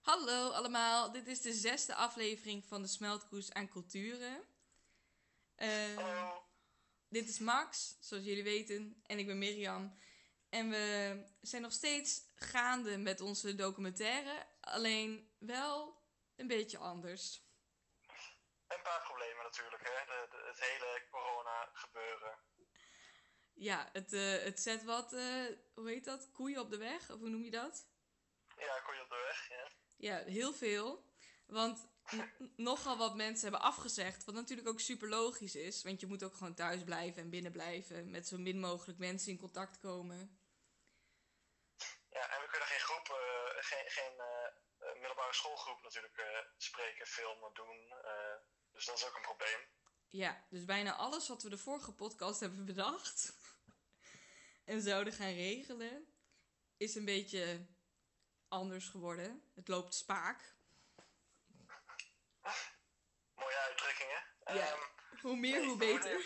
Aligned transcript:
Hallo 0.00 0.50
allemaal, 0.50 1.12
dit 1.12 1.26
is 1.26 1.40
de 1.40 1.52
zesde 1.52 1.94
aflevering 1.94 2.64
van 2.64 2.82
de 2.82 2.88
Smeltkroes 2.88 3.52
aan 3.52 3.68
Culturen. 3.68 4.48
Hallo. 5.56 6.44
dit 7.08 7.28
is 7.28 7.38
Max, 7.38 7.96
zoals 8.00 8.24
jullie 8.24 8.44
weten, 8.44 9.02
en 9.06 9.18
ik 9.18 9.26
ben 9.26 9.38
Mirjam. 9.38 9.98
En 10.48 10.70
we 10.70 11.24
zijn 11.40 11.62
nog 11.62 11.72
steeds 11.72 12.20
gaande 12.34 12.96
met 12.98 13.20
onze 13.20 13.54
documentaire, 13.54 14.46
alleen 14.60 15.34
wel 15.38 16.02
een 16.36 16.46
beetje 16.46 16.78
anders. 16.78 17.44
Een 18.66 18.82
paar 18.82 19.02
problemen 19.02 19.42
natuurlijk, 19.44 19.82
hè. 19.82 20.04
De- 20.30 20.44
het 20.46 20.60
hele 20.60 21.06
corona 21.10 21.70
gebeuren. 21.72 22.38
Ja, 23.58 23.88
het, 23.92 24.12
eh, 24.12 24.42
het 24.42 24.60
zet 24.60 24.84
wat, 24.84 25.12
eh, 25.12 25.46
hoe 25.74 25.88
heet 25.88 26.04
dat, 26.04 26.30
koeien 26.32 26.60
op 26.60 26.70
de 26.70 26.76
weg, 26.76 27.10
of 27.10 27.18
hoe 27.18 27.28
noem 27.28 27.44
je 27.44 27.50
dat? 27.50 27.86
Ja, 28.56 28.80
kon 28.80 28.94
je 28.94 29.02
op 29.02 29.08
de 29.08 29.22
weg, 29.26 29.48
ja. 29.48 29.70
Ja, 29.96 30.24
heel 30.24 30.52
veel. 30.52 31.04
Want 31.46 31.88
nogal 32.56 32.96
wat 32.96 33.14
mensen 33.14 33.42
hebben 33.42 33.68
afgezegd. 33.68 34.24
Wat 34.24 34.34
natuurlijk 34.34 34.68
ook 34.68 34.80
super 34.80 35.08
logisch 35.08 35.54
is. 35.54 35.82
Want 35.82 36.00
je 36.00 36.06
moet 36.06 36.22
ook 36.22 36.34
gewoon 36.34 36.54
thuis 36.54 36.84
blijven 36.84 37.22
en 37.22 37.30
binnen 37.30 37.52
blijven. 37.52 38.10
Met 38.10 38.28
zo 38.28 38.38
min 38.38 38.60
mogelijk 38.60 38.98
mensen 38.98 39.32
in 39.32 39.38
contact 39.38 39.78
komen. 39.78 40.40
Ja, 42.10 42.30
en 42.34 42.40
we 42.40 42.48
kunnen 42.50 42.68
geen 42.68 42.86
groep, 42.88 43.08
eh, 43.08 43.62
geen, 43.62 43.90
geen 43.90 44.14
middelbare 45.00 45.34
schoolgroep 45.34 45.82
natuurlijk 45.82 46.52
spreken, 46.56 47.06
filmen, 47.06 47.54
doen. 47.54 47.94
dus 48.72 48.84
dat 48.84 48.96
is 48.96 49.06
ook 49.06 49.16
een 49.16 49.22
probleem. 49.22 49.75
Ja, 50.16 50.44
dus 50.50 50.64
bijna 50.64 50.94
alles 50.94 51.28
wat 51.28 51.42
we 51.42 51.48
de 51.48 51.58
vorige 51.58 51.92
podcast 51.92 52.40
hebben 52.40 52.64
bedacht. 52.64 53.32
en 54.72 54.80
zouden 54.82 55.12
gaan 55.12 55.34
regelen. 55.34 56.14
Is 56.76 56.94
een 56.94 57.04
beetje 57.04 57.66
anders 58.48 58.88
geworden. 58.88 59.50
Het 59.54 59.68
loopt 59.68 59.94
spaak. 59.94 60.54
Mooie 63.34 63.58
uitdrukkingen. 63.58 64.22
Ja. 64.44 64.72
Ehm, 64.72 64.80
Hoe 65.20 65.36
meer, 65.36 65.58
Nee, 65.58 65.66
hoe 65.66 65.76
beter. 65.76 66.16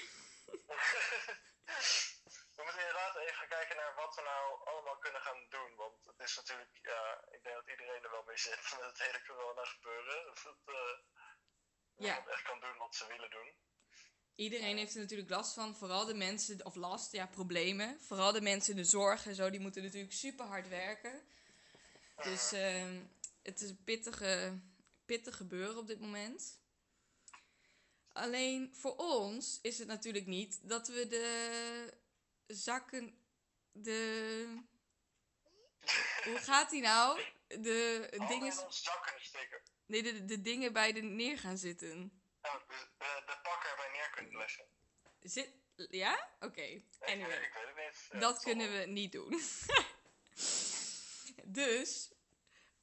we 2.57 2.63
moeten 2.65 2.81
inderdaad 2.81 3.17
even 3.17 3.49
kijken 3.49 3.77
naar 3.77 3.95
wat 3.95 4.15
we 4.15 4.23
nou 4.23 4.69
allemaal 4.69 4.99
kunnen 4.99 5.21
gaan 5.21 5.47
doen. 5.49 5.75
Want 5.77 6.05
het 6.07 6.21
is 6.21 6.37
natuurlijk, 6.37 6.79
ja, 6.83 7.25
ik 7.31 7.43
denk 7.43 7.57
dat 7.57 7.69
iedereen 7.69 8.03
er 8.05 8.11
wel 8.11 8.23
mee 8.23 8.39
zit 8.39 8.63
met 8.79 8.87
het 8.91 8.99
hele 9.03 9.23
corona 9.27 9.65
gebeuren. 9.65 10.25
Dat 10.27 10.43
het, 10.43 10.63
eh, 10.75 10.99
Ja. 12.07 12.27
echt 12.27 12.43
kan 12.43 12.61
doen 12.61 12.77
wat 12.77 12.95
ze 12.95 13.07
willen 13.07 13.31
doen. 13.31 13.69
Iedereen 14.41 14.77
heeft 14.77 14.95
er 14.95 15.01
natuurlijk 15.01 15.31
last 15.31 15.53
van. 15.53 15.77
Vooral 15.77 16.05
de 16.05 16.15
mensen, 16.15 16.65
of 16.65 16.75
last, 16.75 17.13
ja, 17.13 17.27
problemen. 17.27 18.01
Vooral 18.01 18.33
de 18.33 18.41
mensen 18.41 18.71
in 18.71 18.83
de 18.83 18.89
zorg 18.89 19.27
en 19.27 19.35
zo, 19.35 19.51
die 19.51 19.61
moeten 19.61 19.83
natuurlijk 19.83 20.13
super 20.13 20.47
hard 20.47 20.69
werken. 20.69 21.23
Dus 22.23 22.53
ehm, 22.53 23.01
het 23.43 23.61
is 23.61 23.69
een 23.69 23.85
pittige, 23.85 24.59
pittig 25.05 25.37
gebeuren 25.37 25.79
op 25.79 25.87
dit 25.87 26.01
moment. 26.01 26.59
Alleen 28.13 28.75
voor 28.75 28.97
ons 28.97 29.59
is 29.63 29.79
het 29.79 29.89
natuurlijk 29.89 30.27
niet 30.27 30.61
dat 30.63 30.89
we 30.89 31.07
de 31.07 31.93
zakken. 32.47 33.15
De. 33.73 34.59
Hoe 36.25 36.39
gaat 36.39 36.71
die 36.71 36.83
nou? 36.83 37.21
De 37.47 37.55
Dingen... 38.11 38.29
dingen, 38.29 38.53
in 38.53 38.65
ons 38.65 38.83
zak 38.83 39.03
kunnen 39.07 39.25
steken. 39.25 39.61
nee, 39.87 40.03
de, 40.03 40.25
de 40.25 40.41
dingen 40.41 40.73
bij 40.73 40.93
de 40.93 41.03
neer 41.03 41.39
gaan 41.39 41.59
zitten. 41.59 42.20
Oh, 42.43 42.69
de, 42.69 42.87
de, 42.99 43.23
de 43.27 43.39
pakken 43.43 43.71
erbij 43.71 43.91
neer 43.93 44.11
kunnen 44.11 44.37
leggen. 44.37 44.65
Zit, 45.21 45.53
ja? 45.91 46.29
Oké. 46.41 46.83
Anyway. 47.01 47.43
ik 47.43 47.53
weet 47.55 47.67
het 47.67 47.77
niet. 47.77 48.09
Ja, 48.13 48.19
dat 48.19 48.43
kunnen 48.43 48.73
we 48.73 48.87
niet 48.87 49.13
doen. 49.13 49.31
dus, 51.61 52.13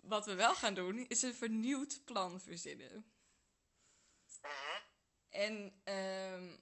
wat 0.01 0.25
we 0.25 0.35
wel 0.35 0.55
gaan 0.55 0.73
doen, 0.73 1.07
is 1.07 1.21
een 1.21 1.35
vernieuwd 1.35 2.01
plan 2.05 2.41
verzinnen. 2.41 3.11
Mhm. 4.41 4.81
En 5.29 5.81
ehm, 5.83 6.55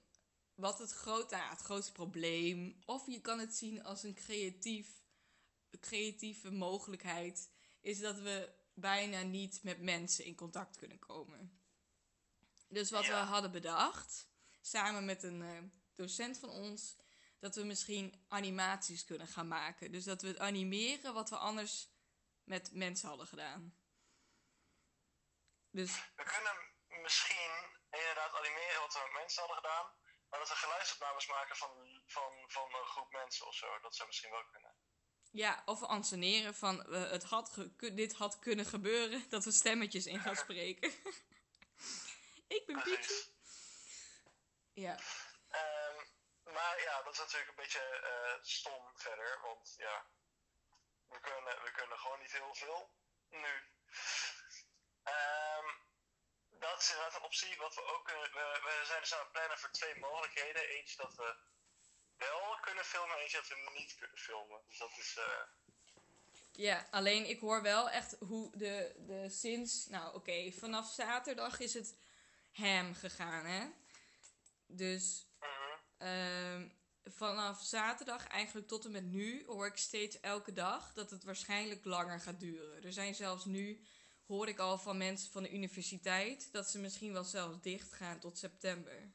wat 0.54 0.78
het, 0.78 0.92
groot, 0.92 1.30
nou, 1.30 1.50
het 1.50 1.60
grootste 1.60 1.92
probleem, 1.92 2.82
of 2.84 3.06
je 3.06 3.20
kan 3.20 3.38
het 3.38 3.54
zien 3.54 3.84
als 3.84 4.02
een 4.02 4.14
creatief, 4.14 4.88
creatieve 5.80 6.50
mogelijkheid, 6.50 7.50
is 7.80 7.98
dat 7.98 8.18
we 8.18 8.52
bijna 8.74 9.22
niet 9.22 9.62
met 9.62 9.80
mensen 9.80 10.24
in 10.24 10.34
contact 10.34 10.76
kunnen 10.76 10.98
komen. 10.98 11.60
Dus 12.68 12.90
wat 12.90 13.06
we 13.06 13.12
hadden 13.12 13.50
bedacht, 13.50 14.28
samen 14.60 15.04
met 15.04 15.22
een 15.22 15.42
eh, 15.42 15.62
docent 15.94 16.38
van 16.38 16.48
ons, 16.48 16.96
dat 17.38 17.54
we 17.54 17.64
misschien 17.64 18.24
animaties 18.28 19.04
kunnen 19.04 19.26
gaan 19.26 19.48
maken. 19.48 19.92
Dus 19.92 20.04
dat 20.04 20.22
we 20.22 20.28
het 20.28 20.38
animeren 20.38 21.14
wat 21.14 21.30
we 21.30 21.36
anders 21.36 21.88
met 22.44 22.72
mensen 22.72 23.08
hadden 23.08 23.26
gedaan. 23.26 23.78
Dus 25.70 25.92
We 26.16 26.24
kunnen 26.24 26.56
misschien 27.02 27.52
inderdaad 27.90 28.34
animeren 28.34 28.80
wat 28.80 28.92
we 28.92 29.00
met 29.04 29.20
mensen 29.20 29.42
hadden 29.42 29.56
gedaan. 29.56 29.86
Maar 30.28 30.38
dat 30.38 30.48
we 30.48 30.54
geluidsopnames 30.54 31.26
maken 31.26 31.56
van, 31.56 31.70
van, 32.06 32.32
van 32.46 32.74
een 32.74 32.86
groep 32.86 33.12
mensen 33.12 33.46
of 33.46 33.54
zo. 33.54 33.78
Dat 33.80 33.94
zou 33.94 34.08
misschien 34.08 34.30
wel 34.30 34.44
kunnen. 34.52 34.74
Ja, 35.30 35.62
of 35.64 35.80
we 35.80 35.86
anseneren 35.86 36.54
van 36.54 36.92
eh, 36.92 37.10
het 37.10 37.24
had 37.24 37.68
dit 37.78 38.14
had 38.14 38.38
kunnen 38.38 38.64
gebeuren, 38.64 39.28
dat 39.28 39.44
we 39.44 39.52
stemmetjes 39.52 40.06
in 40.06 40.20
gaan 40.20 40.36
spreken. 40.46 40.92
Ik 42.48 42.66
ben 42.66 42.82
Pietje. 42.82 43.24
Ja, 44.72 44.98
Ehm, 45.50 45.96
maar 46.44 46.80
ja, 46.82 47.02
dat 47.02 47.12
is 47.12 47.18
natuurlijk 47.18 47.48
een 47.50 47.56
beetje 47.64 47.80
eh, 47.80 48.42
stom 48.42 48.82
verder. 48.94 49.40
Want 49.42 49.74
ja, 49.76 50.06
we 51.08 51.20
kunnen, 51.20 51.62
we 51.64 51.70
kunnen 51.72 51.98
gewoon 51.98 52.20
niet 52.20 52.32
heel 52.32 52.54
veel 52.54 52.90
nu. 53.28 53.54
Ehm, 55.02 55.66
dat 56.50 56.80
is 56.80 56.88
inderdaad 56.90 57.14
een 57.16 57.22
optie. 57.24 57.56
Wat 57.56 57.74
we 57.74 57.82
ook 57.84 58.04
kunnen. 58.04 58.30
We, 58.32 58.60
we 58.64 58.84
zijn 58.86 59.00
dus 59.00 59.14
aan 59.14 59.20
het 59.20 59.32
plannen 59.32 59.58
voor 59.58 59.70
twee 59.70 59.98
mogelijkheden. 59.98 60.68
Eentje 60.68 60.96
dat 60.96 61.14
we 61.14 61.36
wel 62.16 62.58
kunnen 62.60 62.84
filmen, 62.84 63.16
eentje 63.16 63.36
dat 63.36 63.48
we 63.48 63.70
niet 63.74 63.94
kunnen 63.98 64.18
filmen. 64.18 64.60
Dus 64.68 64.78
dat 64.78 64.90
is. 64.98 65.16
eh, 65.16 65.42
ja, 66.52 66.86
alleen 66.90 67.28
ik 67.28 67.40
hoor 67.40 67.62
wel 67.62 67.90
echt 67.90 68.16
hoe 68.18 68.56
de, 68.56 68.94
de 68.98 69.30
sinds... 69.30 69.86
Nou 69.86 70.14
oké, 70.14 70.52
vanaf 70.52 70.86
zaterdag 70.92 71.58
is 71.60 71.74
het 71.74 71.96
ham 72.56 72.94
gegaan, 72.94 73.44
hè? 73.44 73.68
Dus 74.66 75.26
ehm, 75.98 76.68
vanaf 77.04 77.62
zaterdag 77.62 78.26
eigenlijk 78.26 78.68
tot 78.68 78.84
en 78.84 78.90
met 78.90 79.04
nu 79.04 79.44
hoor 79.46 79.66
ik 79.66 79.76
steeds 79.76 80.20
elke 80.20 80.52
dag 80.52 80.92
dat 80.92 81.10
het 81.10 81.24
waarschijnlijk 81.24 81.84
langer 81.84 82.20
gaat 82.20 82.40
duren. 82.40 82.84
Er 82.84 82.92
zijn 82.92 83.14
zelfs 83.14 83.44
nu, 83.44 83.86
hoor 84.26 84.48
ik 84.48 84.58
al 84.58 84.78
van 84.78 84.96
mensen 84.96 85.30
van 85.32 85.42
de 85.42 85.52
universiteit, 85.52 86.52
dat 86.52 86.70
ze 86.70 86.78
misschien 86.78 87.12
wel 87.12 87.24
zelfs 87.24 87.60
dicht 87.60 87.92
gaan 87.92 88.18
tot 88.18 88.38
september. 88.38 89.12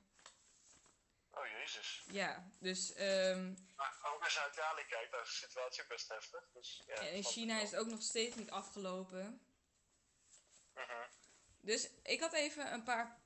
Oh 1.32 1.48
jezus. 1.48 2.04
Ja, 2.12 2.52
dus 2.60 2.94
ehm, 2.94 3.54
Maar 3.76 4.00
ook 4.14 4.24
als 4.24 4.34
je 4.34 4.40
naar 4.40 4.52
Italië 4.52 4.86
kijkt, 4.90 5.12
daar 5.12 5.22
is 5.22 5.30
de 5.30 5.46
situatie 5.46 5.84
best 5.88 6.10
heftig. 6.10 6.50
Dus, 6.54 6.84
ja, 6.88 6.94
en 6.94 7.02
in 7.02 7.08
snap 7.08 7.18
ik 7.18 7.28
China 7.28 7.62
is 7.62 7.72
het 7.72 7.80
ook 7.80 7.88
nog 7.88 8.02
steeds 8.02 8.36
niet 8.36 8.50
afgelopen. 8.50 9.42
Mhm. 10.74 11.08
Dus 11.60 11.90
ik 12.04 12.20
had 12.20 12.34
even 12.34 12.74
een 12.74 12.84
paar 12.84 13.21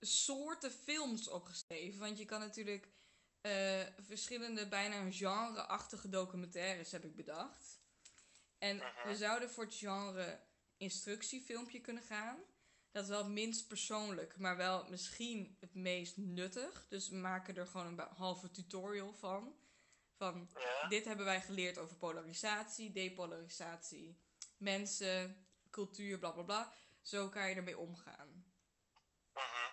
soorten 0.00 0.70
films 0.72 1.28
opgeschreven. 1.28 2.00
Want 2.00 2.18
je 2.18 2.24
kan 2.24 2.40
natuurlijk 2.40 2.88
eh, 3.40 3.80
verschillende, 3.98 4.68
bijna 4.68 5.10
genre-achtige 5.12 6.08
documentaires 6.08 6.90
heb 6.92 7.04
ik 7.04 7.16
bedacht. 7.16 7.80
En 8.58 8.76
Mhm. 8.76 9.08
we 9.08 9.16
zouden 9.16 9.50
voor 9.50 9.64
het 9.64 9.74
genre 9.74 10.40
instructiefilmpje 10.76 11.80
kunnen 11.80 12.02
gaan. 12.02 12.38
Dat 12.90 13.02
is 13.04 13.08
wel 13.10 13.18
het 13.24 13.32
minst 13.32 13.66
persoonlijk, 13.68 14.38
maar 14.38 14.56
wel 14.56 14.88
misschien 14.88 15.56
het 15.60 15.74
meest 15.74 16.16
nuttig. 16.16 16.86
Dus 16.88 17.08
we 17.08 17.16
maken 17.16 17.56
er 17.56 17.66
gewoon 17.66 17.86
een 17.86 18.06
halve 18.16 18.50
tutorial 18.50 19.12
van. 19.12 19.56
Van 20.16 20.48
Ja. 20.54 20.88
dit 20.88 21.04
hebben 21.04 21.24
wij 21.24 21.40
geleerd 21.40 21.78
over 21.78 21.96
polarisatie, 21.96 22.92
depolarisatie, 22.92 24.18
mensen, 24.56 25.46
cultuur, 25.70 26.18
bla 26.18 26.30
bla 26.30 26.42
bla. 26.42 26.72
Zo 27.02 27.28
kan 27.28 27.48
je 27.48 27.54
ermee 27.54 27.78
omgaan. 27.78 28.25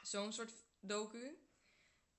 Zo'n 0.03 0.33
soort 0.33 0.53
docu. 0.79 1.37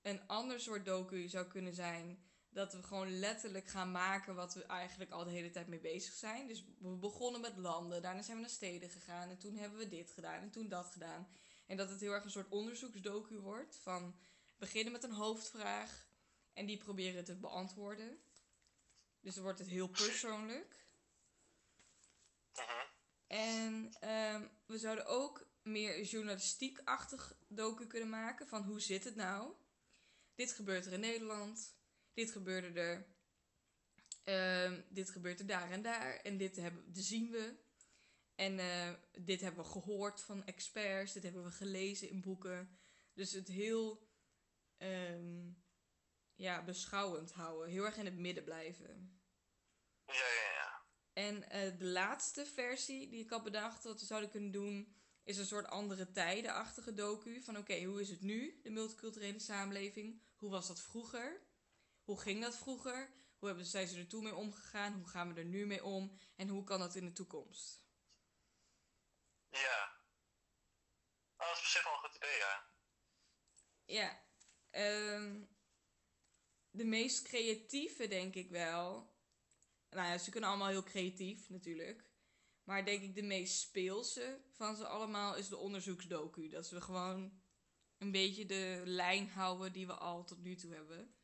Een 0.01 0.27
ander 0.27 0.59
soort 0.59 0.85
docu 0.85 1.27
zou 1.27 1.47
kunnen 1.47 1.73
zijn 1.73 2.23
dat 2.49 2.73
we 2.73 2.83
gewoon 2.83 3.19
letterlijk 3.19 3.67
gaan 3.67 3.91
maken 3.91 4.35
wat 4.35 4.53
we 4.53 4.65
eigenlijk 4.65 5.11
al 5.11 5.23
de 5.23 5.31
hele 5.31 5.49
tijd 5.49 5.67
mee 5.67 5.79
bezig 5.79 6.13
zijn. 6.13 6.47
Dus 6.47 6.65
we 6.79 6.89
begonnen 6.89 7.41
met 7.41 7.57
landen, 7.57 8.01
daarna 8.01 8.21
zijn 8.21 8.35
we 8.35 8.41
naar 8.41 8.51
steden 8.51 8.89
gegaan 8.89 9.29
en 9.29 9.37
toen 9.37 9.55
hebben 9.55 9.79
we 9.79 9.87
dit 9.87 10.11
gedaan 10.11 10.41
en 10.41 10.51
toen 10.51 10.67
dat 10.67 10.85
gedaan. 10.85 11.27
En 11.65 11.77
dat 11.77 11.89
het 11.89 11.99
heel 11.99 12.11
erg 12.11 12.23
een 12.23 12.31
soort 12.31 12.49
onderzoeksdocu 12.49 13.39
wordt 13.39 13.75
van 13.75 14.15
beginnen 14.57 14.91
met 14.91 15.03
een 15.03 15.11
hoofdvraag 15.11 16.07
en 16.53 16.65
die 16.65 16.77
proberen 16.77 17.23
te 17.23 17.35
beantwoorden. 17.35 18.19
Dus 19.19 19.33
dan 19.33 19.43
wordt 19.43 19.59
het 19.59 19.67
heel 19.67 19.87
persoonlijk. 19.87 20.87
Mhm. 22.53 22.85
En 23.27 23.95
ehm, 23.99 24.47
we 24.65 24.77
zouden 24.77 25.05
ook 25.05 25.44
meer 25.65 26.03
journalistiek-achtig 26.03 27.37
docu 27.47 27.87
kunnen 27.87 28.09
maken 28.09 28.47
van 28.47 28.63
hoe 28.63 28.79
zit 28.79 29.03
het 29.03 29.15
nou? 29.15 29.53
Dit 30.35 30.51
gebeurt 30.51 30.85
er 30.85 30.93
in 30.93 30.99
Nederland. 30.99 31.73
dit 32.13 32.31
gebeurde 32.31 32.79
er. 32.79 33.13
Ehm, 34.23 34.81
dit 34.89 35.09
gebeurt 35.09 35.39
er 35.39 35.45
daar 35.45 35.71
en 35.71 35.81
daar. 35.81 36.15
En 36.15 36.37
dit, 36.37 36.55
hebben, 36.55 36.93
dit 36.93 37.03
zien 37.03 37.31
we. 37.31 37.55
En 38.35 38.59
eh, 38.59 38.93
dit 39.11 39.41
hebben 39.41 39.63
we 39.63 39.69
gehoord 39.69 40.21
van 40.21 40.45
experts. 40.45 41.13
Dit 41.13 41.23
hebben 41.23 41.43
we 41.43 41.51
gelezen 41.51 42.09
in 42.09 42.21
boeken. 42.21 42.77
Dus 43.13 43.31
het 43.31 43.47
heel 43.47 44.09
ehm, 44.77 45.51
ja, 46.35 46.63
beschouwend 46.63 47.31
houden. 47.31 47.69
Heel 47.69 47.85
erg 47.85 47.97
in 47.97 48.05
het 48.05 48.17
midden 48.17 48.43
blijven. 48.43 49.19
Ja, 50.05 50.13
ja, 50.13 50.51
ja. 50.53 50.85
En 51.13 51.49
eh, 51.49 51.77
de 51.77 51.85
laatste 51.85 52.45
versie 52.45 53.09
die 53.09 53.23
ik 53.23 53.29
had 53.29 53.43
bedacht 53.43 53.83
wat 53.83 53.99
we 53.99 54.05
zouden 54.05 54.29
kunnen 54.29 54.51
doen... 54.51 54.95
is 55.25 55.37
een 55.37 55.45
soort 55.45 55.67
andere 55.67 56.11
tijdenachtige 56.11 56.93
docu. 56.93 57.41
Van 57.41 57.57
oké, 57.57 57.83
hoe 57.83 58.01
is 58.01 58.09
het 58.09 58.21
nu, 58.21 58.59
de 58.63 58.69
multiculturele 58.69 59.39
samenleving? 59.39 60.21
Hoe 60.35 60.49
was 60.49 60.67
dat 60.67 60.81
vroeger? 60.81 61.41
Hoe 62.03 62.19
ging 62.19 62.41
dat 62.41 62.57
vroeger? 62.57 63.13
Hoe 63.37 63.47
hebben, 63.47 63.65
zijn 63.65 63.87
ze 63.87 63.99
er 63.99 64.07
toen 64.07 64.23
mee 64.23 64.35
omgegaan? 64.35 64.93
Hoe 64.93 65.07
gaan 65.07 65.33
we 65.33 65.39
er 65.39 65.45
nu 65.45 65.65
mee 65.65 65.83
om? 65.83 66.17
En 66.35 66.47
hoe 66.47 66.63
kan 66.63 66.79
dat 66.79 66.95
in 66.95 67.05
de 67.05 67.11
toekomst? 67.11 67.83
Ja. 69.49 70.03
Oh, 71.37 71.47
dat 71.47 71.55
is 71.55 71.59
op 71.59 71.65
zich 71.65 71.83
wel 71.83 71.93
een 71.93 71.99
goed 71.99 72.15
idee, 72.15 72.37
ja. 72.37 72.69
Ja. 73.85 74.23
ehm, 74.69 75.43
de 76.71 76.85
meest 76.85 77.21
creatieve 77.21 78.07
denk 78.07 78.35
ik 78.35 78.49
wel. 78.49 79.13
Nou 79.89 80.07
ja, 80.07 80.17
ze 80.17 80.29
kunnen 80.31 80.49
allemaal 80.49 80.67
heel 80.67 80.83
creatief 80.83 81.49
natuurlijk. 81.49 82.13
Maar 82.65 82.85
denk 82.85 83.03
ik 83.03 83.15
de 83.15 83.21
meest 83.21 83.59
speelse 83.59 84.41
van 84.51 84.75
ze 84.75 84.87
allemaal 84.87 85.35
is 85.35 85.49
de 85.49 85.57
onderzoeksdocu. 85.57 86.49
Dat 86.49 86.69
we 86.69 86.81
gewoon 86.81 87.41
een 87.97 88.11
beetje 88.11 88.45
de 88.45 88.81
lijn 88.85 89.29
houden 89.29 89.73
die 89.73 89.87
we 89.87 89.93
al 89.93 90.23
tot 90.23 90.43
nu 90.43 90.55
toe 90.55 90.73
hebben. 90.73 91.15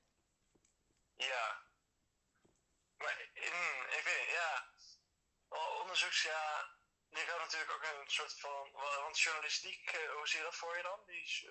Ja. 1.15 1.65
Maar, 2.97 3.31
mm, 3.33 3.83
ik 3.97 4.03
weet 4.05 4.29
ja. 4.29 4.69
Onderzoeks, 5.81 6.23
ja. 6.23 6.79
Je 7.09 7.25
kan 7.27 7.39
natuurlijk 7.39 7.71
ook 7.71 7.83
een 7.83 8.11
soort 8.11 8.39
van. 8.39 8.71
Want 9.01 9.19
journalistiek, 9.19 9.85
eh, 9.85 10.15
hoe 10.15 10.27
zie 10.27 10.39
je 10.39 10.45
dat 10.45 10.55
voor 10.55 10.77
je 10.77 10.83
dan? 10.83 10.99
Die 11.05 11.49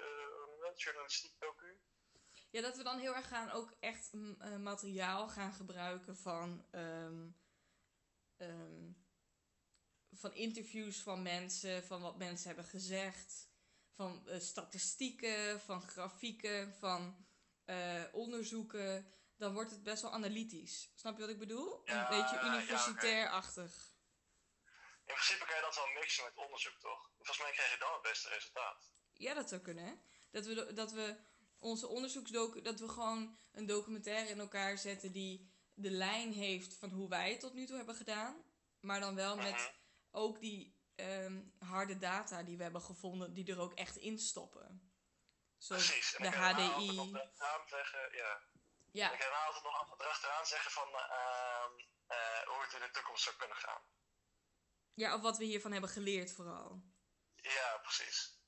dat? 0.61 0.83
journalistiek 0.83 1.41
docu? 1.41 1.81
Ja, 2.51 2.61
dat 2.61 2.77
we 2.77 2.83
dan 2.83 2.99
heel 2.99 3.15
erg 3.15 3.29
gaan 3.29 3.51
ook 3.51 3.77
echt 3.81 4.13
mm, 4.13 4.41
eh, 4.41 4.57
materiaal 4.57 5.29
gaan 5.29 5.53
gebruiken 5.53 6.17
van, 6.17 6.67
ehm, 6.71 7.29
van 10.21 10.35
interviews 10.35 10.99
van 10.99 11.23
mensen, 11.23 11.85
van 11.85 12.01
wat 12.01 12.17
mensen 12.17 12.47
hebben 12.47 12.65
gezegd, 12.65 13.49
van 13.95 14.29
eh, 14.29 14.41
statistieken, 14.41 15.61
van 15.61 15.83
grafieken, 15.83 16.75
van 16.79 17.27
eh, 17.65 18.05
onderzoeken. 18.13 19.15
Dan 19.37 19.53
wordt 19.53 19.71
het 19.71 19.83
best 19.83 20.03
wel 20.03 20.13
analytisch. 20.13 20.91
Snap 20.95 21.15
je 21.15 21.21
wat 21.21 21.31
ik 21.31 21.39
bedoel? 21.39 21.81
Ja, 21.85 22.11
een 22.11 22.23
beetje 22.23 22.37
ja, 22.37 22.55
universitair-achtig. 22.55 23.89
In 25.05 25.15
principe 25.17 25.45
kan 25.45 25.57
je 25.57 25.63
dat 25.63 25.75
wel 25.75 25.87
mixen 26.01 26.25
met 26.25 26.37
onderzoek, 26.45 26.79
toch? 26.81 27.11
Volgens 27.17 27.39
mij 27.39 27.51
krijg 27.53 27.73
je 27.73 27.79
dan 27.79 27.93
het 27.93 28.03
beste 28.03 28.29
resultaat. 28.29 28.93
Ja, 29.13 29.35
dat 29.35 29.49
zou 29.49 29.61
kunnen, 29.61 29.85
hè? 29.85 29.93
Dat 30.31 30.47
we, 30.47 30.73
dat 30.73 30.93
we 30.93 31.17
onze 31.59 31.87
onderzoeksdocu... 31.87 32.63
Dat 32.63 32.81
we 32.81 32.89
gewoon 32.89 33.39
een 33.53 33.67
documentaire 33.67 34.31
in 34.31 34.41
elkaar 34.41 34.79
zetten 34.79 35.13
die 35.13 35.53
de 35.75 35.91
lijn 35.91 36.33
heeft 36.33 36.75
van 36.75 36.91
hoe 36.91 37.09
wij 37.09 37.31
het 37.31 37.41
tot 37.41 37.55
nu 37.55 37.67
toe 37.67 37.77
hebben 37.77 37.95
gedaan. 37.95 38.45
Maar 38.81 39.01
dan 39.01 39.15
wel 39.15 39.37
met 39.37 39.53
Mhm. 39.53 39.80
Ook 40.11 40.41
die 40.41 40.79
ehm, 40.95 41.43
harde 41.59 41.99
data 41.99 42.43
die 42.43 42.57
we 42.57 42.63
hebben 42.63 42.83
gevonden, 42.83 43.35
die 43.35 43.51
er 43.53 43.59
ook 43.61 43.75
echt 43.75 43.97
in 43.97 44.19
stoppen. 44.19 44.93
Zoals 45.59 45.87
Precies. 45.87 46.15
En 46.15 46.31
de 46.31 46.37
HDI. 46.37 46.95
nog 46.95 47.09
zeggen, 47.67 48.17
ja. 48.17 48.41
Ja, 48.93 49.13
je 49.13 49.19
daarna 49.19 49.45
altijd 49.45 49.65
nog 49.65 50.01
erachteraan 50.01 50.47
zeggen 50.47 50.71
van 50.71 50.89
ehm, 50.89 51.73
eh, 52.07 52.43
hoe 52.47 52.63
het 52.63 52.73
in 52.73 52.81
de 52.81 52.91
toekomst 52.93 53.23
zou 53.23 53.37
kunnen 53.37 53.57
gaan. 53.57 53.83
ja, 54.95 55.15
of 55.15 55.21
wat 55.21 55.39
we 55.39 55.45
hiervan 55.45 55.73
hebben 55.73 55.91
geleerd 55.91 56.33
vooral. 56.33 56.83
Ja, 57.35 57.79
precies. 57.83 58.39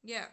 Ja, 0.00 0.26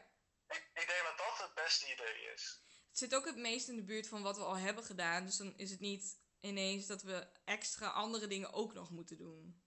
Ik, 0.47 0.69
ik 0.73 0.87
denk 0.87 1.03
dat 1.03 1.17
dat 1.17 1.37
het 1.47 1.53
beste 1.53 1.91
idee 1.93 2.33
is. 2.33 2.61
het 2.87 2.97
zit 2.97 3.15
ook 3.15 3.25
het 3.25 3.37
meest 3.37 3.67
in 3.67 3.75
de 3.75 3.83
buurt 3.83 4.07
van 4.07 4.21
wat 4.21 4.37
we 4.37 4.43
al 4.43 4.57
hebben 4.57 4.83
gedaan. 4.83 5.25
Dus 5.25 5.37
dan 5.37 5.57
is 5.57 5.71
het 5.71 5.79
niet 5.79 6.19
ineens 6.39 6.85
dat 6.85 7.01
we 7.01 7.27
extra 7.45 7.87
andere 7.87 8.27
dingen 8.27 8.53
ook 8.53 8.73
nog 8.73 8.89
moeten 8.89 9.17
doen. 9.17 9.63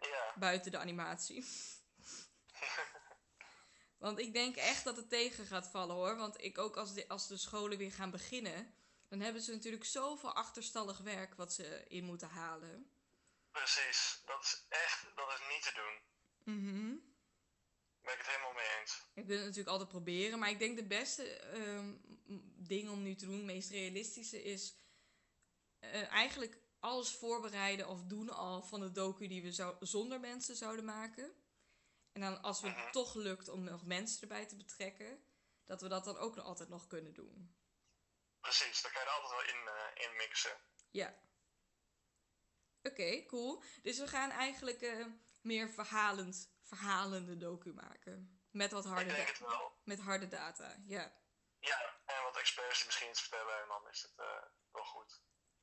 Ja. 0.00 0.34
Buiten 0.38 0.70
de 0.70 0.78
animatie. 0.78 1.44
Want 3.98 4.18
ik 4.18 4.32
denk 4.32 4.56
echt 4.56 4.84
dat 4.84 4.96
het 4.96 5.08
tegen 5.08 5.46
gaat 5.46 5.68
vallen 5.68 5.96
hoor. 5.96 6.16
Want 6.16 6.42
ik 6.42 6.58
ook 6.58 6.76
als 6.76 6.94
de, 6.94 7.08
als 7.08 7.28
de 7.28 7.36
scholen 7.36 7.78
weer 7.78 7.92
gaan 7.92 8.10
beginnen. 8.10 8.74
Dan 9.08 9.20
hebben 9.20 9.42
ze 9.42 9.52
natuurlijk 9.52 9.84
zoveel 9.84 10.34
achterstallig 10.34 10.98
werk 10.98 11.34
wat 11.34 11.52
ze 11.52 11.84
in 11.88 12.04
moeten 12.04 12.28
halen. 12.28 12.90
Precies. 13.50 14.22
Dat 14.24 14.42
is 14.42 14.64
echt, 14.68 15.06
dat 15.14 15.28
is 15.32 15.40
niet 15.54 15.62
te 15.62 15.72
doen. 15.74 16.00
Mhm. 16.54 16.88
Daar 16.88 18.02
ben 18.02 18.12
ik 18.12 18.18
het 18.18 18.26
helemaal 18.26 18.52
mee 18.52 18.80
eens. 18.80 19.02
Ik 19.14 19.26
wil 19.26 19.36
het 19.36 19.44
natuurlijk 19.44 19.70
altijd 19.70 19.88
proberen. 19.88 20.38
Maar 20.38 20.50
ik 20.50 20.58
denk 20.58 20.76
de 20.76 20.86
beste 20.86 21.38
ehm, 21.38 21.94
ding 22.56 22.90
om 22.90 23.02
nu 23.02 23.14
te 23.14 23.24
doen, 23.24 23.36
het 23.36 23.44
meest 23.44 23.70
realistische, 23.70 24.42
is 24.42 24.76
eh, 25.78 26.12
eigenlijk 26.12 26.58
alles 26.86 27.10
voorbereiden 27.16 27.88
of 27.88 28.02
doen 28.02 28.30
al 28.30 28.62
van 28.62 28.80
de 28.80 28.92
docu 28.92 29.26
die 29.26 29.42
we 29.42 29.52
zou, 29.52 29.76
zonder 29.86 30.20
mensen 30.20 30.56
zouden 30.56 30.84
maken. 30.84 31.34
En 32.12 32.20
dan 32.20 32.42
als 32.42 32.62
het 32.62 32.76
Mhm. 32.76 32.90
toch 32.92 33.14
lukt 33.14 33.48
om 33.48 33.62
nog 33.64 33.84
mensen 33.84 34.20
erbij 34.22 34.46
te 34.46 34.56
betrekken, 34.56 35.24
dat 35.64 35.80
we 35.80 35.88
dat 35.88 36.04
dan 36.04 36.16
ook 36.16 36.34
nog 36.34 36.44
altijd 36.44 36.68
nog 36.68 36.86
kunnen 36.86 37.14
doen. 37.14 37.56
Precies, 38.40 38.82
daar 38.82 38.92
kan 38.92 39.02
je 39.02 39.08
er 39.08 39.14
altijd 39.14 39.32
wel 39.32 39.54
in, 39.54 40.08
in 40.10 40.16
mixen. 40.16 40.56
Ja. 40.90 41.18
Oké, 42.82 43.24
cool. 43.26 43.62
Dus 43.82 43.98
we 43.98 44.06
gaan 44.08 44.30
eigenlijk 44.30 44.80
eh, 44.82 45.06
meer 45.40 45.68
verhalend, 45.70 46.50
verhalende 46.62 47.36
docu 47.36 47.72
maken. 47.72 48.40
Met 48.50 48.72
wat 48.72 48.84
harde, 48.84 49.10
ik 49.10 49.16
denk 49.16 49.26
da- 49.26 49.32
het 49.32 49.38
wel. 49.58 49.78
met 49.84 50.00
harde 50.00 50.28
data, 50.28 50.76
ja. 50.86 51.12
Ja, 51.58 51.98
en 52.04 52.22
wat 52.22 52.36
experts 52.36 52.76
die 52.76 52.86
misschien 52.86 53.08
iets 53.10 53.20
vertellen 53.20 53.62
en 53.62 53.68
dan 53.68 53.88
is 53.88 54.02
het 54.02 54.18
eh, 54.18 54.42
wel 54.72 54.84
goed. 54.84 55.20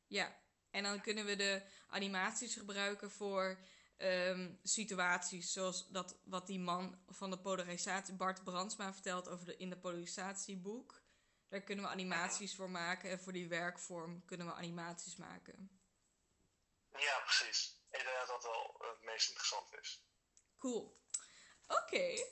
Ja, 0.07 0.41
en 0.73 0.83
dan 0.83 1.01
kunnen 1.01 1.25
we 1.25 1.35
de 1.35 1.61
animaties 1.87 2.55
gebruiken 2.55 3.11
voor 3.11 3.59
ehm, 3.97 4.51
situaties 4.63 5.53
zoals 5.53 5.87
dat 5.89 6.19
wat 6.23 6.47
die 6.47 6.59
man 6.59 7.03
van 7.07 7.29
de 7.29 7.39
polarisatie, 7.39 8.13
Bart 8.13 8.43
Brandsma, 8.43 8.93
vertelt 8.93 9.29
over 9.29 9.45
de, 9.45 9.57
in 9.57 9.69
de 9.69 9.77
polarisatieboek. 9.77 11.01
Daar 11.49 11.61
kunnen 11.61 11.85
we 11.85 11.91
animaties 11.91 12.55
voor 12.55 12.69
maken 12.69 13.09
en 13.09 13.19
voor 13.19 13.33
die 13.33 13.47
werkvorm 13.47 14.25
kunnen 14.25 14.47
we 14.47 14.53
animaties 14.53 15.15
maken. 15.15 15.81
Ja, 16.97 17.19
precies. 17.19 17.81
Ik 17.91 18.03
denk 18.03 18.17
dat 18.19 18.27
dat 18.27 18.43
wel 18.43 18.75
het 18.91 19.01
meest 19.01 19.27
interessant 19.27 19.73
is. 19.81 20.03
Cool. 20.57 21.01
Oké. 21.67 22.25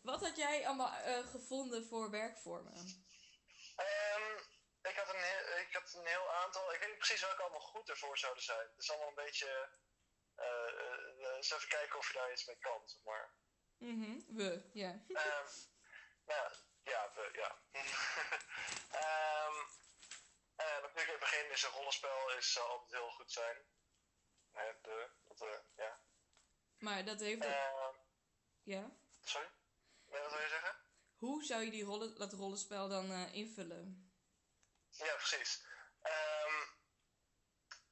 Wat 0.00 0.20
had 0.20 0.36
jij 0.36 0.66
allemaal 0.66 0.92
eh, 0.92 1.26
gevonden 1.26 1.86
voor 1.86 2.10
werkvormen? 2.10 3.04
Ehm, 3.76 4.42
ik, 4.88 4.96
had 4.96 5.08
een 5.14 5.20
heel, 5.22 5.58
ik 5.58 5.72
had 5.72 5.94
een 5.94 6.06
heel 6.06 6.32
aantal. 6.32 6.72
Ik 6.72 6.80
weet 6.80 6.88
niet 6.88 6.98
precies 6.98 7.20
welke 7.20 7.42
allemaal 7.42 7.60
goed 7.60 7.88
ervoor 7.88 8.18
zouden 8.18 8.42
zijn. 8.42 8.68
Het 8.68 8.78
is 8.82 8.90
allemaal 8.90 9.08
een 9.08 9.14
beetje. 9.24 9.68
eh 10.34 10.68
eh, 10.80 11.36
eens 11.36 11.50
even 11.52 11.68
kijken 11.68 11.98
of 11.98 12.06
je 12.08 12.14
daar 12.18 12.32
iets 12.32 12.46
mee 12.46 12.58
kan, 12.58 12.88
zeg 12.88 13.02
maar. 13.02 13.34
Mhm, 13.78 14.20
we, 14.36 14.70
ja. 14.72 14.90
Ehm, 15.08 15.46
nou, 16.24 16.52
ja, 16.84 17.12
we, 17.14 17.28
ja. 17.32 17.58
Ehm 19.00 19.54
eh, 20.56 20.82
natuurlijk 20.82 21.06
in 21.06 21.10
het 21.10 21.20
begin 21.20 21.50
is 21.50 21.62
een 21.62 21.70
rollenspel 21.70 22.30
is, 22.36 22.58
altijd 22.58 22.90
heel 22.92 23.10
goed 23.10 23.32
zijn. 23.32 23.56
De, 24.82 25.08
dat, 25.24 25.62
ja. 25.76 26.00
Maar 26.78 27.04
dat 27.04 27.20
heeft 27.20 27.44
ook, 27.44 27.50
Ehm, 27.52 27.94
ja. 28.62 28.90
sorry? 29.22 29.48
Nee, 30.06 30.20
wat 30.20 30.30
wil 30.30 30.40
je 30.40 30.48
zeggen? 30.48 30.76
Hoe 31.16 31.44
zou 31.44 31.62
je 31.64 31.70
die 31.70 31.84
rollen, 31.84 32.18
dat 32.18 32.32
rollenspel 32.32 32.88
dan 32.88 33.10
invullen? 33.32 34.05
Ja, 34.96 35.14
precies. 35.14 35.64
Ehm, 36.02 36.62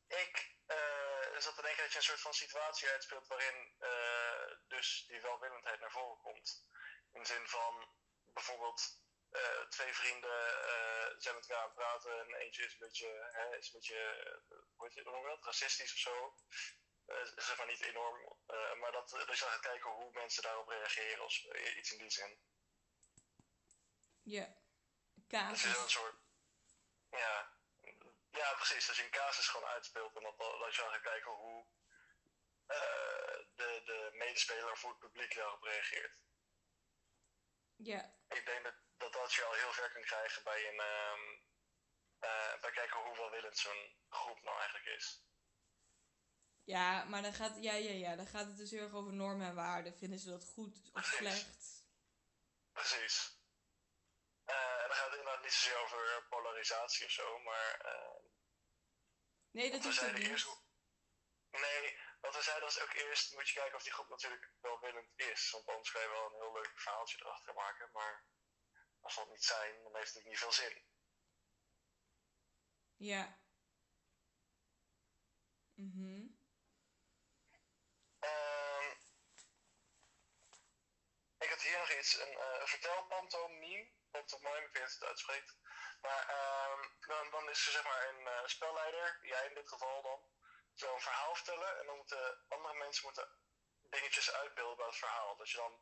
ik 0.08 0.52
eh, 0.66 1.38
zat 1.38 1.54
te 1.54 1.62
denken 1.62 1.82
dat 1.82 1.92
je 1.92 1.98
een 1.98 2.04
soort 2.04 2.20
van 2.20 2.34
situatie 2.34 2.88
uitspeelt 2.88 3.26
waarin 3.26 3.74
eh, 3.78 4.56
dus 4.68 5.04
die 5.06 5.20
welwillendheid 5.20 5.80
naar 5.80 5.90
voren 5.90 6.18
komt. 6.22 6.66
In 7.12 7.20
de 7.22 7.26
zin 7.28 7.48
van 7.48 7.88
bijvoorbeeld 8.32 9.02
eh, 9.30 9.60
twee 9.68 9.94
vrienden 9.94 10.48
zijn 11.20 11.34
met 11.34 11.48
elkaar 11.48 11.58
aan 11.62 11.64
het 11.68 11.74
praten 11.74 12.18
en 12.20 12.34
eentje 12.34 12.64
is 12.64 12.72
een 12.72 12.78
beetje, 12.78 13.28
hè, 13.32 13.56
is 13.56 13.66
een 13.66 13.72
beetje 13.80 14.40
hoe 14.76 14.90
je- 14.94 15.02
noem 15.02 15.22
je 15.22 15.28
dat, 15.28 15.44
racistisch 15.44 15.92
of 15.92 15.98
zo. 15.98 16.34
Zeg 17.36 17.56
maar 17.56 17.66
niet 17.66 17.80
enorm, 17.80 18.38
maar 18.80 18.92
dat, 18.92 19.10
dat 19.10 19.20
je 19.20 19.26
dan 19.26 19.36
gaat 19.50 19.60
kijken 19.60 19.90
hoe 19.90 20.10
mensen 20.12 20.42
daarop 20.42 20.68
reageren 20.68 21.24
of 21.24 21.44
iets 21.54 21.90
in 21.92 21.98
die 21.98 22.10
zin. 22.10 22.38
Ja. 24.22 24.44
Dat 24.46 24.54
je 25.24 25.26
Casus. 25.26 25.76
een 25.82 25.88
soort. 25.90 26.23
Ja. 27.16 27.52
Ja, 28.30 28.54
precies. 28.54 28.86
Dat 28.86 28.96
je 28.96 29.04
een 29.04 29.10
casus 29.10 29.48
gewoon 29.48 29.66
uitspeelt 29.68 30.16
en 30.16 30.22
dat, 30.22 30.38
dat 30.38 30.74
je 30.74 30.82
dan 30.82 30.90
gaat 30.92 31.00
kijken 31.00 31.30
hoe 31.32 31.66
eh, 32.66 33.36
de, 33.54 33.82
de 33.84 34.10
medespeler 34.12 34.70
of 34.70 34.80
hoe 34.80 34.90
het 34.90 34.98
publiek 34.98 35.34
daarop 35.34 35.62
reageert. 35.62 36.18
Ja. 37.76 38.14
Ik 38.28 38.46
denk 38.46 38.64
dat 38.64 38.74
dat, 38.96 39.12
dat 39.12 39.32
je 39.32 39.44
al 39.44 39.52
heel 39.52 39.72
ver 39.72 39.92
kan 39.92 40.02
krijgen 40.02 40.44
bij 40.44 40.68
een, 40.68 40.80
ehm, 40.80 41.42
eh 42.18 42.60
bij 42.60 42.70
kijken 42.70 43.00
hoe 43.00 43.16
welwillend 43.16 43.58
zo'n 43.58 43.96
groep 44.08 44.42
nou 44.42 44.56
eigenlijk 44.58 44.86
is. 44.86 45.22
Ja, 46.64 47.04
maar 47.04 47.22
dan 47.22 47.32
gaat, 47.32 47.56
ja, 47.62 47.72
ja, 47.72 47.90
ja, 47.90 48.16
dan 48.16 48.26
gaat 48.26 48.46
het 48.46 48.56
dus 48.56 48.70
heel 48.70 48.82
erg 48.82 48.92
over 48.92 49.12
normen 49.12 49.46
en 49.46 49.54
waarden. 49.54 49.96
Vinden 49.96 50.18
ze 50.18 50.30
dat 50.30 50.44
goed 50.44 50.76
of 50.92 50.92
Precies. 50.92 51.16
slecht? 51.16 51.84
Precies. 52.72 53.42
Eh, 54.44 54.80
en 54.82 54.88
dan 54.88 54.96
gaat 54.96 55.10
het 55.10 55.18
inderdaad 55.18 55.42
niet 55.42 55.52
zozeer 55.52 55.78
over 55.78 56.26
polarisatie 56.28 57.06
of 57.06 57.12
zo, 57.12 57.38
maar 57.38 57.80
eh, 57.80 58.22
Nee, 59.50 59.70
dat 59.70 59.86
ook 59.86 59.92
zeiden 59.92 60.20
niet. 60.20 60.28
eerst. 60.30 60.62
Nee, 61.50 61.98
wat 62.20 62.34
we 62.34 62.42
zeiden 62.42 62.64
was 62.64 62.80
ook 62.80 62.92
eerst 62.92 63.32
moet 63.34 63.48
je 63.48 63.54
kijken 63.54 63.76
of 63.76 63.82
die 63.82 63.92
groep 63.92 64.08
natuurlijk 64.08 64.52
welwillend 64.60 65.12
is. 65.16 65.50
Want 65.50 65.66
anders 65.68 65.90
kan 65.90 66.02
je 66.02 66.08
wel 66.08 66.26
een 66.26 66.40
heel 66.40 66.52
leuk 66.52 66.72
verhaaltje 66.80 67.18
erachter 67.20 67.54
maken, 67.54 67.90
maar 67.92 68.24
als 69.00 69.14
dat 69.14 69.28
niet 69.30 69.44
zijn, 69.44 69.82
dan 69.82 69.96
heeft 69.96 70.14
het 70.14 70.24
niet 70.24 70.38
veel 70.38 70.52
zin. 70.52 70.84
Ja. 72.96 73.38
Mhm. 75.74 76.26
Ehm, 78.18 78.90
ik 81.38 81.48
had 81.48 81.62
hier 81.62 81.78
nog 81.78 81.90
iets, 81.92 82.18
een 82.20 82.32
uh, 82.32 82.64
vertelpantomime, 82.66 83.90
pantomime, 84.14 84.66
ik 84.66 84.72
weet 84.72 84.82
niet 84.82 84.92
hoe 84.92 85.00
het 85.00 85.12
uitspreekt. 85.12 85.50
Maar 86.00 86.22
ehm, 86.28 86.82
dan, 87.10 87.30
dan 87.30 87.50
is 87.50 87.66
er 87.66 87.72
zeg 87.72 87.84
maar 87.84 88.08
een 88.08 88.26
eh, 88.26 88.46
spelleider, 88.46 89.18
jij 89.22 89.46
in 89.48 89.54
dit 89.54 89.68
geval 89.68 90.02
dan, 90.02 90.20
zou 90.74 90.94
een 90.94 91.08
verhaal 91.10 91.34
vertellen 91.34 91.78
en 91.78 91.86
dan 91.86 91.96
moeten 91.96 92.44
andere 92.48 92.74
mensen 92.74 93.04
moeten 93.04 93.28
dingetjes 93.90 94.32
uitbeelden 94.32 94.76
bij 94.76 94.86
het 94.86 94.96
verhaal. 94.96 95.36
Dat 95.36 95.50
je 95.50 95.56
dan 95.56 95.74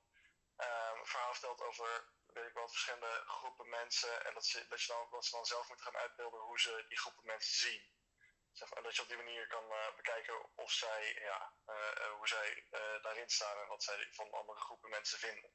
ehm, 0.57 0.99
een 0.99 1.07
verhaal 1.07 1.33
vertelt 1.33 1.61
over, 1.61 1.89
weet 2.27 2.49
ik 2.49 2.55
wat, 2.55 2.71
verschillende 2.71 3.23
groepen 3.27 3.69
mensen 3.69 4.25
en 4.27 4.35
dat 4.35 4.47
ze, 4.47 4.67
dat, 4.69 4.83
je 4.83 4.93
dan, 4.93 5.11
dat 5.11 5.25
ze 5.25 5.37
dan 5.37 5.47
zelf 5.47 5.69
moeten 5.69 5.87
gaan 5.87 6.03
uitbeelden 6.05 6.41
hoe 6.41 6.61
ze 6.61 6.85
die 6.89 6.99
groepen 6.99 7.27
mensen 7.27 7.57
zien. 7.69 7.91
Zeg 8.53 8.71
maar, 8.71 8.83
dat 8.83 8.97
je 8.97 9.03
op 9.03 9.09
die 9.09 9.17
manier 9.17 9.47
kan 9.47 9.73
eh, 9.73 9.97
bekijken 9.97 10.57
of 10.57 10.71
zij, 10.71 11.03
ja, 11.21 11.55
eh, 11.65 12.11
hoe 12.11 12.29
zij 12.29 12.67
daarin 13.03 13.31
staan 13.31 13.61
en 13.63 13.69
wat 13.69 13.83
zij 13.83 14.09
van 14.11 14.31
andere 14.31 14.61
groepen 14.61 14.91
mensen 14.91 15.19
vinden. 15.19 15.51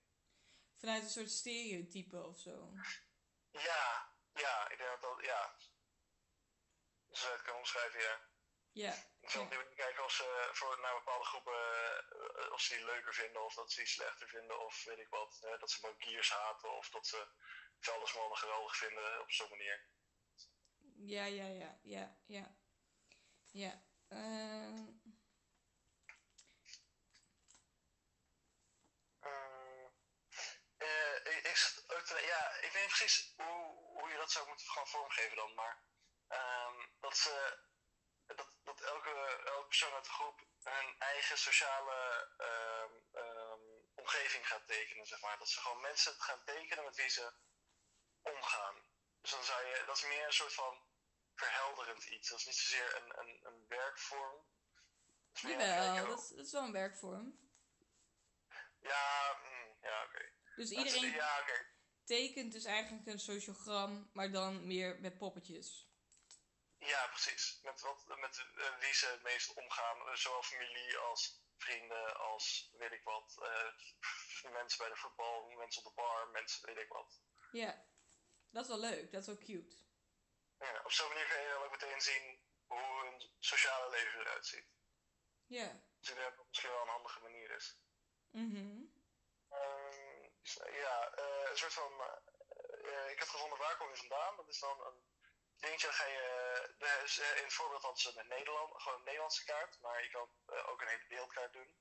Vanuit 0.78 1.04
een 1.04 1.10
soort 1.10 1.32
stereotype 1.32 2.24
of 2.24 2.40
zo. 2.40 2.72
Ja, 3.52 4.14
ja, 4.34 4.70
ik 4.70 4.78
denk 4.78 4.90
dat 4.90 5.02
dat, 5.02 5.26
ja. 5.26 5.56
Zou 7.10 7.28
je 7.28 7.34
het 7.34 7.42
kunnen 7.42 7.62
omschrijven, 7.62 8.00
ja. 8.00 8.20
Ja. 8.72 8.94
Ik 9.22 9.30
zal 9.30 9.50
die 9.50 9.58
manier 9.58 9.76
kijken 9.76 10.04
of 10.04 10.12
ze 10.12 10.50
voor, 10.52 10.80
naar 10.80 10.96
bepaalde 10.96 11.26
groepen, 11.26 11.54
eh, 11.54 12.52
of 12.52 12.62
ze 12.62 12.76
die 12.76 12.86
leuker 12.86 13.14
vinden 13.14 13.46
of 13.46 13.54
dat 13.54 13.72
ze 13.72 13.80
die 13.80 13.88
slechter 13.90 14.28
vinden 14.28 14.66
of 14.66 14.84
weet 14.84 15.00
ik 15.00 15.10
wat. 15.10 15.38
hè, 15.42 15.58
dat 15.58 15.72
ze 15.72 15.82
bankiers 15.82 16.32
haten 16.32 16.78
of 16.78 16.90
dat 16.90 17.08
ze 17.08 17.28
vuilnismannen 17.80 18.38
geweldig 18.38 18.78
vinden 18.78 19.22
op 19.22 19.32
zo'n 19.32 19.50
manier. 19.50 19.88
Ja, 20.96 21.26
ja, 21.26 21.48
ja, 21.48 21.80
ja, 21.84 22.18
ja. 22.26 22.56
Ja. 23.52 23.84
ehm, 24.08 24.86
eh, 30.78 31.98
ook 31.98 32.08
ja, 32.08 32.52
ik 32.52 32.72
weet 32.72 32.82
niet 32.82 32.98
precies 32.98 33.34
hoe, 33.36 33.76
hoe 34.00 34.10
je 34.10 34.18
dat 34.18 34.32
zou 34.32 34.48
moeten 34.48 34.68
gaan 34.68 34.88
vormgeven 34.88 35.36
dan, 35.36 35.54
maar 35.54 35.84
ehm, 36.28 36.76
dat, 37.00 37.18
ze, 37.18 37.58
dat, 38.26 38.56
dat 38.64 38.82
elke, 38.82 39.10
elke 39.46 39.68
persoon 39.68 39.94
uit 39.94 40.04
de 40.04 40.10
groep 40.10 40.46
hun 40.64 40.96
eigen 41.00 41.38
sociale 41.38 42.30
ehm, 42.38 42.94
ehm, 43.12 43.62
omgeving 43.96 44.48
gaat 44.48 44.68
tekenen, 44.68 45.06
zeg 45.06 45.22
maar. 45.22 45.38
Dat 45.38 45.50
ze 45.50 45.60
gewoon 45.60 45.82
mensen 45.82 46.14
gaan 46.14 46.44
tekenen 46.44 46.84
met 46.84 46.96
wie 46.96 47.10
ze 47.10 47.34
omgaan. 48.22 48.76
Dus 49.22 49.32
dan 49.32 49.44
zou 49.44 49.66
je, 49.66 49.84
dat 49.86 49.98
is 49.98 50.04
meer 50.06 50.26
een 50.26 50.34
soort 50.34 50.54
van 50.54 50.82
verhelderend 51.36 52.04
iets. 52.04 52.30
Dat 52.30 52.40
is 52.40 52.46
niet 52.46 52.56
zozeer 52.56 52.96
een, 52.96 53.20
een, 53.20 53.40
een 53.44 53.66
werkvorm. 53.68 54.46
Jawel, 55.32 56.06
dat 56.08 56.20
is, 56.20 56.30
dat 56.30 56.46
is 56.46 56.52
wel 56.52 56.64
een 56.64 56.72
werkvorm. 56.72 57.40
Ja, 58.80 59.40
mm, 59.44 59.78
ja, 59.82 60.04
oké. 60.04 60.37
Dus 60.58 60.72
iedereen 60.72 61.12
Ja, 61.12 61.46
tekent 62.04 62.52
dus 62.52 62.64
eigenlijk 62.66 63.08
een 63.08 63.20
sociogram, 63.20 64.10
maar 64.14 64.32
dan 64.32 64.68
meer 64.68 65.00
met 65.00 65.18
poppetjes. 65.18 65.90
Ja, 66.78 67.08
precies. 67.08 67.60
Met, 67.62 67.82
wat, 67.82 68.06
met 68.20 68.38
eh, 68.56 68.80
wie 68.80 68.94
ze 68.94 69.06
het 69.08 69.22
meest 69.24 69.54
omgaan. 69.54 70.08
eh, 70.08 70.14
Zowel 70.16 70.44
familie 70.44 70.98
als 70.98 71.42
vrienden, 71.58 72.18
als 72.18 72.70
weet 72.78 72.92
ik 72.92 73.04
wat. 73.04 73.38
eh, 73.42 74.52
mensen 74.52 74.78
bij 74.78 74.90
de 74.90 74.96
voetbal, 74.96 75.50
mensen 75.50 75.86
op 75.86 75.96
de 75.96 76.02
bar, 76.02 76.30
mensen 76.30 76.66
weet 76.66 76.78
ik 76.78 76.92
wat. 76.92 77.22
Ja. 77.52 77.86
Dat 78.52 78.62
is 78.64 78.70
wel 78.70 78.80
leuk, 78.80 79.12
dat 79.12 79.22
is 79.22 79.28
wel 79.28 79.38
cute. 79.38 79.76
Ja, 80.60 80.82
op 80.84 80.92
zo'n 80.92 81.08
manier 81.08 81.28
kun 81.28 81.42
je 81.42 81.50
dan 81.50 81.64
ook 81.64 81.72
meteen 81.72 82.02
zien 82.02 82.40
hoe 82.66 83.04
hun 83.06 83.32
sociale 83.40 83.90
leven 83.90 84.20
eruit 84.20 84.46
ziet. 84.48 84.68
Ja. 85.46 85.68
Dus 86.00 86.10
ik 86.10 86.16
denk 86.16 86.36
dat 86.36 86.48
misschien 86.48 86.70
wel 86.70 86.82
een 86.82 86.88
handige 86.88 87.20
manier 87.22 87.52
is. 87.56 87.78
Mhm. 88.32 88.77
Ja, 90.56 91.12
eh, 91.12 91.50
een 91.50 91.58
soort 91.58 91.74
van. 91.74 91.92
eh, 92.02 92.94
eh, 92.94 93.10
ik 93.12 93.20
heb 93.20 93.28
gevonden 93.28 93.58
waar 93.60 93.78
kom 93.78 93.90
je 93.90 93.96
vandaan. 93.98 94.36
Dat 94.36 94.48
is 94.48 94.60
dan 94.60 94.86
een 94.86 95.04
dingetje. 95.60 95.88
Dan 95.88 95.96
ga 95.96 96.06
je. 96.06 96.26
in 97.38 97.44
het 97.44 97.54
voorbeeld 97.54 97.82
hadden 97.82 98.02
ze 98.02 98.16
met 98.16 98.28
Nederland, 98.28 98.82
gewoon 98.82 98.98
een 98.98 99.04
Nederlandse 99.04 99.44
kaart. 99.44 99.80
Maar 99.82 100.04
je 100.04 100.10
kan 100.10 100.30
ook 100.66 100.82
een 100.82 100.88
hele 100.88 101.08
beeldkaart 101.08 101.54
doen. 101.54 101.76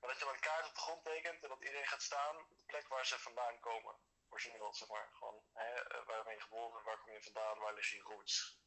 Maar 0.00 0.08
dat 0.10 0.18
je 0.18 0.24
dan 0.24 0.34
een 0.34 0.40
kaart 0.40 0.66
op 0.66 0.74
de 0.74 0.80
grond 0.80 1.04
tekent 1.04 1.42
en 1.42 1.48
dat 1.48 1.62
iedereen 1.62 1.86
gaat 1.86 2.02
staan 2.02 2.36
op 2.36 2.48
de 2.58 2.64
plek 2.66 2.88
waar 2.88 3.06
ze 3.06 3.18
vandaan 3.18 3.60
komen. 3.60 3.96
Origineel, 4.28 4.74
zeg 4.74 4.88
maar. 4.88 5.08
Gewoon, 5.12 5.44
hè, 5.52 5.82
waar 6.04 6.24
ben 6.24 6.34
je 6.34 6.40
geboren, 6.40 6.84
waar 6.84 6.98
kom 6.98 7.12
je 7.12 7.22
vandaan, 7.22 7.58
waar 7.58 7.74
liggen 7.74 7.96
je 7.96 8.02
roots. 8.02 8.60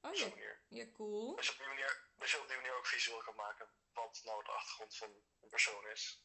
Oh 0.00 0.14
ja, 0.14 0.58
ja, 0.68 0.90
cool. 0.92 1.36
Dus 1.36 1.46
je, 1.46 1.52
op 1.52 1.58
die 1.58 1.66
manier. 1.66 2.10
dus 2.16 2.30
je 2.30 2.40
op 2.40 2.48
die 2.48 2.56
manier 2.56 2.76
ook 2.76 2.86
visueel 2.86 3.22
kan 3.22 3.34
maken 3.34 3.70
wat 3.92 4.20
nou 4.24 4.44
de 4.44 4.50
achtergrond 4.50 4.96
van 4.96 5.08
een 5.40 5.48
persoon 5.48 5.86
is. 5.86 6.22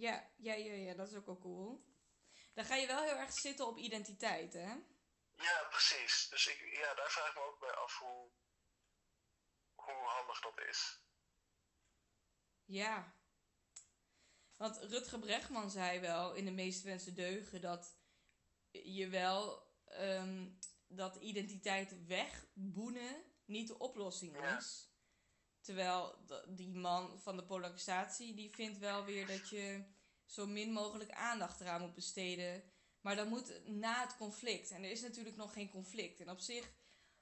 Ja, 0.00 0.30
ja, 0.36 0.54
ja, 0.54 0.72
ja, 0.72 0.94
dat 0.94 1.08
is 1.08 1.14
ook 1.14 1.26
wel 1.26 1.38
cool. 1.38 1.84
Dan 2.54 2.64
ga 2.64 2.74
je 2.74 2.86
wel 2.86 3.02
heel 3.02 3.16
erg 3.16 3.32
zitten 3.32 3.66
op 3.66 3.76
identiteit, 3.76 4.52
hè? 4.52 4.74
Ja, 5.32 5.66
precies. 5.70 6.28
Dus 6.28 6.46
ik, 6.46 6.76
ja, 6.76 6.94
daar 6.94 7.10
vraag 7.10 7.28
ik 7.28 7.34
me 7.34 7.40
ook 7.40 7.60
bij 7.60 7.74
af 7.74 7.98
hoe, 7.98 8.30
hoe 9.74 10.04
handig 10.04 10.40
dat 10.40 10.60
is. 10.68 11.00
Ja. 12.64 13.14
Want 14.56 14.76
Rutger 14.76 15.18
Bregman 15.18 15.70
zei 15.70 16.00
wel 16.00 16.34
in 16.34 16.44
de 16.44 16.50
meeste 16.50 16.86
wensen 16.86 17.14
deugen 17.14 17.60
dat 17.60 17.98
je 18.70 19.08
wel 19.08 19.72
ehm, 19.84 20.50
dat 20.86 21.16
identiteit 21.16 22.06
wegboenen 22.06 23.24
niet 23.44 23.68
de 23.68 23.78
oplossing 23.78 24.36
Ja. 24.36 24.60
Terwijl 25.60 26.14
die 26.48 26.68
man 26.68 27.20
van 27.20 27.36
de 27.36 27.44
polarisatie 27.44 28.34
die 28.34 28.50
vindt 28.54 28.78
wel 28.78 29.04
weer 29.04 29.26
dat 29.26 29.48
je 29.48 29.84
zo 30.26 30.46
min 30.46 30.72
mogelijk 30.72 31.10
aandacht 31.10 31.60
eraan 31.60 31.80
moet 31.80 31.94
besteden. 31.94 32.62
Maar 33.00 33.16
dan 33.16 33.28
moet 33.28 33.66
na 33.66 34.02
het 34.02 34.16
conflict. 34.16 34.70
En 34.70 34.84
er 34.84 34.90
is 34.90 35.00
natuurlijk 35.00 35.36
nog 35.36 35.52
geen 35.52 35.70
conflict. 35.70 36.20
En 36.20 36.30
op 36.30 36.40
zich, 36.40 36.72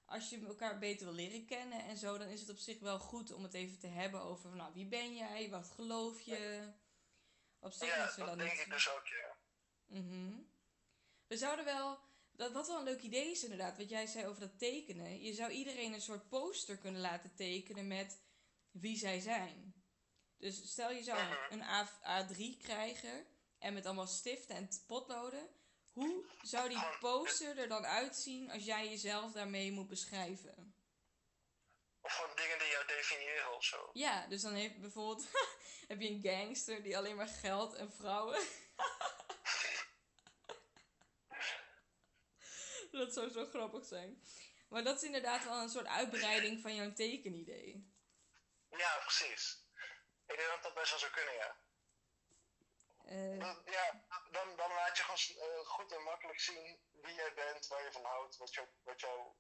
als 0.05 0.31
je 0.31 0.47
elkaar 0.47 0.79
beter 0.79 1.07
wil 1.07 1.15
leren 1.15 1.47
kennen 1.47 1.85
en 1.85 1.97
zo, 1.97 2.19
dan 2.19 2.29
is 2.29 2.41
het 2.41 2.51
op 2.51 2.59
zich 2.59 2.79
wel 2.79 2.99
goed 2.99 3.33
om 3.33 3.43
het 3.43 3.55
even 3.55 3.79
te 3.79 3.87
hebben 3.87 4.21
over, 4.23 4.57
nou, 4.57 4.73
wie 4.75 4.87
ben 4.87 5.15
jij? 5.15 5.51
Wat 5.51 5.71
geloof 5.71 6.21
je? 6.21 6.73
Op 7.61 7.73
zich 7.73 7.89
Ja, 7.97 8.09
is 8.09 8.17
er 8.17 8.27
dat 8.27 8.39
denk 8.39 8.51
niet. 8.53 8.61
ik 8.61 8.71
dus 8.71 8.91
ook, 8.91 9.07
ja. 9.07 9.37
Mhm. 9.87 10.33
We 11.27 11.37
zouden 11.37 11.65
wel. 11.65 11.99
Dat, 12.33 12.53
wat 12.53 12.67
wel 12.67 12.79
een 12.79 12.85
leuk 12.85 13.03
idee 13.03 13.31
is, 13.31 13.43
inderdaad, 13.43 13.77
wat 13.77 13.89
jij 13.89 14.07
zei 14.07 14.27
over 14.27 14.41
dat 14.41 14.59
tekenen. 14.59 15.23
Je 15.23 15.33
zou 15.35 15.51
iedereen 15.51 15.93
een 15.93 16.01
soort 16.01 16.29
poster 16.29 16.77
kunnen 16.77 17.01
laten 17.01 17.35
tekenen 17.35 17.87
met 17.87 18.19
wie 18.81 18.97
zij 18.97 19.21
zijn. 19.21 19.75
Dus 20.39 20.71
stel 20.71 20.91
je 20.91 21.03
zou 21.03 21.19
een 21.51 21.63
A, 21.63 21.89
A3 22.03 22.37
krijgen 22.63 23.27
en 23.59 23.75
met 23.75 23.87
allemaal 23.87 24.07
stiften 24.07 24.57
en 24.57 24.69
potloden. 24.87 25.49
Hoe 25.93 26.25
zou 26.43 26.69
die 26.69 26.85
poster 27.01 27.59
er 27.59 27.69
dan 27.69 27.87
uitzien 27.87 28.51
als 28.51 28.65
jij 28.65 28.89
jezelf 28.89 29.33
daarmee 29.33 29.73
moet 29.73 29.89
beschrijven? 29.89 30.75
Of 32.01 32.13
gewoon 32.13 32.37
dingen 32.37 32.59
die 32.59 32.69
jou 32.69 32.87
definiëren 32.87 33.55
of 33.55 33.65
zo. 33.65 33.91
Ja, 33.93 34.27
dus 34.27 34.43
dan 34.43 34.55
heeft 34.55 34.81
bijvoorbeeld 34.81 35.29
heb 35.89 36.01
je 36.01 36.09
een 36.09 36.23
gangster 36.23 36.83
die 36.83 36.97
alleen 36.97 37.17
maar 37.17 37.29
geld 37.29 37.75
en 37.75 37.93
vrouwen. 37.93 38.39
dat 42.91 43.13
zou 43.13 43.31
zo 43.31 43.47
grappig 43.47 43.85
zijn. 43.85 44.23
Maar 44.69 44.85
dat 44.85 44.97
is 44.97 45.03
inderdaad 45.03 45.45
wel 45.45 45.63
een 45.63 45.69
soort 45.69 45.87
uitbreiding 45.87 46.61
van 46.61 46.75
jouw 46.75 46.93
tekenidee. 46.93 47.97
Ja, 48.71 48.99
precies. 48.99 49.67
Ik 50.27 50.37
denk 50.37 50.49
dat 50.49 50.63
dat 50.63 50.75
best 50.75 50.91
wel 50.91 50.99
zou 50.99 51.13
kunnen, 51.13 51.35
ja. 51.35 51.57
Eh, 53.05 53.39
ja, 53.65 54.05
dan, 54.31 54.57
dan 54.57 54.71
laat 54.71 54.97
je 54.97 55.03
gewoon 55.03 55.49
eh, 55.49 55.67
goed 55.67 55.93
en 55.93 56.03
makkelijk 56.03 56.41
zien 56.41 56.79
wie 57.03 57.15
jij 57.15 57.35
bent, 57.35 57.67
waar 57.67 57.85
je 57.85 57.93
van 57.93 58.05
houdt, 58.05 58.37
wat, 58.37 58.55
jou, 58.55 58.69
wat 58.83 59.01
jouw 59.01 59.37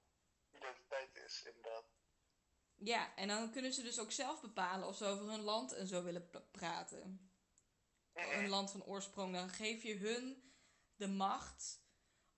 identiteit 0.52 1.16
is, 1.16 1.42
inderdaad. 1.44 1.84
ja, 2.76 3.14
en 3.16 3.28
dan 3.28 3.52
kunnen 3.52 3.72
ze 3.72 3.82
dus 3.82 3.98
ook 4.00 4.12
zelf 4.12 4.40
bepalen 4.40 4.88
of 4.88 4.96
ze 4.96 5.04
over 5.06 5.26
hun 5.26 5.40
land 5.40 5.72
en 5.72 5.86
zo 5.86 6.02
willen 6.02 6.30
pra- 6.30 6.40
praten. 6.40 7.32
Mhm. 8.12 8.30
Een 8.30 8.48
land 8.48 8.70
van 8.70 8.84
oorsprong. 8.84 9.32
Dan 9.34 9.48
geef 9.48 9.82
je 9.82 9.96
hun 9.96 10.52
de 10.96 11.08
macht 11.08 11.82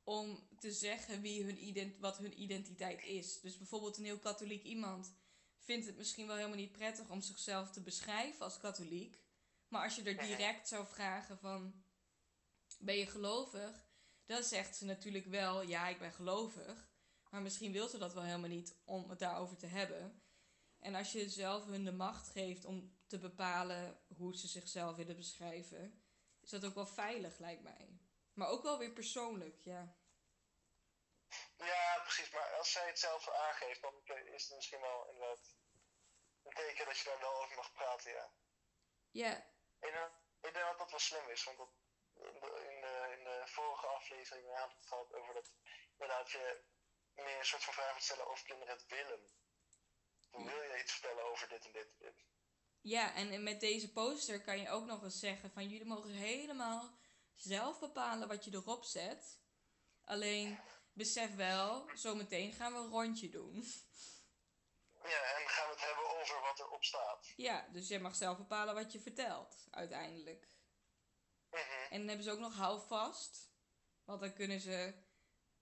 om 0.05 0.49
te 0.59 0.73
zeggen 0.73 1.21
wie 1.21 1.45
hun 1.45 1.65
ident 1.65 1.99
wat 1.99 2.19
hun 2.19 2.41
identiteit 2.41 3.03
is. 3.03 3.41
Dus 3.41 3.59
bijvoorbeeld 3.59 3.97
een 3.99 4.05
heel 4.05 4.19
katholiek 4.19 4.63
iemand 4.63 5.15
vindt 5.61 5.87
het 5.87 5.97
misschien 5.97 6.27
wel 6.27 6.37
helemaal 6.37 6.57
niet 6.57 6.73
prettig 6.73 7.09
om 7.09 7.21
zichzelf 7.21 7.71
te 7.71 7.81
beschrijven 7.81 8.45
als 8.45 8.59
katholiek. 8.59 9.19
Maar 9.69 9.83
als 9.83 9.97
je 9.97 10.03
er 10.03 10.27
direct 10.27 10.69
zou 10.69 10.87
vragen 10.87 11.39
van, 11.39 11.85
ben 12.79 12.97
je 12.97 13.07
gelovig? 13.07 13.89
Dan 14.27 14.43
zegt 14.43 14.77
ze 14.77 14.85
natuurlijk 14.85 15.27
wel, 15.27 15.63
ja, 15.63 15.89
ik 15.89 15.99
ben 15.99 16.13
gelovig. 16.13 16.89
Maar 17.31 17.43
misschien 17.43 17.73
wil 17.73 17.89
ze 17.89 17.99
dat 17.99 18.15
wel 18.15 18.23
helemaal 18.23 18.49
niet 18.49 18.75
om 18.85 19.11
het 19.11 19.19
daarover 19.19 19.57
te 19.57 19.67
hebben. 19.67 20.23
En 20.79 20.95
als 20.95 21.13
je 21.13 21.29
zelf 21.29 21.67
hun 21.67 21.85
de 21.85 21.93
macht 21.93 22.29
geeft 22.29 22.65
om 22.65 22.99
te 23.07 23.19
bepalen 23.19 23.99
hoe 24.17 24.37
ze 24.37 24.49
zichzelf 24.49 24.97
willen 24.97 25.17
beschrijven, 25.17 26.03
is 26.41 26.51
dat 26.51 26.65
ook 26.65 26.75
wel 26.75 26.87
veilig, 26.87 27.39
lijkt 27.39 27.63
mij. 27.63 27.99
Maar 28.33 28.49
ook 28.49 28.63
wel 28.63 28.79
weer 28.79 28.93
persoonlijk, 28.93 29.61
ja. 29.61 29.97
Ja, 31.61 32.01
precies. 32.03 32.31
Maar 32.31 32.55
als 32.59 32.73
zij 32.73 32.87
het 32.87 32.99
zelf 32.99 33.29
aangeeft, 33.29 33.81
dan 33.81 34.03
is 34.07 34.49
het 34.49 34.57
misschien 34.57 34.81
wel 34.81 35.09
inderdaad 35.11 35.55
een 36.43 36.53
teken 36.53 36.87
dat 36.87 36.99
je 36.99 37.05
daar 37.05 37.21
wel 37.21 37.43
over 37.43 37.57
mag 37.57 37.73
praten, 37.73 38.13
ja. 38.13 38.33
Ja. 39.11 39.37
Ik 39.81 39.93
denk, 39.93 40.13
ik 40.41 40.53
denk 40.55 40.67
dat 40.67 40.79
dat 40.79 40.91
wel 40.91 40.99
slim 40.99 41.29
is, 41.29 41.45
want 41.45 41.59
dat, 41.59 41.73
in, 42.15 42.81
de, 42.81 43.15
in 43.19 43.25
de 43.25 43.43
vorige 43.45 43.87
aflevering 43.87 44.47
we 44.47 44.61
het 44.61 44.87
gehad 44.87 45.13
over 45.13 45.35
dat 45.35 45.53
inderdaad 45.93 46.31
je 46.31 46.63
meer 47.15 47.39
een 47.39 47.45
soort 47.45 47.65
van 47.65 47.75
vraag 47.75 47.93
moet 47.93 48.03
stellen 48.03 48.31
of 48.31 48.43
kinderen 48.43 48.75
het 48.75 48.87
willen. 48.87 49.31
Dan 50.31 50.45
wil 50.45 50.63
je 50.63 50.81
iets 50.83 50.93
vertellen 50.93 51.25
over 51.25 51.49
dit 51.49 51.65
en 51.65 51.73
dit 51.73 51.87
en 51.87 51.99
dit. 51.99 52.25
Ja, 52.81 53.15
en 53.15 53.43
met 53.43 53.61
deze 53.61 53.93
poster 53.93 54.43
kan 54.43 54.61
je 54.61 54.71
ook 54.71 54.85
nog 54.85 55.03
eens 55.03 55.19
zeggen 55.19 55.51
van 55.51 55.69
jullie 55.69 55.87
mogen 55.87 56.11
helemaal 56.11 56.99
zelf 57.35 57.79
bepalen 57.79 58.29
wat 58.29 58.45
je 58.45 58.51
erop 58.55 58.85
zet. 58.85 59.41
Alleen 60.05 60.61
besef 60.93 61.35
wel, 61.35 61.91
zometeen 61.95 62.53
gaan 62.53 62.73
we 62.73 62.79
een 62.79 62.91
rondje 62.91 63.29
doen. 63.29 63.55
Ja, 65.03 65.23
en 65.39 65.49
gaan 65.49 65.69
we 65.69 65.75
het 65.75 65.85
hebben 65.85 66.21
over 66.21 66.41
wat 66.41 66.61
erop 66.61 66.85
staat. 66.85 67.33
Ja, 67.37 67.69
dus 67.73 67.89
jij 67.89 68.01
mag 68.01 68.17
zelf 68.17 68.37
bepalen 68.37 68.75
wat 68.75 68.93
je 68.93 69.01
vertelt, 69.01 69.67
uiteindelijk. 69.71 70.49
Mhm. 71.51 71.61
En 71.91 71.99
dan 71.99 72.09
hebben 72.09 72.25
ze 72.25 72.31
ook 72.31 72.39
nog 72.39 72.57
houvast. 72.57 73.49
Want 74.05 74.21
dan 74.21 74.33
kunnen 74.33 74.61
ze, 74.61 74.95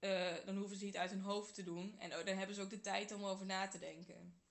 uh, 0.00 0.44
dan 0.44 0.56
hoeven 0.56 0.76
ze 0.76 0.84
niet 0.84 0.96
uit 0.96 1.10
hun 1.10 1.20
hoofd 1.20 1.54
te 1.54 1.62
doen. 1.62 1.98
En 1.98 2.18
oh, 2.18 2.24
dan 2.24 2.36
hebben 2.36 2.56
ze 2.56 2.62
ook 2.62 2.70
de 2.70 2.80
tijd 2.80 3.12
om 3.12 3.24
over 3.24 3.46
na 3.46 3.68
te 3.68 3.78
denken. 3.78 4.42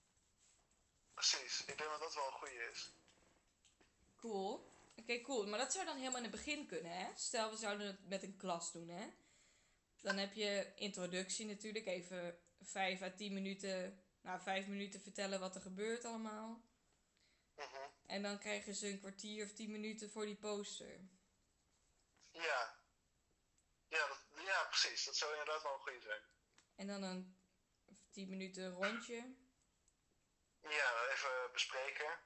Precies, 1.13 1.59
ik 1.65 1.77
denk 1.77 1.89
dat 1.89 1.99
dat 1.99 2.15
wel 2.15 2.25
een 2.25 2.31
goede 2.31 2.69
is. 2.71 2.91
Cool. 4.17 4.69
Oké, 4.95 5.21
cool. 5.21 5.47
Maar 5.47 5.59
dat 5.59 5.73
zou 5.73 5.85
dan 5.85 5.97
helemaal 5.97 6.17
in 6.17 6.23
het 6.23 6.31
begin 6.31 6.67
kunnen, 6.67 6.91
hè? 6.91 7.07
Stel, 7.15 7.49
we 7.49 7.57
zouden 7.57 7.87
het 7.87 8.07
met 8.07 8.23
een 8.23 8.37
klas 8.37 8.71
doen, 8.71 8.89
hè? 8.89 9.07
Dan 10.07 10.17
heb 10.17 10.33
je 10.33 10.73
introductie 10.75 11.45
natuurlijk, 11.45 11.85
even 11.85 12.39
5 12.59 13.01
à 13.01 13.11
10 13.15 13.33
minuten, 13.33 14.03
nou 14.21 14.41
5 14.41 14.67
minuten 14.67 15.01
vertellen 15.01 15.39
wat 15.39 15.55
er 15.55 15.61
gebeurt 15.61 16.05
allemaal. 16.05 16.61
Mhm. 17.55 17.89
En 18.05 18.21
dan 18.21 18.39
krijgen 18.39 18.75
ze 18.75 18.87
een 18.87 18.99
kwartier 18.99 19.45
of 19.45 19.53
10 19.53 19.71
minuten 19.71 20.09
voor 20.09 20.25
die 20.25 20.35
poster. 20.35 21.09
Ja. 22.31 22.81
Ja, 23.87 24.07
dat, 24.07 24.25
ja, 24.45 24.63
precies. 24.63 25.05
Dat 25.05 25.15
zou 25.15 25.31
inderdaad 25.31 25.63
wel 25.63 25.73
een 25.73 25.79
goede 25.79 26.01
zijn. 26.01 26.21
En 26.75 26.87
dan 26.87 27.03
een 27.03 27.39
10 28.11 28.29
minuten 28.29 28.71
rondje. 28.71 29.35
Ja, 30.61 31.09
even 31.11 31.49
bespreken. 31.51 32.19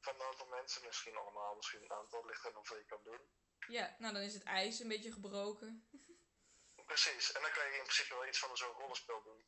Van 0.00 0.14
een 0.14 0.26
aantal 0.26 0.46
mensen, 0.46 0.86
misschien 0.86 1.16
allemaal, 1.16 1.56
misschien 1.56 1.82
een 1.82 1.92
aantal, 1.92 2.26
ligt 2.26 2.44
er 2.44 2.52
nog 2.52 2.68
wat 2.68 2.78
je 2.78 2.84
kan 2.84 3.02
doen. 3.02 3.20
Ja, 3.68 3.96
nou 3.98 4.12
dan 4.12 4.22
is 4.22 4.34
het 4.34 4.42
ijs 4.42 4.80
een 4.80 4.88
beetje 4.88 5.12
gebroken. 5.12 5.88
Precies, 6.88 7.32
en 7.32 7.42
dan 7.42 7.50
kan 7.52 7.64
je 7.66 7.76
in 7.76 7.82
principe 7.82 8.14
wel 8.14 8.26
iets 8.26 8.38
van 8.38 8.56
zo'n 8.56 8.72
rollenspel 8.72 9.22
doen. 9.22 9.44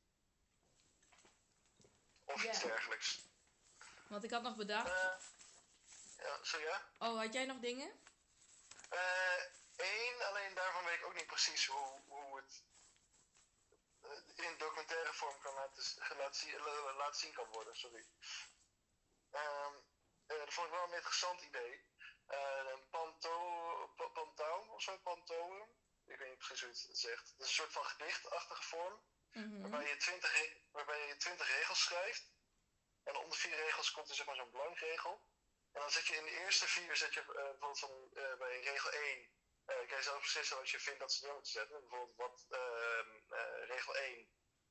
Of 2.24 2.44
iets 2.44 2.60
dergelijks. 2.60 3.20
Want 4.08 4.24
ik 4.24 4.30
had 4.30 4.42
nog 4.42 4.56
bedacht. 4.56 4.88
Eh, 4.88 5.16
ja, 6.26 6.44
zo 6.44 6.58
ja? 6.58 6.90
Oh, 6.98 7.18
had 7.18 7.32
jij 7.32 7.44
nog 7.44 7.58
dingen? 7.58 8.00
Eén, 9.76 10.22
alleen 10.22 10.54
daarvan 10.54 10.84
weet 10.84 10.98
ik 10.98 11.06
ook 11.06 11.14
niet 11.14 11.26
precies 11.26 11.66
hoe, 11.66 12.00
hoe 12.06 12.36
het 12.36 12.62
eh, 14.00 14.44
in 14.46 14.58
documentaire 14.58 15.12
vorm 15.12 15.40
kan 15.40 15.54
laten, 15.54 16.16
laten, 16.16 16.40
zien, 16.40 16.60
la- 16.60 16.92
laten 16.92 17.20
zien 17.20 17.32
kan 17.32 17.46
worden. 17.52 17.76
Sorry. 17.76 18.06
Ehm, 19.30 19.74
eh, 20.26 20.38
dat 20.38 20.52
vond 20.52 20.66
ik 20.66 20.72
wel 20.72 20.84
een 20.84 20.92
interessant 20.94 21.40
idee. 21.40 21.84
Eh, 22.26 22.60
een 22.72 22.88
panto, 22.90 23.86
pa- 23.96 24.08
pantoum 24.08 24.68
of 24.70 24.82
zo, 24.82 24.98
pantoum. 24.98 25.68
Ik 26.10 26.18
weet 26.18 26.28
niet 26.28 26.38
precies 26.38 26.60
hoe 26.60 26.70
je 26.70 26.88
het 26.88 26.98
zegt. 26.98 27.28
Het 27.30 27.40
is 27.40 27.46
een 27.46 27.52
soort 27.54 27.72
van 27.72 27.84
gedichtachtige 27.84 28.62
vorm. 28.62 29.02
Mhm. 29.32 29.60
Waarbij 29.60 29.88
je 29.88 29.96
20, 29.96 30.32
re- 30.32 30.56
waarbij 30.70 31.06
je 31.06 31.16
20 31.16 31.48
regels 31.56 31.82
schrijft. 31.82 32.32
En 33.04 33.16
onder 33.16 33.38
vier 33.38 33.56
regels 33.56 33.90
komt 33.90 34.08
er 34.08 34.14
zeg 34.14 34.26
maar 34.26 34.36
zo'n 34.36 34.50
blankregel. 34.50 35.24
En 35.72 35.80
dan 35.80 35.90
zet 35.90 36.06
je 36.06 36.16
in 36.16 36.24
de 36.24 36.30
eerste 36.38 36.68
vier, 36.68 36.96
zet 36.96 37.14
je 37.14 37.20
eh, 37.20 37.26
bijvoorbeeld 37.26 37.78
van, 37.78 38.10
eh, 38.14 38.34
bij 38.38 38.60
regel 38.60 38.92
1, 38.92 39.28
eh 39.64 39.76
kan 39.88 39.96
je 39.96 40.02
zelf 40.02 40.20
beslissen 40.20 40.56
wat 40.56 40.70
je 40.70 40.80
vindt 40.80 41.00
dat 41.00 41.12
ze 41.12 41.24
door 41.24 41.34
moeten 41.34 41.52
zetten. 41.52 41.80
Bijvoorbeeld 41.80 42.16
wat, 42.16 42.46
ehm, 42.48 43.32
eh, 43.32 43.66
regel 43.66 43.96
1, 43.96 44.28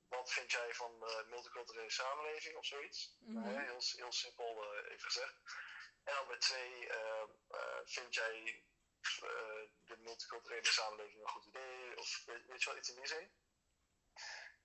wat 0.08 0.32
vind 0.32 0.52
jij 0.52 0.73
van 0.73 0.99
de 0.99 1.25
multiculturele 1.28 1.89
samenleving 1.91 2.56
of 2.58 2.65
zoiets. 2.65 3.15
Mhm. 3.19 3.38
Eh, 3.47 3.63
heel, 3.65 3.82
heel 3.95 4.12
simpel 4.12 4.75
even 4.75 4.99
gezegd. 5.12 5.34
En 6.04 6.13
dan 6.15 6.28
bij 6.28 6.38
2, 6.38 6.89
vind 7.86 8.13
jij 8.13 8.63
de 9.01 9.97
multiculturele 9.97 10.65
samenleving 10.65 11.21
een 11.21 11.29
goed 11.29 11.45
idee? 11.45 11.97
Of 11.97 12.23
weet, 12.25 12.63
je 12.63 12.69
wel, 12.69 12.77
iets 12.77 12.89
in 12.89 12.95
die 12.95 13.07
zin. 13.07 13.31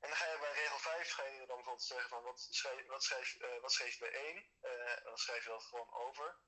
En 0.00 0.10
dan 0.10 0.16
ga 0.16 0.26
je 0.32 0.38
bij 0.38 0.52
regel 0.52 0.78
5 0.78 1.10
ga 1.10 1.24
je 1.24 1.36
dan 1.38 1.46
bijvoorbeeld 1.46 1.82
zeggen 1.82 2.08
van 2.08 2.22
wat 2.22 2.40
schrijf, 2.50 2.86
wat 2.86 3.04
schrijf, 3.04 3.34
eh, 3.34 3.60
wat 3.60 3.72
schreef 3.72 3.92
je 3.92 3.98
bij 3.98 4.14
1? 4.28 4.50
Eh, 4.60 4.96
en 4.98 5.04
dan 5.04 5.18
schrijf 5.18 5.44
je 5.44 5.50
dat 5.50 5.64
gewoon 5.64 5.92
over. 5.92 6.38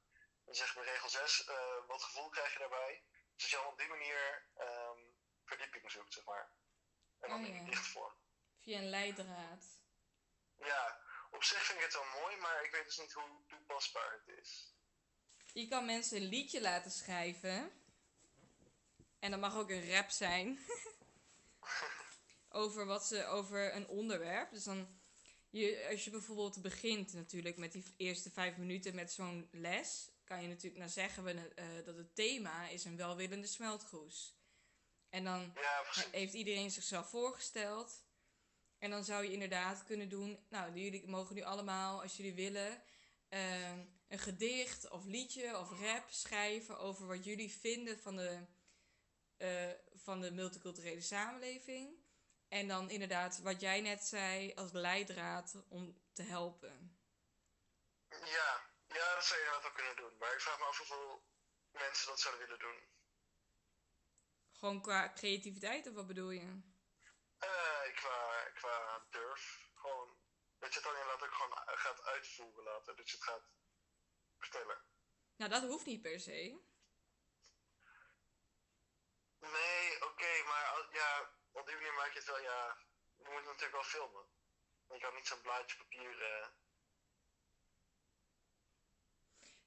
Dan 0.45 0.55
zeg 0.55 0.69
je 0.69 0.81
bij 0.81 0.93
regel 0.93 1.09
6, 1.09 1.45
eh, 1.45 1.87
wat 1.87 2.03
gevoel 2.03 2.29
krijg 2.29 2.53
je 2.53 2.59
daarbij? 2.59 3.05
Dus 3.35 3.43
dat 3.43 3.51
je 3.51 3.57
dan 3.57 3.67
op 3.67 3.79
die 3.79 3.89
manier 3.89 4.49
ehm, 4.55 4.99
verdieping 5.45 5.91
zoekt, 5.91 6.13
zeg 6.13 6.25
maar. 6.25 6.53
En 7.21 7.29
dan 7.29 7.41
Oh, 7.41 7.47
in 7.47 7.55
ja. 7.55 7.65
dichtvorm. 7.65 8.15
Via 8.59 8.79
een 8.79 8.91
leidraad. 8.91 9.81
Ja, 10.57 11.01
op 11.31 11.45
zich 11.45 11.63
vind 11.63 11.79
ik 11.79 11.85
het 11.85 11.95
wel 11.95 12.21
mooi, 12.21 12.37
maar 12.37 12.65
ik 12.65 12.71
weet 12.71 12.85
dus 12.85 12.97
niet 12.97 13.13
hoe 13.13 13.45
toepasbaar 13.47 14.13
het 14.13 14.39
is. 14.39 14.76
Je 15.57 15.69
kan 15.69 15.85
mensen 15.85 16.17
een 16.17 16.29
liedje 16.29 16.61
laten 16.61 16.91
schrijven. 16.91 17.71
En 19.19 19.31
dat 19.31 19.41
mag 19.41 19.57
ook 19.57 19.71
een 19.71 19.91
rap 19.91 20.11
zijn. 20.11 20.59
over 22.49 22.87
wat 22.87 23.07
ze 23.07 23.27
over 23.27 23.75
een 23.75 23.89
onderwerp. 23.89 24.51
Dus 24.51 24.65
dan, 24.65 24.89
je, 25.51 25.87
als 25.91 26.05
je 26.05 26.11
bijvoorbeeld 26.11 26.63
begint 26.63 27.13
natuurlijk 27.13 27.57
met 27.57 27.73
die 27.73 27.85
eerste 27.97 28.31
vijf 28.31 28.57
minuten 28.57 28.95
met 28.95 29.13
zo'n 29.13 29.49
les, 29.53 30.11
kan 30.25 30.43
je 30.43 30.49
natuurlijk, 30.49 30.77
nou 30.77 30.91
zeggen 30.91 31.25
we 31.25 31.33
eh, 31.33 31.67
dat 31.85 31.97
het 31.97 32.15
thema 32.15 32.69
is 32.69 32.85
een 32.85 32.97
welwillende 32.97 33.47
smeltgroes. 33.47 34.37
En 35.09 35.25
dan 35.25 35.53
Ja, 35.55 36.05
heeft 36.11 36.35
iedereen 36.35 36.71
zichzelf 36.71 37.09
voorgesteld. 37.09 38.05
En 38.79 38.91
dan 38.91 39.05
zou 39.05 39.25
je 39.25 39.33
inderdaad 39.33 39.85
kunnen 39.85 40.09
doen. 40.09 40.39
Nou, 40.49 40.81
jullie 40.81 41.07
mogen 41.07 41.35
nu 41.35 41.43
allemaal, 41.43 42.03
als 42.03 42.17
jullie 42.17 42.35
willen, 42.35 42.83
ehm, 43.29 43.79
een 44.09 44.19
gedicht 44.19 44.91
of 44.91 45.05
liedje 45.05 45.59
of 45.59 45.81
rap 45.81 46.11
schrijven 46.11 46.79
over 46.79 47.07
wat 47.07 47.25
jullie 47.25 47.53
vinden 47.53 47.99
van 47.99 48.17
de, 48.17 48.47
eh, 49.37 49.71
van 49.95 50.21
de 50.21 50.31
multiculturele 50.31 51.01
samenleving. 51.01 52.05
En 52.49 52.69
dan 52.69 52.91
inderdaad, 52.91 53.39
wat 53.39 53.61
jij 53.61 53.81
net 53.81 54.05
zei, 54.05 54.55
als 54.55 54.73
leidraad 54.73 55.57
om 55.69 56.01
te 56.13 56.23
helpen. 56.23 56.99
Ja, 58.09 58.71
ja, 58.87 59.15
dat 59.15 59.25
zou 59.25 59.41
je 59.41 59.47
inderdaad 59.47 59.63
wel 59.63 59.73
kunnen 59.73 59.97
doen. 59.97 60.19
Maar 60.19 60.33
ik 60.33 60.41
vraag 60.41 60.59
me 60.59 60.65
af 60.65 60.79
hoeveel 60.79 61.25
mensen 61.71 62.07
dat 62.07 62.21
zouden 62.21 62.47
willen 62.47 62.61
doen. 62.61 62.95
Gewoon 64.53 64.83
qua 64.83 65.13
creativiteit, 65.13 65.87
of 65.87 65.95
wat 65.95 66.07
bedoel 66.07 66.31
je? 66.31 66.61
Eh, 67.39 67.95
qua, 67.95 68.51
qua 68.55 69.07
durf. 69.11 69.71
Gewoon, 69.75 70.19
dat 70.59 70.69
je 70.69 70.75
het 70.75 70.89
dan 70.89 71.01
inderdaad 71.01 71.23
ook 71.29 71.35
gewoon 71.35 71.59
gaat 71.65 72.03
uitvoeren 72.03 72.65
laten. 72.65 72.97
Dat 72.97 73.11
je 73.11 73.17
het 73.17 73.25
gaat 73.25 73.56
vertellen. 74.39 74.79
Nou, 75.37 75.51
dat 75.51 75.63
hoeft 75.63 75.87
niet 75.87 76.03
per 76.03 76.21
se. 76.21 76.61
Nee, 79.41 80.05
oké, 80.05 80.43
maar 80.47 80.89
ja, 80.93 81.31
op 81.53 81.67
die 81.67 81.75
manier 81.75 81.93
maak 81.93 82.13
je 82.13 82.19
het 82.19 82.27
wel, 82.29 82.41
ja. 82.41 82.77
Je 83.17 83.25
moet 83.25 83.35
het 83.35 83.45
natuurlijk 83.45 83.73
wel 83.73 83.83
filmen. 83.83 84.25
Je 84.89 84.99
kan 84.99 85.15
niet 85.15 85.27
zo'n 85.27 85.41
blaadje 85.41 85.77
papier. 85.77 86.19
ja, 86.19 86.53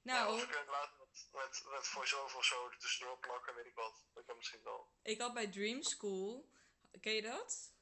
Nou, 0.02 0.34
of 0.34 0.40
je 0.40 0.46
kunt 0.46 0.68
laten 0.68 0.98
met, 0.98 1.28
met, 1.32 1.64
met 1.70 1.86
voice-over 1.86 2.38
of 2.38 2.44
zo 2.44 2.68
tussendoor 2.68 3.18
plakken, 3.18 3.54
weet 3.54 3.66
ik 3.66 3.74
wat. 3.74 4.04
Dat 4.14 4.24
kan 4.24 4.36
misschien 4.36 4.62
wel. 4.62 4.92
ik 5.02 5.20
had 5.20 5.34
bij 5.34 5.50
Dream 5.50 5.82
School, 5.82 6.50
ken 7.00 7.12
je 7.12 7.22
dat? 7.22 7.72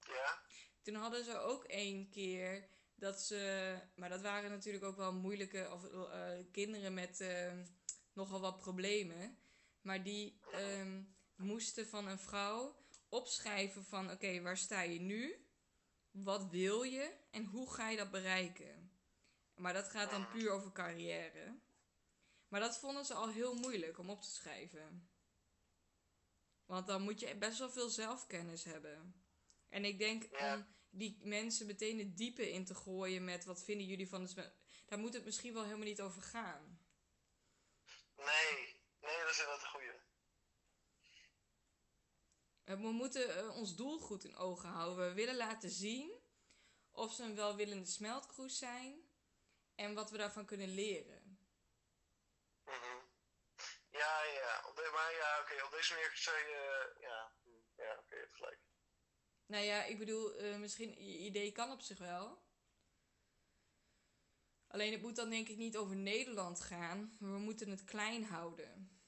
Ja? 0.00 0.42
Toen 0.82 0.94
hadden 0.94 1.24
ze 1.24 1.38
ook 1.38 1.64
één 1.64 2.10
keer 2.10 2.68
dat 3.02 3.22
ze, 3.22 3.78
maar 3.94 4.08
dat 4.08 4.20
waren 4.20 4.50
natuurlijk 4.50 4.84
ook 4.84 4.96
wel 4.96 5.12
moeilijke 5.12 5.70
of, 5.72 5.84
eh, 5.84 6.30
kinderen 6.52 6.94
met 6.94 7.20
eh, 7.20 7.52
nogal 8.12 8.40
wat 8.40 8.58
problemen. 8.58 9.38
Maar 9.80 10.02
die 10.02 10.40
ehm, 10.52 11.02
moesten 11.36 11.86
van 11.86 12.06
een 12.06 12.18
vrouw 12.18 12.86
opschrijven 13.08 13.84
van 13.84 14.10
oké, 14.10 14.40
waar 14.40 14.56
sta 14.56 14.82
je 14.82 15.00
nu? 15.00 15.46
Wat 16.10 16.50
wil 16.50 16.82
je 16.82 17.16
en 17.30 17.44
hoe 17.44 17.72
ga 17.72 17.88
je 17.88 17.96
dat 17.96 18.10
bereiken? 18.10 18.92
Maar 19.54 19.72
dat 19.72 19.88
gaat 19.88 20.10
dan 20.10 20.28
puur 20.28 20.50
over 20.50 20.72
carrière. 20.72 21.60
Maar 22.48 22.60
dat 22.60 22.78
vonden 22.78 23.04
ze 23.04 23.14
al 23.14 23.28
heel 23.28 23.54
moeilijk 23.54 23.98
om 23.98 24.10
op 24.10 24.22
te 24.22 24.30
schrijven. 24.30 25.10
Want 26.64 26.86
dan 26.86 27.02
moet 27.02 27.20
je 27.20 27.36
best 27.36 27.58
wel 27.58 27.70
veel 27.70 27.88
zelfkennis 27.88 28.64
hebben. 28.64 29.24
En 29.68 29.84
ik 29.84 29.98
denk 29.98 30.28
die 30.94 31.18
mensen 31.22 31.66
meteen 31.66 31.98
het 31.98 32.16
diepe 32.16 32.50
in 32.50 32.64
te 32.64 32.74
gooien 32.74 33.24
met 33.24 33.44
wat 33.44 33.64
vinden 33.64 33.86
jullie 33.86 34.08
van 34.08 34.22
het. 34.22 34.52
Daar 34.86 34.98
moet 34.98 35.14
het 35.14 35.24
misschien 35.24 35.54
wel 35.54 35.64
helemaal 35.64 35.86
niet 35.86 36.00
over 36.00 36.22
gaan. 36.22 36.80
Nee, 38.16 38.80
nee, 39.00 39.18
dat 39.20 39.30
is 39.30 39.38
inderdaad 39.38 39.62
een 39.62 39.70
goeie. 39.70 39.92
We 42.64 42.92
moeten 42.92 43.36
eh, 43.36 43.56
ons 43.56 43.76
doel 43.76 43.98
goed 43.98 44.24
in 44.24 44.36
ogen 44.36 44.68
houden. 44.68 45.08
We 45.08 45.14
willen 45.14 45.36
laten 45.36 45.70
zien 45.70 46.20
of 46.90 47.12
ze 47.12 47.22
een 47.22 47.36
welwillende 47.36 47.86
smeltkroes 47.86 48.58
zijn 48.58 49.10
en 49.74 49.94
wat 49.94 50.10
we 50.10 50.16
daarvan 50.16 50.46
kunnen 50.46 50.68
leren. 50.68 51.38
Mhm. 52.64 52.98
Ja, 53.90 54.24
ja. 54.24 54.64
Op 54.68 54.76
de, 54.76 54.90
maar 54.92 55.12
ja, 55.12 55.40
oké. 55.40 55.64
op 55.64 55.70
deze 55.70 55.92
manier 55.92 56.16
zou 56.16 56.36
je... 56.36 56.94
Ja, 57.00 57.32
ja 57.76 57.92
oké, 57.92 58.00
okay, 58.00 58.28
gelijk. 58.28 58.61
Nou 59.46 59.64
ja, 59.64 59.84
ik 59.84 59.98
bedoel, 59.98 60.42
uh, 60.42 60.56
misschien, 60.56 60.88
je 60.88 61.18
idee 61.18 61.52
kan 61.52 61.70
op 61.70 61.80
zich 61.80 61.98
wel. 61.98 62.50
Alleen 64.66 64.92
het 64.92 65.02
moet 65.02 65.16
dan 65.16 65.30
denk 65.30 65.48
ik 65.48 65.56
niet 65.56 65.76
over 65.76 65.96
Nederland 65.96 66.60
gaan, 66.60 67.16
maar 67.20 67.32
we 67.32 67.38
moeten 67.38 67.70
het 67.70 67.84
klein 67.84 68.24
houden. 68.24 69.00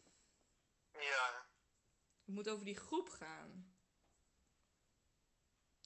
Ja. 0.93 1.49
Het 2.25 2.35
moet 2.35 2.49
over 2.49 2.65
die 2.65 2.77
groep 2.77 3.09
gaan. 3.09 3.77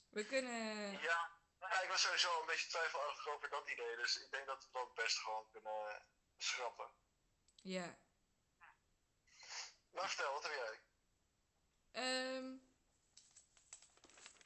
We 0.09 0.25
kunnen... 0.25 0.91
Ja, 0.91 1.31
ja 1.59 1.81
ik 1.81 1.89
was 1.89 2.01
sowieso 2.01 2.39
een 2.39 2.45
beetje 2.45 2.69
twijfelachtig 2.69 3.27
over 3.27 3.49
dat 3.49 3.69
idee, 3.69 3.95
dus 3.95 4.21
ik 4.21 4.31
denk 4.31 4.45
dat 4.45 4.63
we 4.63 4.69
dat 4.71 4.93
best 4.93 5.17
gewoon 5.17 5.49
kunnen 5.51 6.05
schrappen. 6.37 6.91
Ja. 7.55 7.99
Maar 9.91 10.09
vertel, 10.09 10.33
wat 10.33 10.43
heb 10.43 10.51
jij? 10.51 10.81
Um, 12.35 12.68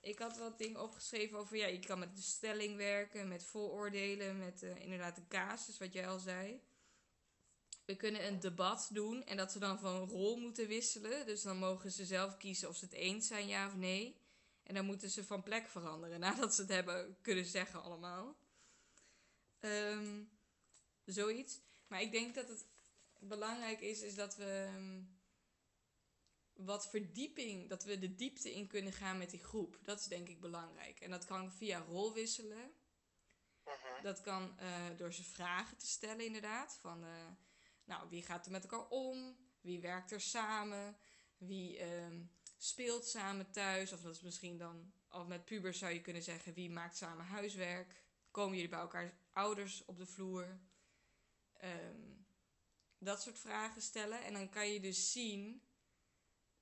ik 0.04 0.20
had 0.20 0.38
wat 0.38 0.58
dingen 0.58 0.82
opgeschreven 0.82 1.38
over, 1.38 1.58
ja, 1.58 1.68
je 1.68 1.80
kan 1.80 2.00
met 2.00 2.16
de 2.16 2.22
stelling 2.22 2.78
werken, 2.78 3.28
met 3.28 3.44
vooroordelen, 3.44 4.38
met 4.38 4.64
uh, 4.64 4.76
inderdaad 4.76 5.16
de 5.16 5.28
casus, 5.28 5.78
wat 5.78 5.94
jij 5.94 6.08
al 6.08 6.20
zei. 6.20 6.62
We 7.86 7.96
kunnen 7.96 8.26
een 8.28 8.40
debat 8.40 8.90
doen 8.92 9.24
en 9.24 9.38
dat 9.38 9.52
ze 9.52 9.60
dan 9.60 9.80
van 9.80 10.10
rol 10.10 10.38
moeten 10.38 10.68
wisselen. 10.68 11.26
Dus 11.26 11.42
dan 11.42 11.58
mogen 11.58 11.92
ze 11.92 12.06
zelf 12.06 12.38
kiezen 12.38 12.70
of 12.70 12.76
ze 12.76 12.86
het 12.86 12.94
eens 12.94 13.28
zijn, 13.28 13.48
ja 13.48 13.68
of 13.68 13.76
nee. 13.76 14.22
En 14.64 14.74
dan 14.74 14.86
moeten 14.86 15.10
ze 15.10 15.24
van 15.24 15.44
plek 15.44 15.68
veranderen 15.68 16.20
nadat 16.30 16.56
ze 16.56 16.62
het 16.62 16.70
hebben 16.70 17.18
kunnen 17.22 17.46
zeggen 17.46 17.82
allemaal. 17.82 18.36
Um, 19.60 20.30
zoiets. 21.06 21.60
Maar 21.88 22.02
ik 22.02 22.12
denk 22.12 22.36
dat 22.36 22.48
het 22.48 22.66
belangrijk 23.20 23.82
is, 23.82 24.02
is 24.02 24.16
dat 24.16 24.36
we 24.36 24.70
um, 24.76 25.13
wat 26.54 26.90
verdieping, 26.90 27.70
dat 27.70 27.84
we 27.84 28.00
de 28.00 28.16
diepte 28.16 28.54
in 28.54 28.68
kunnen 28.68 28.94
gaan 28.94 29.18
met 29.18 29.30
die 29.30 29.44
groep. 29.44 29.80
Dat 29.82 30.00
is 30.00 30.06
denk 30.06 30.30
ik 30.30 30.42
belangrijk. 30.42 31.00
En 31.00 31.12
dat 31.12 31.26
kan 31.26 31.52
via 31.52 31.80
rolwisselen. 31.80 32.72
Mhm. 33.66 34.04
Dat 34.04 34.22
kan 34.22 34.58
uh, 34.60 34.98
door 34.98 35.14
ze 35.14 35.24
vragen 35.24 35.78
te 35.78 35.88
stellen, 35.88 36.26
inderdaad. 36.26 36.78
Van, 36.82 37.04
uh, 37.04 37.28
nou, 37.84 38.10
wie 38.10 38.24
gaat 38.24 38.46
er 38.46 38.52
met 38.52 38.64
elkaar 38.64 38.88
om? 38.88 39.38
Wie 39.62 39.80
werkt 39.80 40.12
er 40.12 40.22
samen? 40.22 40.98
Wie 41.38 41.80
uh, 41.80 42.20
speelt 42.58 43.06
samen 43.06 43.52
thuis? 43.52 43.94
Of 43.94 44.02
dat 44.02 44.16
is 44.16 44.22
misschien 44.22 44.58
dan, 44.58 44.94
of 45.10 45.28
met 45.28 45.46
pubers 45.46 45.78
zou 45.78 45.94
je 45.94 46.02
kunnen 46.02 46.24
zeggen, 46.24 46.54
wie 46.54 46.70
maakt 46.70 46.98
samen 46.98 47.26
huiswerk? 47.26 48.02
Komen 48.32 48.54
jullie 48.54 48.70
bij 48.70 48.80
elkaar 48.80 49.18
ouders 49.32 49.86
op 49.86 49.98
de 49.98 50.06
vloer? 50.06 50.60
Um, 51.64 52.26
dat 52.98 53.22
soort 53.22 53.40
vragen 53.40 53.82
stellen. 53.82 54.24
En 54.24 54.34
dan 54.34 54.50
kan 54.50 54.68
je 54.68 54.80
dus 54.80 55.12
zien 55.12 55.62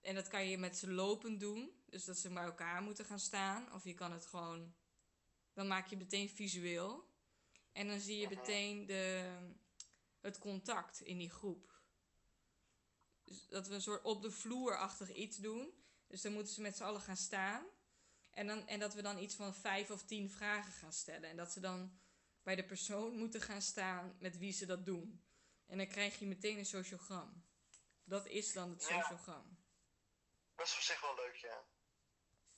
en 0.01 0.15
dat 0.15 0.27
kan 0.27 0.47
je 0.47 0.57
met 0.57 0.77
ze 0.77 0.91
lopend 0.91 1.39
doen. 1.39 1.71
Dus 1.85 2.05
dat 2.05 2.17
ze 2.17 2.29
bij 2.29 2.43
elkaar 2.43 2.81
moeten 2.81 3.05
gaan 3.05 3.19
staan. 3.19 3.73
Of 3.73 3.83
je 3.83 3.93
kan 3.93 4.11
het 4.11 4.25
gewoon. 4.25 4.73
Dan 5.53 5.67
maak 5.67 5.87
je 5.87 5.97
meteen 5.97 6.29
visueel. 6.29 7.09
En 7.71 7.87
dan 7.87 7.99
zie 7.99 8.17
je 8.17 8.29
meteen 8.29 8.85
de, 8.85 9.35
het 10.21 10.37
contact 10.37 11.01
in 11.01 11.17
die 11.17 11.29
groep. 11.29 11.81
Dus 13.23 13.47
dat 13.47 13.67
we 13.67 13.73
een 13.73 13.81
soort 13.81 14.03
op 14.03 14.21
de 14.21 14.31
vloerachtig 14.31 15.13
iets 15.13 15.37
doen. 15.37 15.73
Dus 16.07 16.21
dan 16.21 16.33
moeten 16.33 16.53
ze 16.53 16.61
met 16.61 16.75
z'n 16.75 16.83
allen 16.83 17.01
gaan 17.01 17.17
staan. 17.17 17.65
En, 18.29 18.47
dan, 18.47 18.67
en 18.67 18.79
dat 18.79 18.93
we 18.93 19.01
dan 19.01 19.17
iets 19.17 19.35
van 19.35 19.55
vijf 19.55 19.91
of 19.91 20.03
tien 20.03 20.29
vragen 20.29 20.71
gaan 20.71 20.93
stellen. 20.93 21.29
En 21.29 21.37
dat 21.37 21.51
ze 21.51 21.59
dan 21.59 21.99
bij 22.43 22.55
de 22.55 22.65
persoon 22.65 23.17
moeten 23.17 23.41
gaan 23.41 23.61
staan 23.61 24.15
met 24.19 24.37
wie 24.37 24.51
ze 24.51 24.65
dat 24.65 24.85
doen. 24.85 25.23
En 25.65 25.77
dan 25.77 25.87
krijg 25.87 26.19
je 26.19 26.25
meteen 26.25 26.57
een 26.57 26.65
sociogram. 26.65 27.43
Dat 28.03 28.27
is 28.27 28.53
dan 28.53 28.69
het 28.69 28.81
sociogram. 28.81 29.60
Dat 30.61 30.69
is 30.69 30.75
op 30.75 30.81
zich 30.81 31.01
wel 31.01 31.15
leuk, 31.15 31.35
ja. 31.35 31.63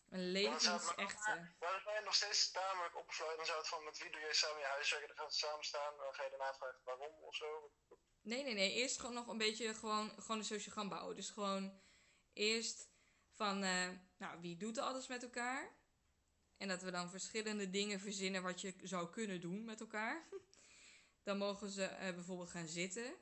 Een 0.10 0.32
levensechte. 0.32 0.94
Maar 1.60 1.72
dan 1.72 1.84
ben 1.86 1.94
je 1.94 2.02
nog 2.04 2.16
steeds 2.16 2.52
tamelijk 2.52 2.98
opgevlogen. 2.98 3.38
Dan 3.38 3.46
zou 3.46 3.58
het 3.58 3.68
van 3.68 3.84
met 3.84 3.98
wie 3.98 4.12
doe 4.12 4.22
je 4.22 4.34
samen 4.34 4.60
je 4.60 4.66
huiswerk? 4.66 5.08
Dan 5.08 5.18
gaan 5.18 5.32
ze 5.32 5.38
samen 5.38 5.66
staan. 5.66 5.98
Dan 5.98 6.14
ga 6.14 6.24
je 6.24 6.30
daarna 6.30 6.54
vragen 6.54 6.82
waarom 6.84 7.14
of 7.24 7.36
zo. 7.36 7.72
Nee, 8.22 8.44
nee, 8.44 8.54
nee. 8.54 8.74
Eerst 8.74 9.00
gewoon 9.00 9.16
nog 9.16 9.28
een 9.28 9.38
beetje 9.38 9.74
gewoon, 9.74 10.10
gewoon 10.10 10.38
een 10.38 10.44
sociogram 10.44 10.90
bouwen. 10.90 11.16
Dus 11.16 11.30
gewoon 11.30 11.82
eerst 12.34 12.90
van, 13.30 13.64
uh, 13.64 13.90
nou, 14.18 14.42
wie 14.42 14.58
doet 14.58 14.78
alles 14.78 15.08
met 15.08 15.24
elkaar? 15.24 15.76
En 16.58 16.68
dat 16.68 16.82
we 16.82 16.92
dan 16.92 17.10
verschillende 17.10 17.70
dingen 17.70 18.00
verzinnen 18.00 18.44
wat 18.44 18.62
je 18.62 18.76
zou 18.84 19.10
kunnen 19.10 19.42
doen 19.42 19.66
met 19.66 19.80
elkaar. 19.80 20.28
Dan 21.24 21.38
mogen 21.38 21.70
ze 21.70 21.84
uh, 21.84 21.98
bijvoorbeeld 21.98 22.50
gaan 22.50 22.68
zitten. 22.68 23.16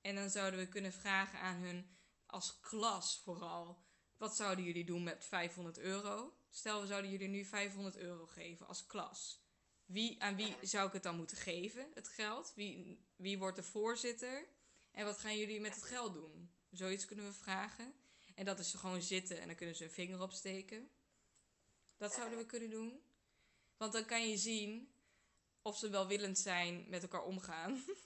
En 0.00 0.14
dan 0.14 0.30
zouden 0.30 0.60
we 0.60 0.68
kunnen 0.68 0.92
vragen 0.92 1.38
aan 1.38 1.56
hun 1.56 1.99
als 2.30 2.60
klas 2.60 3.20
vooral. 3.24 3.82
Wat 4.16 4.36
zouden 4.36 4.64
jullie 4.64 4.84
doen 4.84 5.02
met 5.02 5.24
500 5.24 5.78
euro? 5.78 6.34
Stel, 6.50 6.80
we 6.80 6.86
zouden 6.86 7.10
jullie 7.10 7.28
nu 7.28 7.44
500 7.44 7.96
euro 7.96 8.26
geven 8.26 8.66
als 8.66 8.86
klas. 8.86 9.44
Wie, 9.84 10.22
aan 10.22 10.36
wie 10.36 10.56
zou 10.62 10.86
ik 10.86 10.92
het 10.92 11.02
dan 11.02 11.16
moeten 11.16 11.36
geven, 11.36 11.90
het 11.94 12.08
geld? 12.08 12.52
Wie, 12.54 13.04
wie 13.16 13.38
wordt 13.38 13.56
de 13.56 13.62
voorzitter? 13.62 14.48
En 14.90 15.04
wat 15.04 15.18
gaan 15.18 15.38
jullie 15.38 15.60
met 15.60 15.74
het 15.74 15.84
geld 15.84 16.14
doen? 16.14 16.50
Zoiets 16.70 17.04
kunnen 17.04 17.26
we 17.26 17.32
vragen. 17.32 17.94
En 18.34 18.44
dat 18.44 18.58
is 18.58 18.74
gewoon 18.74 19.02
zitten 19.02 19.40
en 19.40 19.46
dan 19.46 19.56
kunnen 19.56 19.74
ze 19.74 19.84
een 19.84 19.90
vinger 19.90 20.20
opsteken. 20.20 20.90
Dat 21.96 22.12
zouden 22.12 22.38
we 22.38 22.46
kunnen 22.46 22.70
doen. 22.70 23.02
Want 23.76 23.92
dan 23.92 24.04
kan 24.04 24.28
je 24.28 24.36
zien 24.36 24.92
of 25.62 25.78
ze 25.78 25.90
welwillend 25.90 26.38
zijn 26.38 26.84
met 26.88 27.02
elkaar 27.02 27.24
omgaan. 27.24 27.84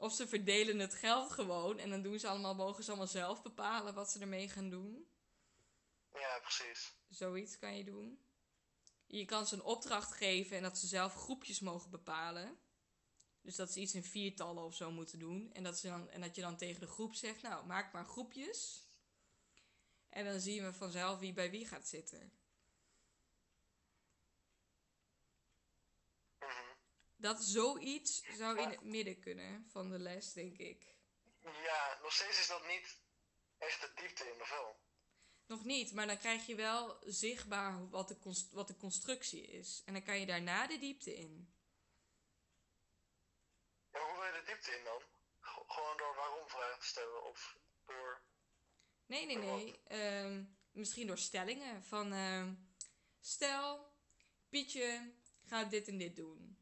Of 0.00 0.14
ze 0.14 0.28
verdelen 0.28 0.78
het 0.78 0.94
geld 0.94 1.32
gewoon 1.32 1.78
en 1.78 1.90
dan 1.90 2.02
doen 2.02 2.18
ze 2.18 2.28
allemaal, 2.28 2.54
mogen 2.54 2.84
ze 2.84 2.90
allemaal 2.90 3.08
zelf 3.08 3.42
bepalen 3.42 3.94
wat 3.94 4.10
ze 4.10 4.20
ermee 4.20 4.48
gaan 4.48 4.70
doen. 4.70 5.08
Ja, 6.12 6.38
precies. 6.40 6.94
Zoiets 7.08 7.58
kan 7.58 7.76
je 7.76 7.84
doen. 7.84 8.18
Je 9.06 9.24
kan 9.24 9.46
ze 9.46 9.54
een 9.54 9.62
opdracht 9.62 10.12
geven 10.12 10.56
en 10.56 10.62
dat 10.62 10.78
ze 10.78 10.86
zelf 10.86 11.14
groepjes 11.14 11.60
mogen 11.60 11.90
bepalen. 11.90 12.58
Dus 13.40 13.56
dat 13.56 13.72
ze 13.72 13.80
iets 13.80 13.94
in 13.94 14.04
viertallen 14.04 14.64
of 14.64 14.74
zo 14.74 14.90
moeten 14.90 15.18
doen. 15.18 15.52
En 15.52 15.62
dat, 15.62 15.78
ze 15.78 15.88
dan, 15.88 16.10
en 16.10 16.20
dat 16.20 16.34
je 16.34 16.40
dan 16.40 16.56
tegen 16.56 16.80
de 16.80 16.86
groep 16.86 17.14
zegt, 17.14 17.42
nou, 17.42 17.66
maak 17.66 17.92
maar 17.92 18.04
groepjes. 18.04 18.86
En 20.08 20.24
dan 20.24 20.40
zien 20.40 20.64
we 20.64 20.72
vanzelf 20.72 21.18
wie 21.18 21.32
bij 21.32 21.50
wie 21.50 21.66
gaat 21.66 21.88
zitten. 21.88 22.32
Dat 27.18 27.42
zoiets 27.42 28.22
zou 28.22 28.58
in 28.58 28.68
het 28.68 28.82
midden 28.82 29.20
kunnen 29.20 29.66
van 29.70 29.90
de 29.90 29.98
les, 29.98 30.32
denk 30.32 30.58
ik. 30.58 30.96
Ja, 31.40 31.98
nog 32.02 32.12
steeds 32.12 32.40
is 32.40 32.46
dat 32.46 32.66
niet 32.66 32.98
echt 33.58 33.80
de 33.80 33.92
diepte 33.94 34.24
in, 34.24 34.40
of 34.40 34.50
wel? 34.50 34.76
Nog 35.46 35.64
niet, 35.64 35.92
maar 35.92 36.06
dan 36.06 36.18
krijg 36.18 36.46
je 36.46 36.54
wel 36.54 36.96
zichtbaar 37.00 37.88
wat 37.88 38.08
de, 38.08 38.46
wat 38.52 38.68
de 38.68 38.76
constructie 38.76 39.46
is. 39.46 39.82
En 39.84 39.92
dan 39.92 40.02
kan 40.02 40.20
je 40.20 40.26
daarna 40.26 40.66
de 40.66 40.78
diepte 40.78 41.16
in. 41.16 41.54
Ja, 43.92 44.00
hoe 44.00 44.14
wil 44.14 44.24
je 44.24 44.40
de 44.40 44.46
diepte 44.46 44.78
in 44.78 44.84
dan? 44.84 45.02
gewoon 45.68 45.96
door 45.96 46.14
waarom 46.14 46.48
vragen 46.48 46.80
te 46.80 46.86
stellen 46.86 47.24
of 47.24 47.58
door... 47.86 48.22
Nee, 49.06 49.26
nee, 49.26 49.36
nee. 49.36 49.80
Uh, 49.88 50.44
misschien 50.70 51.06
door 51.06 51.18
stellingen 51.18 51.84
van... 51.84 52.12
Uh, 52.12 52.48
stel, 53.20 53.92
Pietje 54.48 55.14
gaat 55.44 55.70
dit 55.70 55.88
en 55.88 55.98
dit 55.98 56.16
doen. 56.16 56.57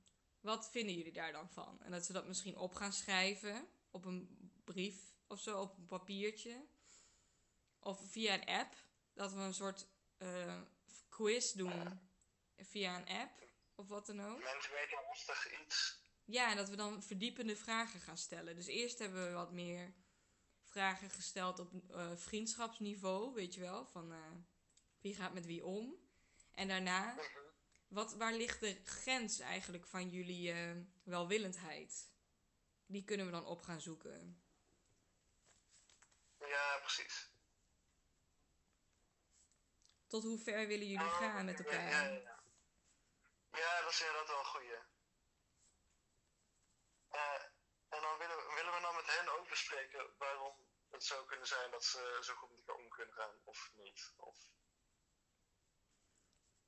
Wat 0.46 0.70
vinden 0.70 0.94
jullie 0.94 1.12
daar 1.12 1.32
dan 1.32 1.48
van? 1.50 1.82
En 1.82 1.90
dat 1.90 2.04
ze 2.04 2.12
dat 2.12 2.26
misschien 2.26 2.56
op 2.56 2.74
gaan 2.74 2.92
schrijven 2.92 3.68
op 3.90 4.04
een 4.04 4.50
brief 4.64 5.14
of 5.26 5.40
zo, 5.40 5.60
op 5.60 5.76
een 5.78 5.86
papiertje. 5.86 6.66
Of 7.78 8.10
via 8.10 8.34
een 8.34 8.44
app. 8.44 8.74
Dat 9.14 9.32
we 9.32 9.38
een 9.40 9.54
soort 9.54 9.86
uh, 10.18 10.60
quiz 11.08 11.52
doen 11.52 12.00
via 12.56 12.96
een 12.96 13.08
app 13.08 13.42
of 13.74 13.88
wat 13.88 14.06
dan 14.06 14.20
ook. 14.20 14.38
Mensen 14.42 14.72
weten 14.72 14.98
lastig 15.06 15.60
iets. 15.62 16.00
Ja, 16.24 16.50
en 16.50 16.56
dat 16.56 16.68
we 16.68 16.76
dan 16.76 17.02
verdiepende 17.02 17.56
vragen 17.56 18.00
gaan 18.00 18.18
stellen. 18.18 18.54
Dus 18.54 18.66
eerst 18.66 18.98
hebben 18.98 19.26
we 19.26 19.32
wat 19.32 19.52
meer 19.52 19.94
vragen 20.62 21.10
gesteld 21.10 21.58
op 21.58 21.72
eh, 21.90 22.16
vriendschapsniveau, 22.16 23.34
weet 23.34 23.54
je 23.54 23.60
wel, 23.60 23.86
van 23.86 24.12
eh, 24.12 24.18
wie 25.00 25.14
gaat 25.14 25.32
met 25.34 25.46
wie 25.46 25.64
om. 25.64 25.94
En 26.52 26.68
daarna, 26.68 27.12
Mhm. 27.12 27.45
Wat, 27.88 28.14
waar 28.14 28.32
ligt 28.32 28.60
de 28.60 28.80
grens 28.84 29.38
eigenlijk 29.38 29.86
van 29.86 30.08
jullie 30.08 30.52
eh, 30.52 30.76
welwillendheid? 31.02 32.10
Die 32.86 33.04
kunnen 33.04 33.26
we 33.26 33.32
dan 33.32 33.44
op 33.46 33.62
gaan 33.62 33.80
zoeken. 33.80 34.42
Ja, 36.38 36.78
precies. 36.78 37.30
Tot 40.06 40.22
hoe 40.22 40.38
ver 40.38 40.66
willen 40.66 40.86
jullie 40.88 41.06
Oh, 41.06 41.16
gaan 41.18 41.44
met 41.44 41.58
elkaar? 41.58 41.90
Ja, 41.90 42.04
ja, 42.04 42.12
ja. 42.12 42.42
ja, 43.52 43.80
dat 43.80 43.90
is 43.90 44.00
inderdaad 44.00 44.28
wel 44.28 44.38
een 44.38 44.44
goeie. 44.44 44.74
En 47.88 48.02
dan 48.02 48.18
willen, 48.18 48.36
we- 48.36 48.52
willen 48.54 48.74
we 48.74 48.80
dan 48.80 48.94
met 48.94 49.06
hen 49.06 49.38
ook 49.38 49.48
bespreken 49.48 50.14
waarom 50.18 50.54
het 50.90 51.04
zou 51.04 51.26
kunnen 51.26 51.46
zijn 51.46 51.70
dat 51.70 51.84
ze 51.84 52.18
zo 52.22 52.34
goed 52.34 52.50
met 52.50 52.58
elkaar 52.58 52.76
om 52.84 52.88
kunnen 52.88 53.14
gaan, 53.14 53.40
of 53.44 53.70
niet. 53.74 54.12
Of, 54.16 54.36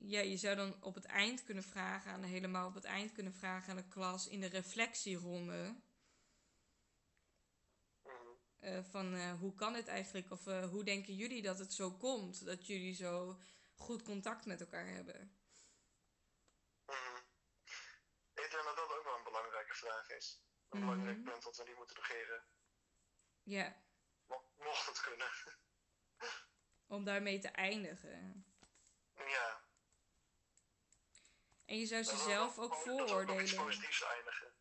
Ja, 0.01 0.19
je 0.19 0.37
zou 0.37 0.55
dan 0.55 0.83
op 0.83 0.95
het 0.95 1.05
eind 1.05 1.43
kunnen 1.43 1.63
vragen 1.63 2.11
aan 2.11 2.21
de, 2.21 2.27
helemaal 2.27 2.67
op 2.67 2.73
het 2.73 2.83
eind 2.83 3.11
kunnen 3.11 3.33
vragen 3.33 3.69
aan 3.69 3.75
de 3.75 3.87
klas 3.87 4.27
in 4.27 4.39
de 4.41 4.47
reflectieronde. 4.47 5.81
Eh, 8.59 8.83
van 8.83 9.13
eh, 9.15 9.33
hoe 9.39 9.55
kan 9.55 9.73
het 9.73 9.87
eigenlijk? 9.87 10.31
Of 10.31 10.47
eh, 10.47 10.69
hoe 10.69 10.83
denken 10.83 11.15
jullie 11.15 11.41
dat 11.41 11.59
het 11.59 11.73
zo 11.73 11.91
komt 11.91 12.45
dat 12.45 12.67
jullie 12.67 12.93
zo 12.93 13.39
goed 13.75 14.03
contact 14.03 14.45
met 14.45 14.61
elkaar 14.61 14.87
hebben? 14.87 15.37
Mhm. 16.85 17.15
Ik 18.33 18.49
denk 18.51 18.51
dat 18.63 18.75
dat 18.75 18.97
ook 18.97 19.03
wel 19.03 19.17
een 19.17 19.23
belangrijke 19.23 19.73
vraag 19.75 20.09
is. 20.09 20.41
Een 20.69 20.79
Mhm. 20.79 20.89
belangrijk 20.89 21.23
punt 21.23 21.43
dat 21.43 21.57
we 21.57 21.63
niet 21.63 21.75
moeten 21.75 21.95
negeren. 21.95 22.43
Ja, 23.43 23.81
Mo- 24.27 24.51
Mocht 24.57 24.85
het 24.85 25.01
kunnen. 25.01 25.27
om 26.95 27.03
daarmee 27.03 27.39
te 27.39 27.47
eindigen. 27.47 28.45
ja. 29.15 29.67
En 31.69 31.77
je 31.79 31.85
zou 31.85 32.03
ze 32.03 32.17
zelf 32.17 32.55
dat- 32.55 32.63
ook 32.65 32.69
dat 32.71 32.83
vooroordelen. 32.83 33.55
positiefs 33.55 34.03
eindigen. 34.03 34.51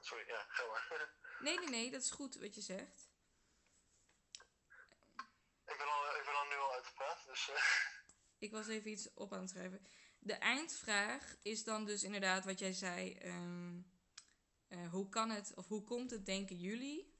Sorry, 0.00 0.26
ja, 0.26 0.44
ga 0.48 0.66
maar. 0.66 1.10
Nee, 1.40 1.58
nee, 1.58 1.68
nee, 1.68 1.90
dat 1.90 2.02
is 2.02 2.10
goed 2.10 2.34
wat 2.34 2.54
je 2.54 2.60
zegt. 2.60 3.10
ik, 5.66 5.74
ben 5.78 5.86
al, 5.86 6.16
ik 6.18 6.22
ben 6.24 6.34
al 6.34 6.44
nu 6.48 6.54
al 6.56 6.72
uitgepraat, 6.72 7.24
dus... 7.26 7.50
eh, 7.50 7.64
Ik 8.38 8.50
was 8.50 8.68
even 8.68 8.90
iets 8.90 9.14
op 9.14 9.32
aan 9.32 9.40
het 9.40 9.50
schrijven. 9.50 9.86
De 10.18 10.32
eindvraag 10.34 11.36
is 11.42 11.64
dan 11.64 11.84
dus 11.84 12.02
inderdaad 12.02 12.44
wat 12.44 12.58
jij 12.58 12.72
zei. 12.72 13.14
ehm, 13.14 13.80
eh, 14.68 14.90
hoe 14.90 15.08
kan 15.08 15.30
het, 15.30 15.54
of 15.54 15.68
hoe 15.68 15.84
komt 15.84 16.10
het, 16.10 16.26
denken 16.26 16.56
jullie? 16.58 17.14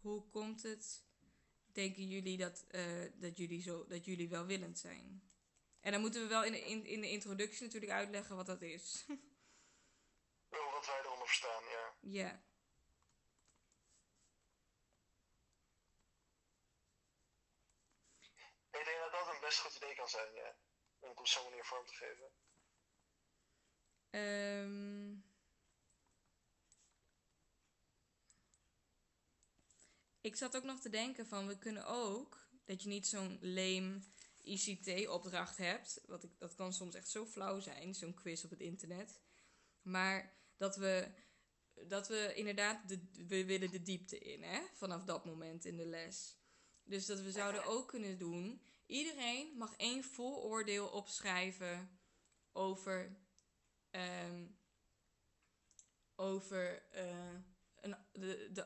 Hoe 0.00 0.28
komt 0.30 0.62
het, 0.62 1.04
denken 1.72 2.08
jullie 2.08 2.36
dat, 2.36 2.64
eh, 2.68 3.10
dat, 3.14 3.36
jullie, 3.36 3.62
zo, 3.62 3.86
dat 3.86 4.04
jullie 4.04 4.28
welwillend 4.28 4.78
zijn? 4.78 5.29
En 5.80 5.92
dan 5.92 6.00
moeten 6.00 6.22
we 6.22 6.28
wel 6.28 6.44
in 6.44 6.52
de, 6.52 6.60
in, 6.60 6.86
in 6.86 7.00
de 7.00 7.10
introductie 7.10 7.64
natuurlijk 7.64 7.92
uitleggen 7.92 8.36
wat 8.36 8.46
dat 8.46 8.62
is. 8.62 9.04
oh, 10.50 10.72
wat 10.72 10.86
wij 10.86 11.00
eronder 11.00 11.26
verstaan, 11.26 11.64
ja. 11.64 11.94
ja. 12.00 12.42
Ik 18.70 18.84
denk 18.84 18.98
dat 18.98 19.12
dat 19.12 19.34
een 19.34 19.40
best 19.40 19.58
goed 19.58 19.76
idee 19.76 19.94
kan 19.94 20.08
zijn, 20.08 20.34
ja. 20.34 20.56
Om 20.98 21.08
het 21.08 21.18
op 21.18 21.26
zo'n 21.26 21.44
manier 21.44 21.64
vorm 21.64 21.86
te 21.86 21.94
geven. 21.94 22.32
Ehm. 24.10 25.28
ik 30.20 30.36
zat 30.36 30.56
ook 30.56 30.62
nog 30.62 30.80
te 30.80 30.88
denken 30.88 31.26
van, 31.26 31.46
we 31.46 31.58
kunnen 31.58 31.86
ook, 31.86 32.48
dat 32.64 32.82
je 32.82 32.88
niet 32.88 33.06
zo'n 33.06 33.38
leem 33.40 34.04
ICT-opdracht 34.42 35.56
hebt. 35.56 36.00
Wat 36.06 36.24
ik, 36.24 36.30
dat 36.38 36.54
kan 36.54 36.72
soms 36.72 36.94
echt 36.94 37.08
zo 37.08 37.26
flauw 37.26 37.60
zijn, 37.60 37.94
zo'n 37.94 38.14
quiz 38.14 38.44
op 38.44 38.50
het 38.50 38.60
internet. 38.60 39.20
Maar 39.82 40.34
dat 40.56 40.76
we, 40.76 41.08
dat 41.74 42.08
we 42.08 42.32
inderdaad, 42.34 42.88
de, 42.88 43.08
we 43.28 43.44
willen 43.44 43.70
de 43.70 43.82
diepte 43.82 44.18
in, 44.18 44.42
hè, 44.42 44.60
vanaf 44.74 45.04
dat 45.04 45.24
moment 45.24 45.64
in 45.64 45.76
de 45.76 45.86
les. 45.86 46.38
Dus 46.84 47.06
dat 47.06 47.20
we 47.20 47.30
zouden 47.30 47.64
ook 47.64 47.88
kunnen 47.88 48.18
doen, 48.18 48.62
iedereen 48.86 49.56
mag 49.56 49.76
één 49.76 50.04
vooroordeel 50.04 50.88
opschrijven 50.88 52.00
over 52.52 53.18
Ehm, 53.90 54.46
over 56.16 56.82
eh, 56.90 57.34
een, 57.80 57.96
de, 58.12 58.48
de, 58.52 58.62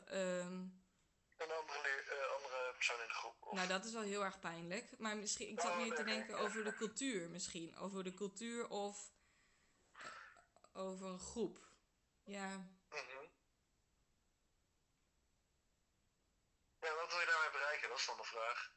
Een 1.37 1.51
andere, 1.51 2.27
andere 2.37 2.44
persoon 2.87 3.03
in 3.03 3.09
de 3.09 3.15
groep. 3.15 3.37
Of, 3.47 3.53
nou, 3.55 3.69
dat 3.69 3.85
is 3.85 3.93
wel 3.93 4.03
heel 4.03 4.25
erg 4.25 4.39
pijnlijk. 4.41 4.99
Maar 4.99 5.17
misschien, 5.17 5.49
ik 5.49 5.61
zat 5.61 5.71
Oh, 5.71 5.77
meer 5.77 5.95
te 5.95 6.05
denken 6.05 6.39
over 6.39 6.65
de 6.65 6.75
cultuur 6.75 7.31
misschien. 7.31 7.77
Over 7.77 8.05
de 8.05 8.15
cultuur 8.15 8.69
of 8.69 9.13
eh, 9.93 10.07
over 10.73 11.07
een 11.07 11.19
groep. 11.19 11.73
Ja, 12.25 12.49
Mhm. 12.89 13.23
Ja, 16.81 16.95
wat 16.95 17.11
wil 17.11 17.21
je 17.21 17.27
daarmee 17.27 17.51
bereiken? 17.53 17.89
Dat 17.89 17.99
is 17.99 18.07
dan 18.07 18.17
de 18.17 18.25
vraag. 18.25 18.73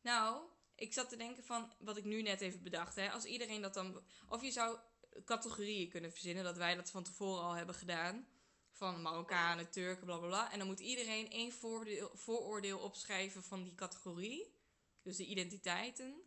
nou, 0.00 0.50
ik 0.74 0.92
zat 0.92 1.08
te 1.08 1.16
denken 1.16 1.44
van 1.44 1.74
wat 1.78 1.96
ik 1.96 2.04
nu 2.04 2.22
net 2.22 2.40
even 2.40 2.62
bedacht. 2.62 2.94
Hè, 2.94 3.10
als 3.10 3.24
iedereen 3.24 3.62
dat 3.62 3.74
dan. 3.74 4.04
Of 4.28 4.42
je 4.42 4.50
zou 4.50 4.78
categorieën 5.24 5.90
kunnen 5.90 6.10
verzinnen, 6.10 6.44
dat 6.44 6.56
wij 6.56 6.74
dat 6.74 6.90
van 6.90 7.02
tevoren 7.04 7.42
al 7.44 7.52
hebben 7.52 7.74
gedaan. 7.74 8.28
Van 8.76 9.02
Marokkanen, 9.02 9.70
Turken, 9.70 10.06
bla 10.06 10.18
bla 10.18 10.26
bla. 10.26 10.52
En 10.52 10.58
dan 10.58 10.66
moet 10.66 10.80
iedereen 10.80 11.30
één 11.30 11.52
voordeel, 11.52 12.10
vooroordeel 12.16 12.78
opschrijven 12.78 13.42
van 13.42 13.62
die 13.64 13.74
categorie. 13.74 14.54
Dus 15.02 15.16
de 15.16 15.24
identiteiten. 15.26 16.22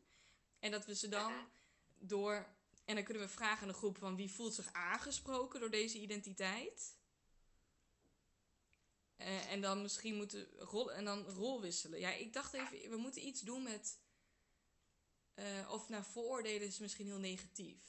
En 0.60 0.72
dat 0.72 0.86
we 0.86 0.96
ze 0.96 1.08
dan 1.10 1.34
door. 1.98 2.48
En 2.86 2.96
dan 2.96 3.04
kunnen 3.04 3.24
we 3.24 3.30
vragen 3.30 3.62
aan 3.62 3.68
de 3.68 3.74
groep 3.74 3.98
van 3.98 4.16
wie 4.16 4.32
voelt 4.32 4.54
zich 4.54 4.74
aangesproken 4.74 5.60
door 5.60 5.70
deze 5.70 6.00
identiteit. 6.00 6.98
Eh, 9.18 9.52
en 9.52 9.62
dan 9.62 9.82
misschien 9.82 10.16
moeten 10.16 10.50
rol, 10.58 10.92
en 10.92 11.06
dan 11.06 11.26
rol 11.26 11.62
wisselen. 11.62 12.00
Ja, 12.00 12.10
ik 12.12 12.34
dacht 12.34 12.54
even, 12.54 12.90
we 12.90 12.98
moeten 12.98 13.28
iets 13.28 13.42
doen 13.42 13.64
met. 13.64 14.00
eh, 15.34 15.72
of 15.72 15.90
naar 15.90 16.06
vooroordelen 16.06 16.68
is 16.68 16.80
misschien 16.80 17.06
heel 17.06 17.18
negatief. 17.20 17.82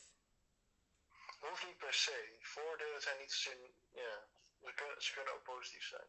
Hoeft 1.40 1.66
niet 1.66 1.76
per 1.76 1.94
se. 1.94 2.36
Voordelen 2.40 3.02
zijn 3.02 3.18
niet 3.20 3.32
zin. 3.32 3.58
Ja, 3.92 4.29
ze 4.98 5.12
kunnen, 5.12 5.34
ook 5.34 5.42
positief 5.42 5.84
zijn. 5.84 6.08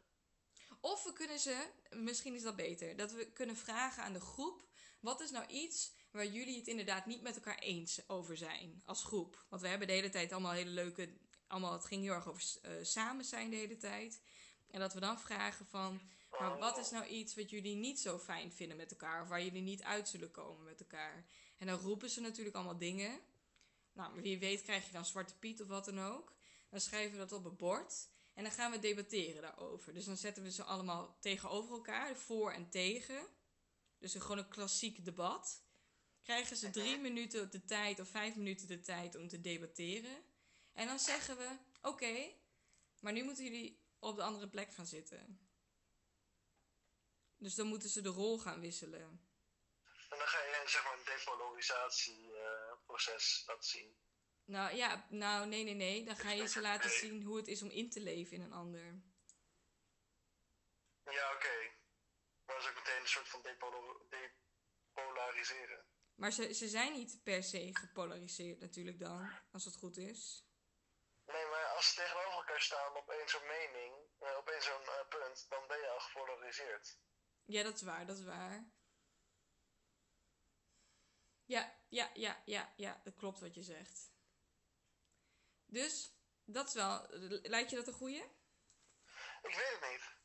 Of 0.80 1.04
we 1.04 1.14
kunnen 1.14 1.40
ze, 1.40 1.70
misschien 1.90 2.36
is 2.36 2.42
dat 2.42 2.56
beter, 2.56 2.96
dat 2.96 3.12
we 3.12 3.32
kunnen 3.32 3.56
vragen 3.56 4.04
aan 4.04 4.14
de 4.14 4.20
groep: 4.20 4.64
wat 5.00 5.22
is 5.22 5.32
nou 5.32 5.48
iets 5.48 5.94
waar 6.12 6.26
jullie 6.26 6.58
het 6.58 6.68
inderdaad 6.68 7.06
niet 7.06 7.22
met 7.22 7.36
elkaar 7.36 7.60
eens 7.60 8.10
over 8.10 8.38
zijn 8.38 8.82
als 8.86 9.04
groep? 9.04 9.46
Want 9.50 9.62
we 9.62 9.68
hebben 9.68 9.88
de 9.88 9.94
hele 9.94 10.10
tijd 10.10 10.32
allemaal 10.32 10.52
hele 10.52 10.70
leuke, 10.70 11.18
allemaal, 11.48 11.74
het 11.74 11.86
ging 11.86 12.04
heel 12.04 12.14
erg 12.14 12.28
over 12.28 12.44
eh, 12.62 12.72
samen 12.82 13.26
zijn 13.26 13.50
de 13.50 13.56
hele 13.56 13.78
tijd. 13.78 14.22
En 14.72 14.80
dat 14.80 14.94
we 14.94 15.00
dan 15.00 15.20
vragen 15.20 15.66
van, 15.66 16.02
maar 16.40 16.58
wat 16.58 16.78
is 16.78 16.90
nou 16.90 17.06
iets 17.06 17.36
wat 17.36 17.50
jullie 17.50 17.76
niet 17.76 18.00
zo 18.00 18.20
fijn 18.20 18.52
vinden 18.52 18.78
met 18.78 18.92
elkaar? 18.92 19.22
Of 19.22 19.28
waar 19.28 19.44
jullie 19.44 19.62
niet 19.62 19.84
uit 19.84 20.08
zullen 20.08 20.32
komen 20.32 20.64
met 20.64 20.80
elkaar? 20.80 21.26
En 21.58 21.68
dan 21.68 21.80
roepen 21.80 22.10
ze 22.10 22.22
natuurlijk 22.22 22.56
allemaal 22.56 22.78
dingen. 22.78 23.20
Nou, 23.94 24.22
wie 24.22 24.40
weet 24.40 24.62
krijg 24.62 24.86
je 24.86 24.92
dan 24.92 25.06
Zwarte 25.06 25.38
Piet 25.38 25.62
of 25.62 25.68
wat 25.68 25.86
dan 25.86 26.00
ook. 26.00 26.34
Dan 26.70 26.80
schrijven 26.80 27.12
we 27.12 27.18
dat 27.18 27.32
op 27.32 27.46
een 27.46 27.56
bord. 27.56 28.10
En 28.34 28.44
dan 28.44 28.52
gaan 28.52 28.72
we 28.72 28.80
debatteren 28.80 29.42
daarover. 29.42 29.94
Dus 29.94 30.06
dan 30.06 30.18
zetten 30.18 30.44
we 30.44 30.52
ze 30.52 30.64
allemaal 30.64 31.18
tegenover 31.20 31.76
elkaar, 31.76 32.16
voor 32.16 32.52
en 32.52 32.70
tegen. 32.70 33.28
Dus 33.98 34.14
een, 34.14 34.22
gewoon 34.22 34.38
een 34.38 34.50
klassiek 34.50 35.06
debat. 35.06 35.64
Krijgen 36.24 36.58
ze 36.58 36.70
drie 36.70 36.98
minuten 36.98 37.52
de 37.52 37.66
tijd 37.66 38.00
of 38.00 38.08
vijf 38.08 38.36
minuten 38.36 38.68
de 38.68 38.80
tijd 38.80 39.16
om 39.16 39.28
te 39.28 39.42
debatteren. 39.42 40.24
En 40.74 40.88
dan 40.88 41.00
zeggen 41.00 41.38
we: 41.38 41.58
Oké, 41.82 42.34
maar 43.00 43.14
nu 43.14 43.24
moeten 43.24 43.44
jullie 43.44 43.84
op 44.00 44.16
de 44.16 44.24
andere 44.24 44.50
plek 44.50 44.74
gaan 44.74 44.86
zitten. 44.86 45.50
Dus 47.38 47.56
dan 47.56 47.68
moeten 47.68 47.90
ze 47.90 48.02
de 48.02 48.10
rol 48.10 48.40
gaan 48.40 48.60
wisselen. 48.60 49.02
En 49.02 49.30
dan 50.18 50.28
ga 50.28 50.38
je 50.38 50.64
zeg 50.66 50.84
maar 50.84 50.98
een 50.98 51.06
depolarisatieproces 51.06 53.44
laten 53.48 53.70
zien. 53.70 53.98
Nou 54.52 54.76
ja, 54.76 55.06
nou 55.10 55.48
nee, 55.48 55.64
nee, 55.64 55.74
nee. 55.74 56.04
Dan 56.04 56.16
ga 56.16 56.32
je 56.32 56.48
ze 56.48 56.62
laten 56.62 56.90
Nee. 56.90 56.98
zien 56.98 57.24
hoe 57.24 57.38
het 57.38 57.48
is 57.48 57.62
om 57.62 57.70
in 57.70 57.90
te 57.90 58.00
leven 58.02 58.38
in 58.38 58.42
een 58.42 58.52
ander. 58.54 59.02
Ja, 61.04 61.34
oké. 61.34 61.56
Maar 62.46 62.56
dat 62.56 62.64
is 62.64 62.70
ook 62.70 62.76
meteen 62.76 63.02
een 63.02 63.08
soort 63.08 63.30
van 63.30 63.42
depolariseren. 64.94 65.86
Maar 66.16 66.32
ze, 66.32 66.54
ze 66.54 66.68
zijn 66.68 66.94
niet 66.94 67.24
per 67.24 67.44
se 67.44 67.76
gepolariseerd 67.76 68.60
natuurlijk 68.60 69.00
dan, 69.00 69.40
als 69.52 69.66
het 69.66 69.76
goed 69.76 69.98
is. 69.98 70.46
Nee, 71.26 71.46
maar 71.46 71.66
als 71.66 71.90
ze 71.90 71.96
tegenover 71.96 72.32
elkaar 72.32 72.62
staan 72.62 72.96
op 72.96 73.10
één 73.10 73.30
zo'n 73.30 73.48
mening, 73.48 73.94
eh, 74.20 74.38
op 74.38 74.48
één 74.48 74.62
zo'n 74.62 74.84
eh, 74.84 75.08
punt, 75.10 75.50
dan 75.50 75.68
ben 75.68 75.78
je 75.80 75.88
al 75.88 76.00
gepolariseerd. 76.00 77.00
Ja, 77.46 77.64
dat 77.64 77.76
is 77.76 77.82
waar, 77.82 78.06
dat 78.06 78.18
is 78.18 78.24
waar. 78.24 78.72
Ja, 81.46 81.80
ja, 81.90 82.12
ja, 82.14 82.42
ja, 82.46 82.74
ja, 82.76 83.02
dat 83.04 83.16
klopt 83.16 83.40
wat 83.40 83.56
je 83.56 83.64
zegt. 83.64 84.12
Dus, 85.72 86.14
dat 86.46 86.68
is 86.68 86.74
wel... 86.74 87.06
Lijkt 87.42 87.70
je 87.70 87.76
dat 87.76 87.88
een 87.88 87.94
goeie? 87.94 88.24
Ik 89.42 89.56
weet 89.56 89.80
het 89.80 89.92
niet. 89.92 90.20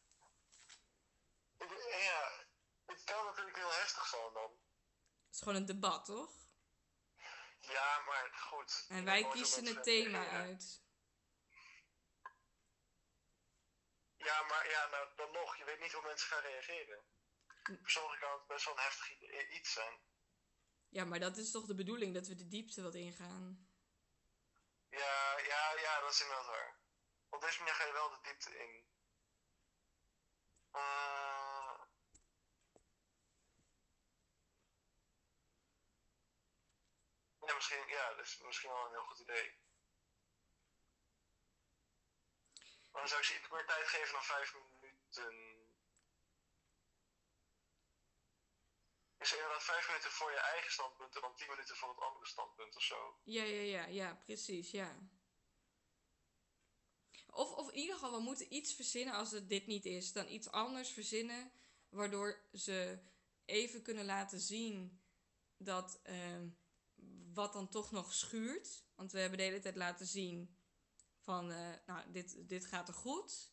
Ik, 1.59 1.71
ja, 2.03 2.47
het 2.87 3.05
kan 3.05 3.25
natuurlijk 3.25 3.57
heel 3.57 3.73
heftig 3.73 4.07
zijn 4.07 4.33
dan. 4.33 4.51
Het 4.51 5.35
is 5.35 5.39
gewoon 5.39 5.55
een 5.55 5.67
debat, 5.67 6.05
toch? 6.05 6.33
Ja, 7.61 8.01
maar 8.07 8.31
goed. 8.33 8.85
En 8.89 9.05
wij 9.05 9.29
kiezen 9.29 9.67
het 9.67 9.83
thema 9.83 10.29
uit. 10.29 10.83
Ja, 14.17 14.43
maar 14.43 14.69
ja, 14.69 14.87
nou, 14.87 15.17
dan 15.17 15.33
nog. 15.33 15.57
Je 15.57 15.65
weet 15.65 15.81
niet 15.81 15.93
hoe 15.93 16.03
mensen 16.03 16.29
gaan 16.29 16.43
reageren. 16.43 17.05
Hm. 17.63 17.77
Voor 17.77 17.91
sommigen 17.91 18.19
kan 18.19 18.39
het 18.39 18.47
best 18.47 18.65
wel 18.65 18.75
een 18.75 18.81
heftig 18.81 19.51
iets 19.51 19.73
zijn. 19.73 20.01
Ja, 20.89 21.05
maar 21.05 21.21
dat 21.21 21.37
is 21.37 21.51
toch 21.51 21.67
de 21.67 21.75
bedoeling, 21.75 22.15
dat 22.15 22.27
we 22.27 22.35
de 22.35 22.49
diepte 22.49 22.83
wat 22.83 22.95
ingaan. 22.95 23.66
Ja, 24.90 25.38
ja, 25.38 25.72
ja, 25.72 26.01
dat 26.01 26.12
is 26.12 26.20
inderdaad 26.20 26.46
waar. 26.46 26.77
Op 27.29 27.40
deze 27.40 27.59
manier 27.59 27.75
ga 27.75 27.85
je 27.85 27.92
wel 27.92 28.11
de 28.11 28.20
diepte 28.22 28.59
in. 28.59 28.87
Eh, 30.70 31.81
ja, 37.40 37.55
misschien, 37.55 37.88
ja, 37.88 38.14
dat 38.14 38.25
is 38.27 38.38
misschien 38.38 38.70
wel 38.70 38.85
een 38.85 38.90
heel 38.90 39.05
goed 39.07 39.18
idee. 39.18 39.59
Maar 42.90 43.01
dan 43.01 43.09
zou 43.09 43.20
ik 43.20 43.27
ze 43.27 43.38
iets 43.38 43.49
meer 43.49 43.66
tijd 43.66 43.88
geven 43.88 44.12
dan 44.12 44.25
vijf 44.25 44.55
minuten. 44.55 45.56
Is 49.27 49.33
er 49.33 49.39
inderdaad 49.39 49.65
vijf 49.65 49.87
minuten 49.87 50.11
voor 50.11 50.31
je 50.31 50.39
eigen 50.39 50.73
standpunt 50.73 51.15
en 51.15 51.21
dan 51.21 51.35
tien 51.35 51.49
minuten 51.51 51.77
voor 51.77 51.89
het 51.89 52.01
andere 52.01 52.27
standpunt 52.27 52.77
of 52.77 52.83
zo? 52.83 53.19
Ja, 53.25 53.43
ja, 53.43 53.61
ja, 53.61 53.87
ja, 53.87 54.15
precies, 54.25 54.71
ja. 54.71 54.99
Of, 57.31 57.53
of 57.53 57.69
in 57.69 57.79
ieder 57.79 57.95
geval, 57.95 58.12
we 58.12 58.21
moeten 58.21 58.55
iets 58.55 58.75
verzinnen 58.75 59.15
als 59.15 59.31
het 59.31 59.49
dit 59.49 59.67
niet 59.67 59.85
is. 59.85 60.12
Dan 60.12 60.29
iets 60.29 60.51
anders 60.51 60.91
verzinnen, 60.91 61.53
waardoor 61.89 62.49
ze 62.53 62.99
even 63.45 63.83
kunnen 63.83 64.05
laten 64.05 64.41
zien 64.41 65.03
dat 65.57 66.01
ehm, 66.03 66.49
wat 67.35 67.53
dan 67.53 67.69
toch 67.69 67.91
nog 67.91 68.12
schuurt. 68.12 68.85
Want 68.95 69.12
we 69.12 69.19
hebben 69.19 69.39
de 69.39 69.45
hele 69.45 69.61
tijd 69.61 69.77
laten 69.77 70.07
zien 70.07 70.59
van, 71.19 71.51
eh, 71.51 71.73
nou, 71.87 72.12
dit, 72.12 72.49
dit 72.49 72.67
gaat 72.67 72.89
er 72.89 72.95
goed. 72.95 73.53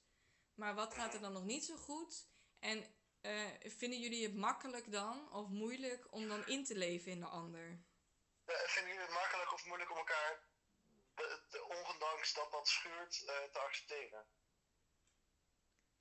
Maar 0.54 0.76
wat 0.76 0.94
gaat 0.94 1.14
er 1.14 1.22
dan 1.22 1.34
nog 1.34 1.46
niet 1.46 1.66
zo 1.66 1.76
goed? 1.76 2.28
En 2.60 2.86
eh, 3.24 3.72
vinden 3.72 4.00
jullie 4.00 4.24
het 4.24 4.36
makkelijk 4.36 4.92
dan, 4.92 5.32
of 5.32 5.48
moeilijk, 5.50 6.12
om 6.14 6.28
dan 6.28 6.46
in 6.48 6.64
te 6.66 6.76
leven 6.76 7.12
in 7.12 7.20
de 7.20 7.26
ander? 7.26 7.84
Eh, 8.46 8.56
vinden 8.56 8.92
jullie 8.94 9.08
het 9.08 9.16
makkelijk 9.22 9.54
of 9.54 9.66
moeilijk 9.66 9.92
om 9.92 9.98
elkaar, 9.98 10.44
de, 11.16 11.46
de- 11.50 11.64
ondanks 11.94 12.34
dat 12.34 12.52
dat 12.52 12.68
schuurt, 12.68 13.24
eh, 13.26 13.44
te 13.44 13.60
accepteren? 13.60 14.26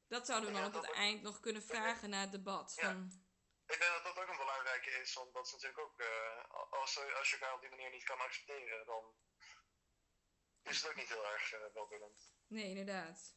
Dat 0.08 0.26
zouden 0.26 0.52
we 0.52 0.58
dan 0.58 0.66
op 0.66 0.72
het 0.74 0.88
ook. 0.88 0.94
eind 0.94 1.22
nog 1.22 1.40
kunnen 1.40 1.62
vragen 1.62 2.11
na 2.11 2.20
het 2.20 2.32
debat. 2.32 2.72
Ja. 2.76 2.82
Van, 2.82 3.11
Ik 3.66 3.78
denk 3.78 3.92
dat 3.92 4.04
dat 4.04 4.22
ook 4.24 4.30
een 4.30 4.37
belangrijke 4.37 4.90
is, 4.90 5.14
want 5.14 5.32
dat 5.35 5.46
is 5.46 5.52
natuurlijk 5.52 5.80
ook, 5.80 6.00
als, 6.70 6.98
als 7.18 7.30
je 7.30 7.37
elkaar 7.37 7.54
op 7.54 7.61
die 7.61 7.70
manier 7.70 7.90
niet 7.90 8.04
kan 8.04 8.20
accepteren, 8.20 8.87
dan 8.87 9.14
is 10.62 10.80
het 10.82 10.90
ook 10.90 10.96
niet 10.96 11.08
heel 11.08 11.26
erg 11.26 11.50
welwillend. 11.72 12.32
nee, 12.46 12.68
inderdaad. 12.68 13.37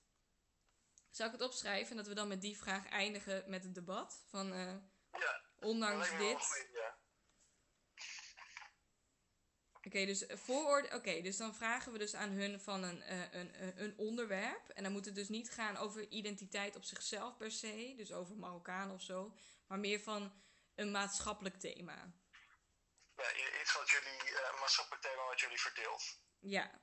Zou 1.16 1.32
ik 1.32 1.40
het 1.40 1.48
opschrijven 1.48 1.92
en 1.92 1.98
dat 1.98 2.08
we 2.08 2.14
dan 2.14 2.28
met 2.28 2.42
die 2.42 2.58
vraag 2.58 2.90
eindigen 2.90 3.50
met 3.50 3.64
het 3.64 3.76
debat? 3.76 4.24
Van, 4.30 4.54
eh, 4.54 4.76
Ja, 5.12 5.42
ondanks 5.60 6.10
dit. 6.10 6.70
ja. 6.74 6.98
Oké, 9.74 10.06
dus 10.06 10.26
vooroordeel. 10.28 10.98
Oké, 10.98 11.22
dus 11.22 11.38
dan 11.38 11.56
vragen 11.56 11.92
we 11.92 11.98
dus 11.98 12.16
aan 12.16 12.30
hun 12.30 12.60
van 12.62 12.84
een, 12.84 13.02
eh, 13.02 13.34
een, 13.34 13.64
een, 13.64 13.82
een 13.84 13.98
onderwerp. 13.98 14.70
En 14.70 14.84
dan 14.84 14.92
moet 14.92 15.06
het 15.06 15.16
dus 15.16 15.30
niet 15.30 15.52
gaan 15.52 15.78
over 15.78 16.08
identiteit 16.10 16.76
op 16.76 16.84
zichzelf 16.84 17.38
per 17.38 17.52
se, 17.52 17.94
dus 17.98 18.12
over 18.12 18.36
Marokkaan 18.36 18.92
of 18.92 19.02
zo, 19.02 19.36
maar 19.68 19.80
meer 19.80 20.00
van 20.00 20.42
een 20.76 20.92
maatschappelijk 20.92 21.60
thema. 21.60 22.14
Ja, 23.16 23.34
iets 23.62 23.74
wat 23.74 23.90
jullie, 23.90 24.40
eh, 24.40 24.60
maatschappelijk 24.60 25.04
thema 25.04 25.26
wat 25.26 25.40
jullie 25.40 25.60
verdeelt. 25.60 26.20
Ja. 26.40 26.82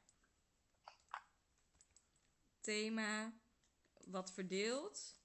Thema 2.60 3.41
wat 4.06 4.32
verdeelt. 4.32 5.20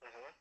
Mhm. 0.00 0.32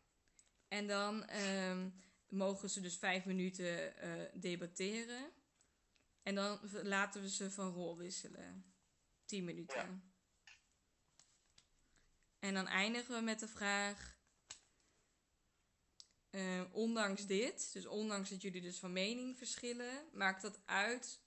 En 0.67 0.87
dan 0.87 1.25
ehm, 1.25 1.89
mogen 2.29 2.69
ze 2.69 2.81
dus 2.81 2.97
vijf 2.97 3.25
minuten 3.25 3.97
eh, 3.97 4.41
debatteren. 4.41 5.31
En 6.23 6.35
dan 6.35 6.59
laten 6.83 7.21
we 7.21 7.29
ze 7.29 7.51
van 7.51 7.73
rol 7.73 7.97
wisselen. 7.97 8.73
Tien 9.25 9.43
minuten. 9.43 10.13
En 12.39 12.53
dan 12.53 12.67
eindigen 12.67 13.15
we 13.15 13.21
met 13.21 13.39
de 13.39 13.47
vraag. 13.47 14.19
eh, 16.29 16.63
ondanks 16.71 17.25
dit, 17.25 17.73
dus 17.73 17.85
ondanks 17.85 18.29
dat 18.29 18.41
jullie 18.41 18.61
dus 18.61 18.79
van 18.79 18.93
mening 18.93 19.37
verschillen, 19.37 20.05
maakt 20.13 20.41
dat 20.41 20.59
uit 20.65 21.19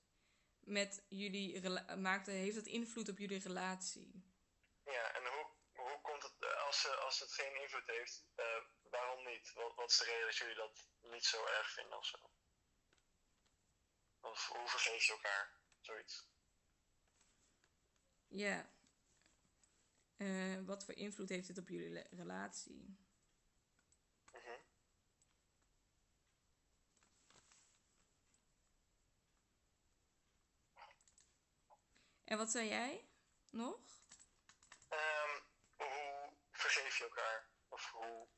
met 0.67 1.05
jullie, 1.09 1.61
rela- 1.61 1.97
maakt, 1.97 2.27
heeft 2.27 2.55
dat 2.55 2.67
invloed 2.67 3.09
op 3.09 3.19
jullie 3.19 3.39
relatie? 3.39 4.33
Ja, 4.85 5.13
en 5.15 5.27
hoe, 5.27 5.47
hoe 5.73 6.01
komt 6.03 6.23
het, 6.23 6.35
eh, 6.39 6.67
als, 6.67 6.89
als 6.89 7.21
het 7.21 7.33
geen 7.33 7.61
invloed 7.61 7.87
heeft, 7.87 8.27
eh, 8.35 8.65
waarom 8.91 9.25
niet? 9.25 9.53
Wat, 9.53 9.75
wat 9.75 9.91
is 9.91 9.99
de 9.99 10.05
reden 10.05 10.27
dat 10.27 10.37
jullie 10.37 10.55
dat 10.55 10.89
niet 11.01 11.25
zo 11.25 11.47
erg 11.47 11.71
vinden 11.73 11.99
of 11.99 12.07
zo? 12.07 12.19
Of 14.21 14.47
hoe 14.49 14.69
vergeef 14.69 15.05
je 15.05 15.13
elkaar? 15.13 15.61
Zoiets. 15.81 16.29
Ja. 18.29 18.73
Eh, 20.17 20.59
wat 20.65 20.85
voor 20.85 20.95
invloed 20.95 21.29
heeft 21.29 21.47
dit 21.47 21.59
op 21.59 21.69
jullie 21.69 22.07
relatie? 22.11 22.99
Mhm. 24.33 24.61
En 32.25 32.37
wat 32.39 32.51
zei 32.51 32.69
jij 32.69 33.09
nog? 33.51 33.79
Ehm, 34.89 35.41
hoe 35.77 36.33
vergeef 36.51 36.99
je 36.99 37.05
elkaar? 37.05 37.49
Of 37.69 37.91
hoe, 37.91 38.29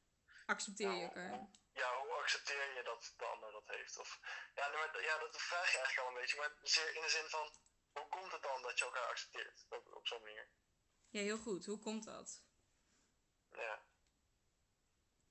Accepteer 0.46 0.90
je 0.92 1.02
elkaar? 1.04 1.30
hoe- 1.30 1.50
ja, 1.72 1.98
hoe 2.00 2.10
accepteer 2.12 2.74
je 2.76 2.82
dat 2.82 3.12
de 3.16 3.24
ander 3.24 3.52
dat 3.52 3.66
heeft? 3.66 3.98
Of, 3.98 4.20
ja, 4.54 4.68
maar, 4.68 5.02
ja, 5.02 5.18
dat 5.18 5.40
vraag 5.42 5.72
je 5.72 5.78
eigenlijk 5.78 6.08
al 6.08 6.14
een 6.14 6.20
beetje, 6.20 6.36
maar 6.36 6.56
zeer 6.62 6.94
in 6.94 7.02
de 7.02 7.08
zin 7.08 7.28
van, 7.28 7.54
hoe 7.92 8.08
komt 8.08 8.32
het 8.32 8.42
dan 8.42 8.62
dat 8.62 8.78
je 8.78 8.84
elkaar 8.84 9.08
accepteert? 9.08 9.66
Op, 9.68 9.94
op 9.94 10.06
zo'n 10.06 10.22
manier. 10.22 10.48
Ja, 11.08 11.20
heel 11.20 11.38
goed. 11.38 11.66
Hoe 11.66 11.78
komt 11.78 12.04
dat? 12.04 12.42
Ja. 13.50 13.84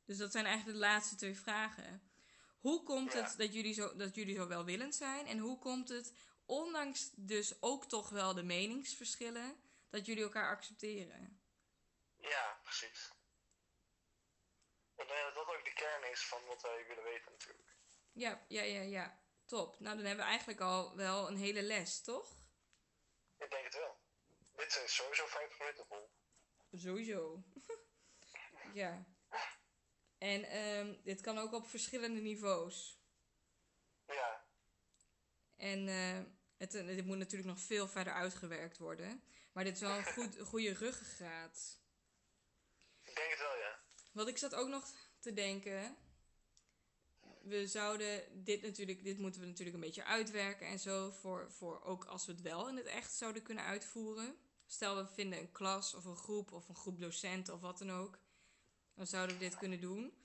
Dus 0.06 0.18
dat 0.18 0.32
zijn 0.32 0.46
eigenlijk 0.46 0.78
de 0.80 0.86
laatste 0.86 1.16
twee 1.16 1.36
vragen. 1.40 2.12
Hoe 2.60 2.84
komt 2.84 3.14
Ja. 3.14 3.22
het 3.24 3.38
dat 3.38 3.54
jullie, 3.54 3.74
zo, 3.74 3.96
dat 3.96 4.16
jullie 4.16 4.36
zo 4.36 4.48
welwillend 4.48 4.96
zijn? 4.96 5.28
En 5.28 5.38
hoe 5.38 5.60
komt 5.60 5.90
het, 5.90 6.14
ondanks 6.46 7.12
dus 7.16 7.62
ook 7.62 7.86
toch 7.86 8.10
wel 8.10 8.34
de 8.34 8.44
meningsverschillen, 8.44 9.62
dat 9.90 10.06
jullie 10.06 10.24
elkaar 10.24 10.50
accepteren? 10.50 11.44
Ja, 12.18 12.60
precies. 12.64 13.14
Ik 14.96 15.08
denk 15.08 15.22
dat 15.24 15.36
dat 15.36 15.56
ook 15.56 15.66
de 15.66 15.74
kern 15.74 16.12
is 16.12 16.28
van 16.28 16.46
wat 16.46 16.62
wij 16.62 16.86
willen 16.88 17.04
weten 17.04 17.32
natuurlijk. 17.32 17.76
Ja, 18.12 18.46
ja, 18.48 18.62
ja, 18.62 18.82
ja. 18.82 19.24
Top. 19.46 19.80
Nou, 19.80 19.96
dan 19.96 20.06
hebben 20.06 20.24
we 20.26 20.30
eigenlijk 20.30 20.60
al 20.60 20.96
wel 20.96 21.28
een 21.28 21.38
hele 21.38 21.62
les, 21.62 22.02
toch? 22.02 22.32
Ik 23.38 23.50
denk 23.50 23.64
het 23.64 23.74
wel. 23.74 24.00
Dit 24.56 24.82
is 24.86 24.96
sowieso 24.96 25.26
50 25.26 25.60
minuten 25.60 25.86
vol. 25.86 26.10
Sowieso. 26.72 27.44
ja. 28.74 29.06
En 30.18 30.44
ehm, 30.44 31.04
dit 31.04 31.22
kan 31.22 31.38
ook 31.38 31.54
op 31.54 31.68
verschillende 31.68 32.22
niveaus. 32.22 33.00
Ja, 34.08 34.46
En 35.56 35.88
eh, 35.88 36.35
het, 36.58 36.74
eh, 36.74 36.86
dit 36.86 37.06
moet 37.06 37.18
natuurlijk 37.18 37.50
nog 37.50 37.60
veel 37.60 37.88
verder 37.88 38.14
uitgewerkt 38.14 38.78
worden. 38.78 39.22
Maar 39.52 39.64
dit 39.64 39.74
is 39.74 39.80
wel 39.80 39.98
een 39.98 40.04
goed, 40.04 40.40
goede 40.40 40.74
ruggengraat. 40.74 41.80
ik 43.04 43.16
denk 43.16 43.30
het 43.30 43.40
wel, 43.40 43.58
ja. 43.58 43.80
Wat 44.12 44.28
ik 44.28 44.38
zat 44.38 44.56
ook 44.56 44.68
nog 44.68 44.94
te 45.20 45.34
denken. 45.34 45.98
We 47.42 47.68
zouden 47.68 48.44
dit 48.44 48.62
natuurlijk, 48.62 49.04
dit 49.04 49.18
moeten 49.18 49.42
we 49.42 49.48
natuurlijk 49.48 49.76
een 49.76 49.84
beetje 49.84 50.04
uitwerken 50.04 50.68
en 50.68 50.80
zo. 50.80 51.12
Voor, 51.12 51.52
voor 51.52 51.84
ook 51.84 52.06
als 52.06 52.26
we 52.26 52.32
het 52.32 52.42
wel 52.42 52.70
in 52.70 52.78
het 52.78 52.86
echt 52.86 53.14
zouden 53.14 53.42
kunnen 53.44 53.64
uitvoeren. 53.64 54.38
Stel 54.66 54.96
we 54.96 55.08
vinden 55.08 55.40
een 55.40 55.52
klas 55.52 55.94
of 55.94 56.06
een 56.06 56.16
groep 56.16 56.52
of 56.52 56.70
een 56.70 56.76
groep 56.76 57.00
docenten 57.00 57.54
of 57.54 57.62
wat 57.62 57.78
dan 57.78 57.92
ook. 57.92 58.20
Dan 58.94 59.08
zouden 59.08 59.38
we 59.38 59.44
dit 59.44 59.58
kunnen 59.58 59.82
doen. 59.82 60.25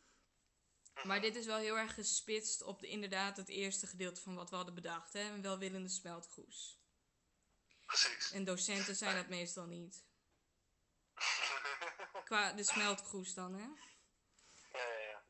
Maar 1.02 1.20
dit 1.20 1.36
is 1.36 1.46
wel 1.46 1.58
heel 1.58 1.78
erg 1.78 1.94
gespitst 1.94 2.62
op 2.62 2.80
de, 2.80 2.88
inderdaad 2.88 3.36
het 3.36 3.48
eerste 3.48 3.86
gedeelte 3.86 4.20
van 4.20 4.34
wat 4.34 4.50
we 4.50 4.56
hadden 4.56 4.74
bedacht. 4.74 5.12
Hè? 5.12 5.20
Een 5.20 5.42
welwillende 5.42 5.88
smeltkroes. 5.88 6.78
Precies. 7.86 8.32
En 8.32 8.44
docenten 8.44 8.96
zijn 8.96 9.16
dat 9.16 9.28
meestal 9.28 9.66
niet. 9.66 10.02
Qua 12.24 12.52
de 12.52 12.62
smeltkroes 12.62 13.34
dan, 13.34 13.54
hè? 13.54 13.66
ja, 14.72 14.86
ja, 14.92 15.10
ja. 15.10 15.22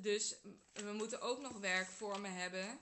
Dus 0.00 0.36
we 0.72 0.92
moeten 0.92 1.20
ook 1.20 1.40
nog 1.40 1.58
werkvormen 1.58 2.34
hebben 2.34 2.80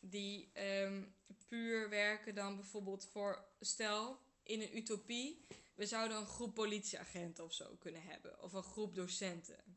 die 0.00 0.50
ehm, 0.52 1.02
puur 1.48 1.88
werken 1.88 2.34
dan 2.34 2.56
bijvoorbeeld 2.56 3.08
voor... 3.12 3.44
Stel, 3.60 4.20
in 4.42 4.60
een 4.60 4.76
utopie, 4.76 5.46
we 5.74 5.86
zouden 5.86 6.16
een 6.16 6.26
groep 6.26 6.54
politieagenten 6.54 7.44
of 7.44 7.52
zo 7.52 7.76
kunnen 7.78 8.02
hebben. 8.02 8.42
Of 8.42 8.52
een 8.52 8.62
groep 8.62 8.94
docenten. 8.94 9.76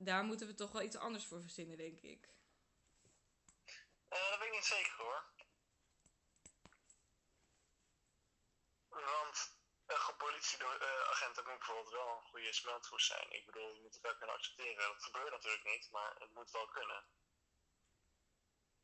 Mhm. 0.00 0.08
Daar 0.08 0.24
moeten 0.24 0.46
we 0.46 0.54
toch 0.54 0.72
wel 0.72 0.82
iets 0.82 0.96
anders 0.96 1.26
voor 1.26 1.40
verzinnen, 1.40 1.76
denk 1.76 2.00
ik. 2.00 2.28
Eh, 4.08 4.30
dat 4.30 4.38
weet 4.38 4.48
ik 4.48 4.54
niet 4.54 4.64
zeker 4.64 4.92
hoor. 4.96 5.24
Want 8.88 9.58
een 9.86 9.96
groep 9.96 10.18
politieagenten 10.18 11.44
moet 11.46 11.58
bijvoorbeeld 11.58 11.90
wel 11.92 12.08
een 12.16 12.22
goede 12.22 12.52
smeltgroes 12.52 13.06
zijn. 13.06 13.32
Ik 13.32 13.46
bedoel, 13.46 13.74
je 13.74 13.80
moet 13.80 13.92
het 13.94 14.02
wel 14.02 14.16
kunnen 14.16 14.34
accepteren. 14.36 14.92
Dat 14.92 15.02
gebeurt 15.04 15.30
natuurlijk 15.30 15.64
niet, 15.64 15.90
maar 15.90 16.14
het 16.18 16.30
moet 16.34 16.50
wel 16.50 16.68
kunnen. 16.68 17.04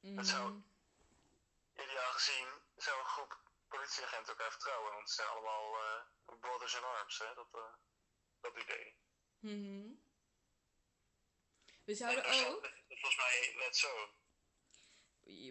Dat 0.01 0.27
zou- 0.27 0.51
Mm, 0.51 0.75
Ideaal 1.77 2.13
gezien 2.13 2.49
zou 2.77 2.99
een 3.01 3.05
groep 3.07 3.39
politieagenten 3.69 4.29
elkaar 4.33 4.51
vertrouwen, 4.51 4.93
want 4.93 5.09
ze 5.09 5.15
zijn 5.15 5.29
allemaal 5.29 5.77
eh, 5.83 6.03
brothers 6.41 6.75
in 6.75 6.83
arms, 6.85 7.19
hè? 7.19 7.35
Dat, 7.35 7.49
eh, 7.55 7.75
dat 8.41 8.57
idee. 8.57 8.97
mhm. 9.41 9.86
We 11.87 11.95
zouden 11.95 12.25
ook... 12.25 12.71
Volgens 13.01 13.17
mij 13.17 13.55
net 13.59 13.77
zo. 13.77 13.89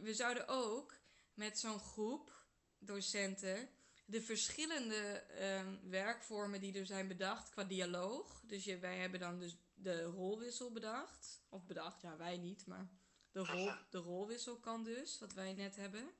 we 0.03 0.13
zouden 0.13 0.47
ook 0.47 0.97
met 1.33 1.59
zo'n 1.59 1.79
groep 1.79 2.45
docenten 2.79 3.69
de 4.05 4.21
verschillende 4.21 4.95
ehm, 5.19 5.89
werkvormen 5.89 6.61
die 6.61 6.79
er 6.79 6.85
zijn 6.85 7.07
bedacht 7.07 7.49
qua 7.49 7.63
dialoog. 7.63 8.41
Dus 8.45 8.63
je, 8.63 8.79
wij 8.79 8.97
hebben 8.97 9.19
dan 9.19 9.39
dus 9.39 9.57
de 9.73 10.03
rolwissel 10.03 10.71
bedacht. 10.71 11.45
Of 11.49 11.65
bedacht, 11.65 12.01
ja, 12.01 12.17
wij 12.17 12.37
niet, 12.37 12.65
maar 12.65 12.89
de, 13.31 13.39
rol, 13.51 13.71
de 13.89 13.97
rolwissel 13.97 14.59
kan 14.59 14.83
dus, 14.83 15.19
wat 15.19 15.33
wij 15.33 15.53
net 15.53 15.75
hebben. 15.75 16.11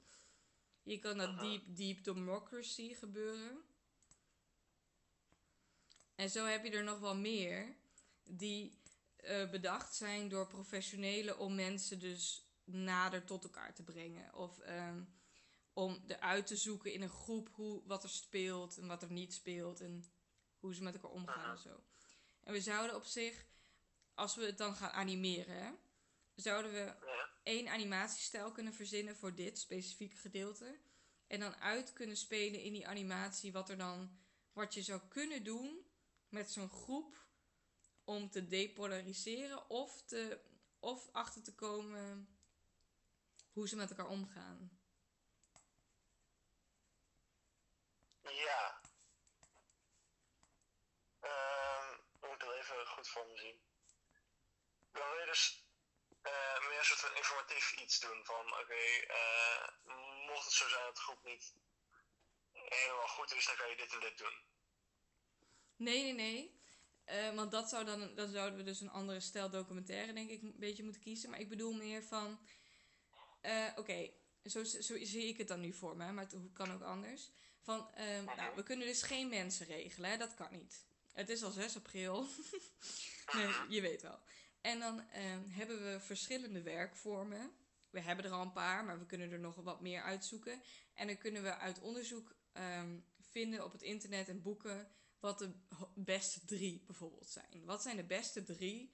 Je 0.83 0.99
kan 0.99 1.17
dat 1.17 1.39
deep, 1.39 1.75
deep 1.75 2.03
democracy 2.03 2.93
gebeuren. 2.93 3.63
En 6.15 6.29
zo 6.29 6.45
heb 6.45 6.63
je 6.63 6.71
er 6.71 6.83
nog 6.83 6.99
wel 6.99 7.15
meer 7.15 7.75
die 8.23 8.83
eh, 9.25 9.49
bedacht 9.49 9.95
zijn 9.95 10.29
door 10.29 10.47
professionelen 10.47 11.39
om 11.39 11.55
mensen 11.55 11.99
dus 11.99 12.49
nader 12.63 13.23
tot 13.25 13.43
elkaar 13.43 13.73
te 13.73 13.83
brengen. 13.83 14.33
Of 14.33 14.59
ehm, 14.59 15.03
om 15.73 16.03
eruit 16.07 16.47
te 16.47 16.55
zoeken 16.55 16.93
in 16.93 17.01
een 17.01 17.09
groep 17.09 17.49
hoe, 17.51 17.81
wat 17.85 18.03
er 18.03 18.09
speelt 18.09 18.77
en 18.77 18.87
wat 18.87 19.03
er 19.03 19.11
niet 19.11 19.33
speelt. 19.33 19.81
En 19.81 20.03
hoe 20.59 20.75
ze 20.75 20.83
met 20.83 20.93
elkaar 20.93 21.11
omgaan 21.11 21.35
Aha. 21.39 21.51
en 21.51 21.59
zo. 21.59 21.83
En 22.43 22.53
we 22.53 22.61
zouden 22.61 22.95
op 22.95 23.05
zich, 23.05 23.45
als 24.13 24.35
we 24.35 24.45
het 24.45 24.57
dan 24.57 24.75
gaan 24.75 24.91
animeren, 24.91 25.55
hè, 25.63 25.71
zouden 26.35 26.71
we 26.71 26.79
Ja. 26.79 27.29
één 27.43 27.67
animatiestijl 27.67 28.51
kunnen 28.51 28.73
verzinnen 28.73 29.15
voor 29.15 29.35
dit 29.35 29.59
specifieke 29.59 30.15
gedeelte. 30.15 30.79
En 31.27 31.39
dan 31.39 31.55
uit 31.55 31.93
kunnen 31.93 32.17
spelen 32.17 32.61
in 32.61 32.73
die 32.73 32.87
animatie 32.87 33.51
wat 33.51 33.69
er 33.69 33.77
dan, 33.77 34.19
wat 34.53 34.73
je 34.73 34.81
zou 34.81 35.01
kunnen 35.07 35.43
doen 35.43 35.85
met 36.29 36.51
zo'n 36.51 36.69
groep 36.69 37.24
om 38.05 38.29
te 38.29 38.47
depolariseren 38.47 39.69
of, 39.69 40.01
te, 40.01 40.39
of 40.79 41.09
achter 41.11 41.43
te 41.43 41.55
komen 41.55 42.37
hoe 43.51 43.67
ze 43.67 43.75
met 43.75 43.89
elkaar 43.89 44.07
omgaan. 44.07 44.79
Ja. 48.21 48.81
Ehm, 51.19 51.93
ik 51.93 52.27
moet 52.29 52.41
het 52.41 52.51
even 52.51 52.87
goed 52.87 53.07
voor 53.07 53.27
me 53.27 53.37
zien. 53.37 53.59
Dan 54.91 55.09
wil 55.09 55.19
je 55.19 55.25
dus 55.25 55.65
eh, 56.21 56.67
meer 56.67 56.77
een 56.77 56.85
soort 56.85 56.99
van 56.99 57.15
informatief 57.15 57.71
iets 57.71 57.99
doen. 57.99 58.25
Van 58.25 58.53
oké, 58.59 58.83
eh, 59.07 59.67
mocht 60.27 60.45
het 60.45 60.53
zo 60.53 60.67
zijn 60.67 60.85
dat 60.85 60.95
de 60.95 61.01
groep 61.01 61.23
niet 61.23 61.53
helemaal 62.51 63.07
goed 63.07 63.33
is, 63.33 63.45
dan 63.45 63.55
kan 63.55 63.69
je 63.69 63.75
dit 63.75 63.93
en 63.93 63.99
dit 63.99 64.17
doen. 64.17 64.43
Nee, 65.75 66.01
nee, 66.01 66.13
nee. 66.13 66.54
Eh, 67.05 67.35
want 67.35 67.51
dat 67.51 67.69
zou 67.69 67.85
dan, 67.85 68.15
dan 68.15 68.29
zouden 68.29 68.57
we 68.59 68.63
dus 68.65 68.81
een 68.81 68.89
andere 68.89 69.19
stijl 69.19 69.49
documentaire, 69.49 70.13
denk 70.13 70.29
ik, 70.29 70.41
een 70.41 70.55
beetje 70.57 70.83
moeten 70.83 71.01
kiezen. 71.01 71.29
Maar 71.29 71.39
ik 71.39 71.49
bedoel 71.49 71.73
meer 71.73 72.03
van. 72.03 72.39
eh, 73.41 73.67
Oké, 73.75 74.09
zo, 74.45 74.63
zo 74.63 74.97
zie 75.01 75.27
ik 75.27 75.37
het 75.37 75.47
dan 75.47 75.59
nu 75.59 75.73
voor 75.73 75.97
me, 75.97 76.11
maar 76.11 76.23
het 76.23 76.35
kan 76.53 76.71
ook 76.71 76.81
anders. 76.81 77.31
Van, 77.61 77.93
ehm, 77.93 78.23
nou, 78.23 78.55
we 78.55 78.63
kunnen 78.63 78.87
dus 78.87 79.01
geen 79.01 79.29
mensen 79.29 79.65
regelen, 79.65 80.09
hè? 80.09 80.17
dat 80.17 80.33
kan 80.33 80.51
niet. 80.51 80.85
Het 81.13 81.29
is 81.29 81.43
al 81.43 81.51
6 81.51 81.75
april. 81.75 82.27
nee, 83.35 83.47
je 83.69 83.81
weet 83.81 84.01
wel. 84.01 84.19
En 84.61 84.79
dan 84.79 84.99
hebben 85.49 85.83
we 85.83 85.99
verschillende 85.99 86.61
werkvormen. 86.61 87.51
We 87.89 87.99
hebben 88.01 88.25
er 88.25 88.31
al 88.31 88.41
een 88.41 88.51
paar, 88.51 88.85
maar 88.85 88.99
we 88.99 89.05
kunnen 89.05 89.31
er 89.31 89.39
nog 89.39 89.55
wat 89.55 89.81
meer 89.81 90.01
uitzoeken. 90.01 90.61
En 90.93 91.07
dan 91.07 91.17
kunnen 91.17 91.43
we 91.43 91.57
uit 91.57 91.79
onderzoek 91.79 92.35
ehm, 92.51 92.99
vinden 93.19 93.63
op 93.63 93.71
het 93.71 93.81
internet 93.81 94.29
en 94.29 94.41
boeken 94.41 94.91
wat 95.19 95.39
de 95.39 95.51
beste 95.93 96.45
drie 96.45 96.83
bijvoorbeeld 96.85 97.29
zijn. 97.29 97.65
Wat 97.65 97.81
zijn 97.81 97.97
de 97.97 98.05
beste 98.05 98.43
drie 98.43 98.93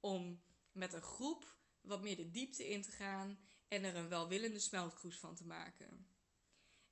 om 0.00 0.42
met 0.72 0.92
een 0.92 1.02
groep 1.02 1.56
wat 1.80 2.02
meer 2.02 2.16
de 2.16 2.30
diepte 2.30 2.68
in 2.68 2.82
te 2.82 2.90
gaan 2.90 3.38
en 3.68 3.84
er 3.84 3.96
een 3.96 4.08
welwillende 4.08 4.58
smeltkroes 4.58 5.18
van 5.18 5.34
te 5.34 5.46
maken. 5.46 6.06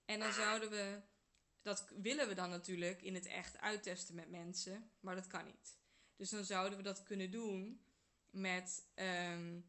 En 0.04 0.20
dan 0.20 0.32
zouden 0.32 0.70
we, 0.70 1.02
dat 1.62 1.88
willen 1.96 2.28
we 2.28 2.34
dan 2.34 2.50
natuurlijk 2.50 3.02
in 3.02 3.14
het 3.14 3.26
echt 3.26 3.58
uittesten 3.58 4.14
met 4.14 4.30
mensen, 4.30 4.90
maar 5.00 5.14
dat 5.14 5.26
kan 5.26 5.44
niet. 5.44 5.78
Dus 6.16 6.30
dan 6.30 6.44
zouden 6.44 6.78
we 6.78 6.84
dat 6.84 7.02
kunnen 7.02 7.30
doen 7.30 7.80
met 8.30 8.86
ehm, 8.94 9.60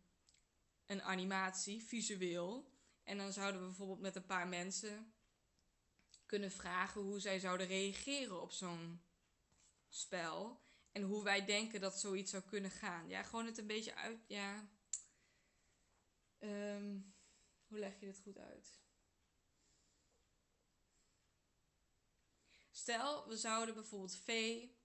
een 0.85 1.01
animatie, 1.01 1.83
visueel. 1.83 2.71
En 3.03 3.17
dan 3.17 3.33
zouden 3.33 3.61
we 3.61 3.67
bijvoorbeeld 3.67 3.99
met 3.99 4.15
een 4.15 4.25
paar 4.25 4.47
mensen 4.47 5.13
kunnen 6.29 6.51
vragen 6.51 7.01
hoe 7.01 7.19
zij 7.19 7.39
zouden 7.39 7.67
reageren 7.67 8.41
op 8.41 8.51
zo'n 8.51 9.01
spel. 9.87 10.61
En 10.91 11.01
hoe 11.01 11.23
wij 11.23 11.45
denken 11.45 11.81
dat 11.81 11.99
zoiets 11.99 12.31
zou 12.31 12.43
kunnen 12.43 12.71
gaan. 12.71 13.09
Ja, 13.09 13.23
gewoon 13.23 13.45
het 13.45 13.57
een 13.57 13.67
beetje 13.67 13.95
uit. 13.95 14.25
Ja. 14.27 14.69
Ehm, 16.39 16.99
hoe 17.67 17.79
leg 17.79 17.99
je 17.99 18.05
dit 18.05 18.19
goed 18.19 18.37
uit? 18.37 18.79
Stel, 22.71 23.27
we 23.27 23.37
zouden 23.37 23.75
bijvoorbeeld 23.75 24.15
Vee, 24.15 24.77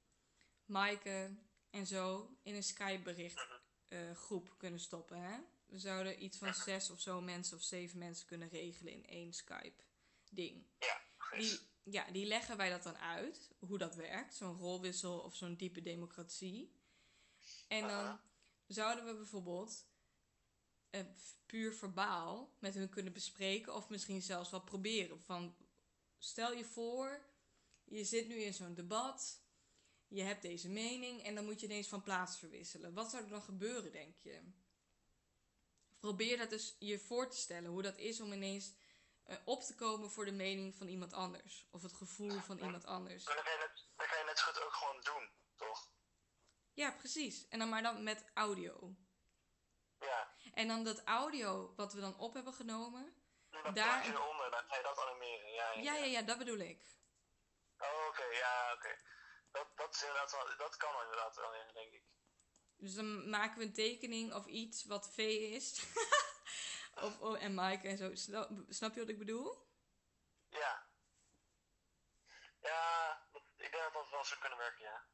Maaike 0.64 1.36
en 1.70 1.86
zo 1.86 2.36
in 2.42 2.54
een 2.54 2.62
Skype-bericht 2.62 3.46
eh, 3.88 4.14
groep 4.14 4.54
kunnen 4.58 4.80
stoppen. 4.80 5.20
Hè? 5.20 5.38
We 5.66 5.78
zouden 5.78 6.24
iets 6.24 6.38
van 6.38 6.54
zes 6.54 6.90
of 6.90 7.00
zo 7.00 7.20
mensen 7.20 7.56
of 7.56 7.62
zeven 7.62 7.98
mensen 7.98 8.26
kunnen 8.26 8.48
regelen 8.48 8.92
in 8.92 9.06
één 9.06 9.32
Skype-ding. 9.32 10.66
Ja, 10.78 11.03
Die, 11.38 11.58
ja, 11.82 12.10
die 12.10 12.26
leggen 12.26 12.56
wij 12.56 12.70
dat 12.70 12.82
dan 12.82 12.96
uit, 12.96 13.50
hoe 13.58 13.78
dat 13.78 13.94
werkt, 13.94 14.34
zo'n 14.34 14.56
rolwissel 14.56 15.18
of 15.18 15.36
zo'n 15.36 15.56
diepe 15.56 15.82
democratie. 15.82 16.72
En 17.68 17.88
dan 17.88 18.20
zouden 18.66 19.04
we 19.04 19.14
bijvoorbeeld 19.14 19.86
eh, 20.90 21.00
puur 21.46 21.74
verbaal 21.74 22.56
met 22.58 22.74
hun 22.74 22.88
kunnen 22.88 23.12
bespreken 23.12 23.74
of 23.74 23.88
misschien 23.88 24.22
zelfs 24.22 24.50
wel 24.50 24.62
proberen. 24.62 25.20
Van, 25.20 25.56
stel 26.18 26.52
je 26.52 26.64
voor, 26.64 27.24
je 27.84 28.04
zit 28.04 28.28
nu 28.28 28.34
in 28.34 28.54
zo'n 28.54 28.74
debat, 28.74 29.42
je 30.08 30.22
hebt 30.22 30.42
deze 30.42 30.68
mening 30.68 31.22
en 31.22 31.34
dan 31.34 31.44
moet 31.44 31.60
je 31.60 31.66
ineens 31.66 31.88
van 31.88 32.02
plaats 32.02 32.38
verwisselen. 32.38 32.94
Wat 32.94 33.10
zou 33.10 33.22
er 33.22 33.28
dan 33.28 33.42
gebeuren, 33.42 33.92
denk 33.92 34.16
je? 34.18 34.40
Probeer 36.00 36.36
dat 36.36 36.50
dus 36.50 36.76
je 36.78 36.98
voor 36.98 37.30
te 37.30 37.36
stellen, 37.36 37.70
hoe 37.70 37.82
dat 37.82 37.98
is 37.98 38.20
om 38.20 38.32
ineens 38.32 38.72
eh, 39.24 39.36
op 39.44 39.62
te 39.62 39.74
komen 39.74 40.10
voor 40.10 40.24
de 40.24 40.32
mening 40.32 40.74
van 40.74 40.88
iemand 40.88 41.12
anders. 41.12 41.66
Of 41.70 41.82
het 41.82 41.92
gevoel 41.92 42.40
van 42.40 42.58
iemand 42.58 42.84
anders. 42.84 43.24
Maar 43.24 43.34
dan 43.34 43.44
kan, 43.44 43.52
je 43.52 43.58
net, 43.58 43.86
dan 43.96 44.06
kan 44.06 44.18
je 44.18 44.40
goed 44.42 44.62
ook 44.62 44.72
gewoon 44.72 45.00
doen, 45.02 45.30
toch? 45.56 45.88
Ja, 46.72 46.90
precies. 46.90 47.48
En 47.48 47.58
dan 47.58 47.68
maar 47.68 47.82
dan 47.82 48.02
met 48.02 48.30
audio. 48.34 48.94
Ja. 49.98 50.34
En 50.54 50.68
dan 50.68 50.84
dat 50.84 51.04
audio 51.04 51.74
wat 51.76 51.92
we 51.92 52.00
dan 52.00 52.18
op 52.18 52.34
hebben 52.34 52.54
genomen. 52.54 53.22
Dan 53.50 53.74
Daar- 53.74 54.06
je 54.06 54.12
eronder, 54.12 54.50
dan 54.50 54.64
ga 54.68 54.76
je 54.76 54.82
dat 54.82 54.98
animeren. 54.98 55.52
Ja, 55.52 55.72
ja. 55.72 55.80
Ja, 55.82 55.94
ja, 55.94 56.04
ja, 56.04 56.22
dat 56.22 56.38
bedoel 56.38 56.58
ik. 56.58 56.82
Oh, 57.78 58.06
oké, 58.08 58.24
ja, 58.24 58.72
oké. 58.72 58.98
Dat, 59.50 59.66
dat, 59.74 59.94
is 59.94 60.00
inderdaad 60.00 60.30
wel, 60.30 60.56
dat 60.56 60.76
kan 60.76 61.02
inderdaad 61.02 61.36
wel, 61.36 61.50
denk 61.72 61.92
ik. 61.92 62.04
Dus 62.76 62.94
dan 62.94 63.28
maken 63.30 63.58
we 63.58 63.64
een 63.64 63.72
tekening 63.72 64.34
of 64.34 64.46
iets 64.46 64.84
wat 64.84 65.12
V 65.12 65.18
is. 65.18 65.72
en 67.44 67.54
Mike 67.54 67.88
en 67.88 67.96
zo. 67.96 68.14
Snap, 68.68 68.94
je 68.94 69.00
wat 69.00 69.08
ik 69.08 69.18
bedoel? 69.18 69.66
Ja. 70.48 70.86
Ja, 72.62 73.20
ik 73.32 73.70
denk 73.70 73.72
dat 73.72 73.92
dat 73.92 74.10
wel 74.10 74.24
zou 74.24 74.40
kunnen 74.40 74.58
werken, 74.58 74.84
ja. 74.84 75.04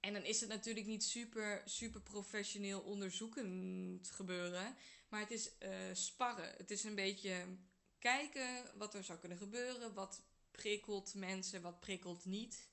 En 0.00 0.12
dan 0.12 0.22
is 0.22 0.40
het 0.40 0.48
natuurlijk 0.48 0.86
niet 0.86 1.04
super, 1.04 1.62
super 1.64 2.00
professioneel 2.00 2.80
onderzoekend 2.80 4.10
gebeuren. 4.10 4.76
Maar 5.08 5.20
het 5.20 5.30
is 5.30 5.58
eh, 5.58 5.70
sparren. 5.92 6.54
Het 6.56 6.70
is 6.70 6.84
een 6.84 6.94
beetje 6.94 7.58
kijken 7.98 8.78
wat 8.78 8.94
er 8.94 9.04
zou 9.04 9.18
kunnen 9.18 9.38
gebeuren. 9.38 9.94
Wat 9.94 10.22
prikkelt 10.50 11.14
mensen, 11.14 11.62
wat 11.62 11.80
prikkelt 11.80 12.24
niet. 12.24 12.68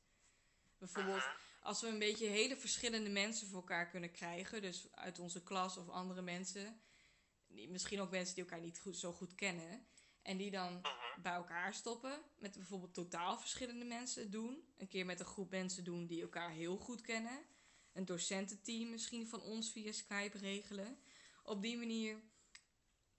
Bijvoorbeeld 0.78 1.18
Mhm. 1.26 1.36
als 1.62 1.82
we 1.82 1.88
een 1.88 2.00
beetje 2.00 2.28
hele 2.28 2.58
verschillende 2.58 3.10
mensen 3.10 3.48
voor 3.48 3.58
elkaar 3.60 3.90
kunnen 3.90 4.12
krijgen. 4.12 4.62
Dus 4.62 4.92
uit 4.92 5.20
onze 5.20 5.44
klas 5.44 5.78
of 5.78 5.90
andere 5.90 6.22
mensen. 6.22 6.82
Misschien 7.70 8.02
ook 8.02 8.10
mensen 8.12 8.36
die 8.36 8.44
elkaar 8.44 8.60
niet 8.60 8.80
goed, 8.80 8.98
zo 8.98 9.12
goed 9.14 9.36
kennen. 9.36 9.88
En 10.22 10.38
die 10.38 10.52
dan 10.52 10.74
Mhm. 10.74 11.22
bij 11.22 11.34
elkaar 11.34 11.74
stoppen. 11.74 12.24
Met 12.38 12.56
bijvoorbeeld 12.58 12.94
totaal 12.94 13.38
verschillende 13.38 13.86
mensen 13.86 14.32
doen. 14.32 14.74
Een 14.78 14.88
keer 14.88 15.06
met 15.06 15.20
een 15.20 15.26
groep 15.26 15.50
mensen 15.50 15.84
doen 15.84 16.08
die 16.08 16.22
elkaar 16.22 16.50
heel 16.52 16.78
goed 16.78 17.02
kennen. 17.02 17.46
Een 17.94 18.06
docententeam 18.06 18.90
misschien 18.90 19.28
van 19.28 19.42
ons 19.42 19.72
via 19.72 19.92
Skype 19.92 20.38
regelen. 20.38 21.00
Op 21.44 21.62
die 21.62 21.78
manier 21.78 22.22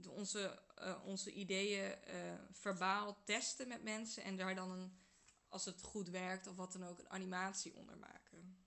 onze, 0.08 0.62
eh, 0.74 1.04
onze 1.04 1.32
ideeën 1.32 2.02
eh, 2.02 2.34
verbaal 2.50 3.22
testen 3.24 3.68
met 3.68 3.82
mensen. 3.82 4.22
En 4.22 4.36
daar 4.36 4.54
dan, 4.54 4.70
een, 4.70 5.06
als 5.48 5.64
het 5.64 5.82
goed 5.82 6.08
werkt 6.08 6.46
of 6.46 6.56
wat 6.56 6.72
dan 6.72 6.84
ook, 6.84 6.98
een 6.98 7.10
animatie 7.10 7.74
onder 7.74 7.96
maken. 7.98 8.66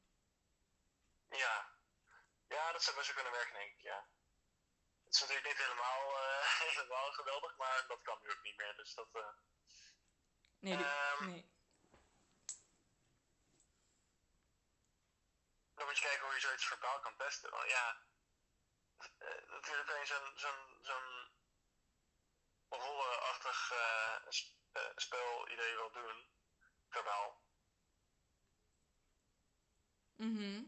Ja. 1.29 1.77
Ja, 2.47 2.71
dat 2.71 2.83
zou 2.83 2.95
best 2.95 3.13
wel 3.13 3.15
kunnen 3.23 3.31
werken, 3.39 3.53
denk 3.59 3.71
ik, 3.71 3.81
ja. 3.81 4.05
Het 5.09 5.17
is 5.17 5.21
natuurlijk 5.21 5.47
niet 5.47 5.65
helemaal, 5.67 6.17
eh, 6.17 6.59
helemaal 6.65 7.11
geweldig, 7.11 7.57
maar 7.57 7.85
dat 7.87 8.01
kan 8.01 8.17
nu 8.21 8.31
ook 8.31 8.41
niet 8.41 8.57
meer. 8.57 8.75
Dus 8.75 8.93
dat, 8.93 9.07
eh, 9.13 9.27
Nee, 10.59 10.83
Ehm, 10.83 11.25
nee. 11.25 11.51
dan 15.75 15.85
moet 15.85 15.97
je 15.97 16.03
kijken 16.03 16.25
hoe 16.25 16.33
je 16.33 16.39
zoiets 16.39 16.65
verbaal 16.65 16.99
kan 16.99 17.15
testen. 17.17 17.49
Want 17.51 17.69
ja, 17.69 17.97
natuurlijk 19.47 19.87
kan 19.87 19.99
je 19.99 20.05
zo'n 20.05 20.31
zo'n 20.37 20.77
zo'n 20.81 21.31
rollenachtig 22.69 23.71
eh, 23.71 24.15
sp- 24.29 24.91
spelidee 24.95 25.75
wel 25.75 25.91
doen, 25.91 26.29
verbaal. 26.89 27.41
Mhm. 30.15 30.63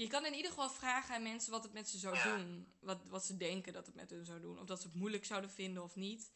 Je 0.00 0.06
kan 0.08 0.26
in 0.26 0.34
ieder 0.34 0.50
geval 0.50 0.70
vragen 0.70 1.14
aan 1.14 1.22
mensen 1.22 1.50
wat 1.50 1.62
het 1.62 1.72
met 1.72 1.88
ze 1.88 1.98
zou 1.98 2.14
Ja. 2.16 2.36
doen. 2.36 2.72
Wat, 2.78 3.04
wat 3.06 3.24
ze 3.24 3.36
denken 3.36 3.72
dat 3.72 3.86
het 3.86 3.94
met 3.94 4.10
hun 4.10 4.24
zou 4.24 4.40
doen. 4.40 4.58
Of 4.58 4.66
dat 4.66 4.80
ze 4.80 4.86
het 4.86 4.96
moeilijk 4.96 5.24
zouden 5.24 5.50
vinden 5.50 5.82
of 5.82 5.94
niet. 5.96 6.30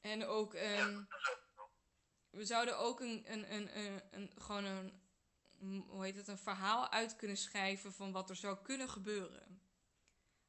En 0.00 0.26
ook, 0.26 0.54
ehm, 0.54 0.90
Ja, 0.90 1.06
we 2.30 2.44
zouden 2.44 2.78
ook 2.78 3.00
een, 3.00 3.32
een, 3.32 3.54
een, 3.54 3.78
een, 3.78 4.02
een- 4.10 4.30
gewoon 4.38 4.64
een, 4.64 5.00
hoe 5.88 6.04
heet 6.04 6.16
het, 6.16 6.28
een 6.28 6.38
verhaal 6.38 6.90
uit 6.90 7.16
kunnen 7.16 7.36
schrijven 7.36 7.92
van 7.92 8.12
wat 8.12 8.30
er 8.30 8.36
zou 8.36 8.58
kunnen 8.62 8.88
gebeuren. 8.88 9.60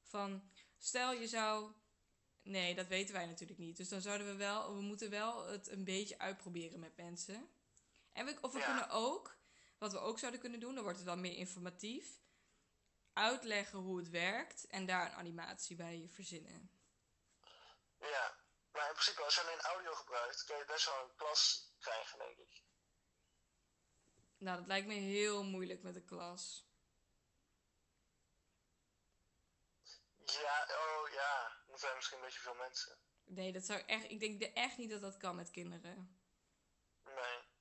Van, 0.01 0.49
stel 0.77 1.13
je 1.13 1.27
zou, 1.27 1.71
nee, 2.41 2.75
dat 2.75 2.87
weten 2.87 3.13
wij 3.13 3.25
natuurlijk 3.25 3.59
niet. 3.59 3.77
Dus 3.77 3.89
dan 3.89 4.01
zouden 4.01 4.27
we 4.27 4.35
wel, 4.35 4.75
we 4.75 4.81
moeten 4.81 5.09
wel 5.09 5.45
het 5.45 5.69
een 5.69 5.83
beetje 5.83 6.19
uitproberen 6.19 6.79
met 6.79 6.97
mensen. 6.97 7.47
En 8.11 8.25
we, 8.25 8.37
of 8.41 8.53
we 8.53 8.59
Ja. 8.59 8.65
kunnen 8.65 8.89
ook, 8.89 9.35
wat 9.83 9.91
we 9.91 9.99
ook 9.99 10.19
zouden 10.19 10.39
kunnen 10.41 10.59
doen, 10.59 10.73
dan 10.73 10.83
wordt 10.83 10.97
het 10.97 11.07
dan 11.07 11.21
meer 11.21 11.35
informatief, 11.37 12.19
uitleggen 13.13 13.79
hoe 13.79 13.97
het 13.97 14.09
werkt 14.09 14.67
en 14.67 14.85
daar 14.85 15.05
een 15.05 15.17
animatie 15.17 15.75
bij 15.75 16.09
verzinnen. 16.09 16.71
Ja, 17.99 18.35
maar 18.71 18.87
in 18.87 18.93
principe 18.93 19.21
als 19.23 19.35
je 19.35 19.41
alleen 19.41 19.61
audio 19.61 19.93
gebruikt, 19.93 20.43
kun 20.43 20.57
je 20.57 20.65
best 20.65 20.85
wel 20.85 21.03
een 21.03 21.15
klas 21.15 21.71
krijgen, 21.79 22.19
denk 22.19 22.37
ik. 22.37 22.63
Nou, 24.37 24.57
dat 24.57 24.67
lijkt 24.67 24.87
me 24.87 24.93
heel 24.93 25.43
moeilijk 25.43 25.83
met 25.83 25.93
de 25.93 26.03
klas. 26.03 26.65
Ja, 30.25 30.67
oh 30.69 31.09
ja, 31.11 31.63
dan 31.67 31.77
zijn 31.79 31.95
misschien 31.95 32.17
een 32.17 32.23
beetje 32.23 32.39
veel 32.39 32.55
mensen. 32.55 32.97
Nee, 33.25 33.51
dat 33.51 33.63
zou 33.63 33.79
echt, 33.85 34.09
ik 34.09 34.19
denk 34.19 34.39
de- 34.39 34.53
echt 34.53 34.77
niet 34.77 34.89
dat 34.89 35.01
dat 35.01 35.17
kan 35.17 35.35
met 35.35 35.51
kinderen. 35.51 36.19
Nee. 37.05 37.51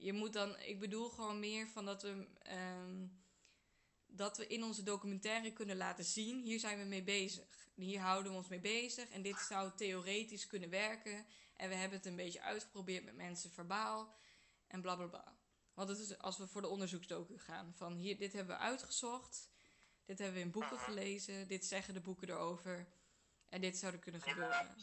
Je 0.00 0.12
moet 0.12 0.32
dan, 0.32 0.58
ik 0.58 0.80
bedoel 0.80 1.08
gewoon 1.08 1.40
meer 1.40 1.68
van 1.68 1.84
dat 1.84 2.02
we, 2.02 2.26
ehm, 2.42 3.06
dat 4.06 4.36
we 4.36 4.46
in 4.46 4.64
onze 4.64 4.82
documentaire 4.82 5.52
kunnen 5.52 5.76
laten 5.76 6.04
zien, 6.04 6.42
hier 6.42 6.60
zijn 6.60 6.78
we 6.78 6.84
mee 6.84 7.02
bezig. 7.02 7.68
Hier 7.74 8.00
houden 8.00 8.32
we 8.32 8.38
ons 8.38 8.48
mee 8.48 8.60
bezig 8.60 9.08
en 9.08 9.22
dit 9.22 9.38
zou 9.38 9.72
theoretisch 9.76 10.46
kunnen 10.46 10.70
werken. 10.70 11.26
En 11.56 11.68
we 11.68 11.74
hebben 11.74 11.98
het 11.98 12.06
een 12.06 12.16
beetje 12.16 12.40
uitgeprobeerd 12.40 13.04
met 13.04 13.16
mensen 13.16 13.50
verbaal 13.50 14.16
en 14.66 14.80
bla 14.80 14.96
bla 14.96 15.06
bla. 15.06 15.38
Want 15.74 15.88
het 15.88 15.98
is 15.98 16.18
als 16.18 16.38
we 16.38 16.46
voor 16.46 16.60
de 16.60 16.68
onderzoeksdocu 16.68 17.38
gaan, 17.38 17.74
van 17.76 17.96
hier, 17.96 18.18
dit 18.18 18.32
hebben 18.32 18.56
we 18.56 18.62
uitgezocht, 18.62 19.50
dit 20.04 20.18
hebben 20.18 20.36
we 20.36 20.42
in 20.44 20.50
boeken 20.50 20.78
gelezen, 20.78 21.48
dit 21.48 21.66
zeggen 21.66 21.94
de 21.94 22.00
boeken 22.00 22.28
erover 22.28 22.88
en 23.48 23.60
dit 23.60 23.78
zou 23.78 23.92
er 23.92 23.98
kunnen 23.98 24.20
gebeuren. 24.20 24.76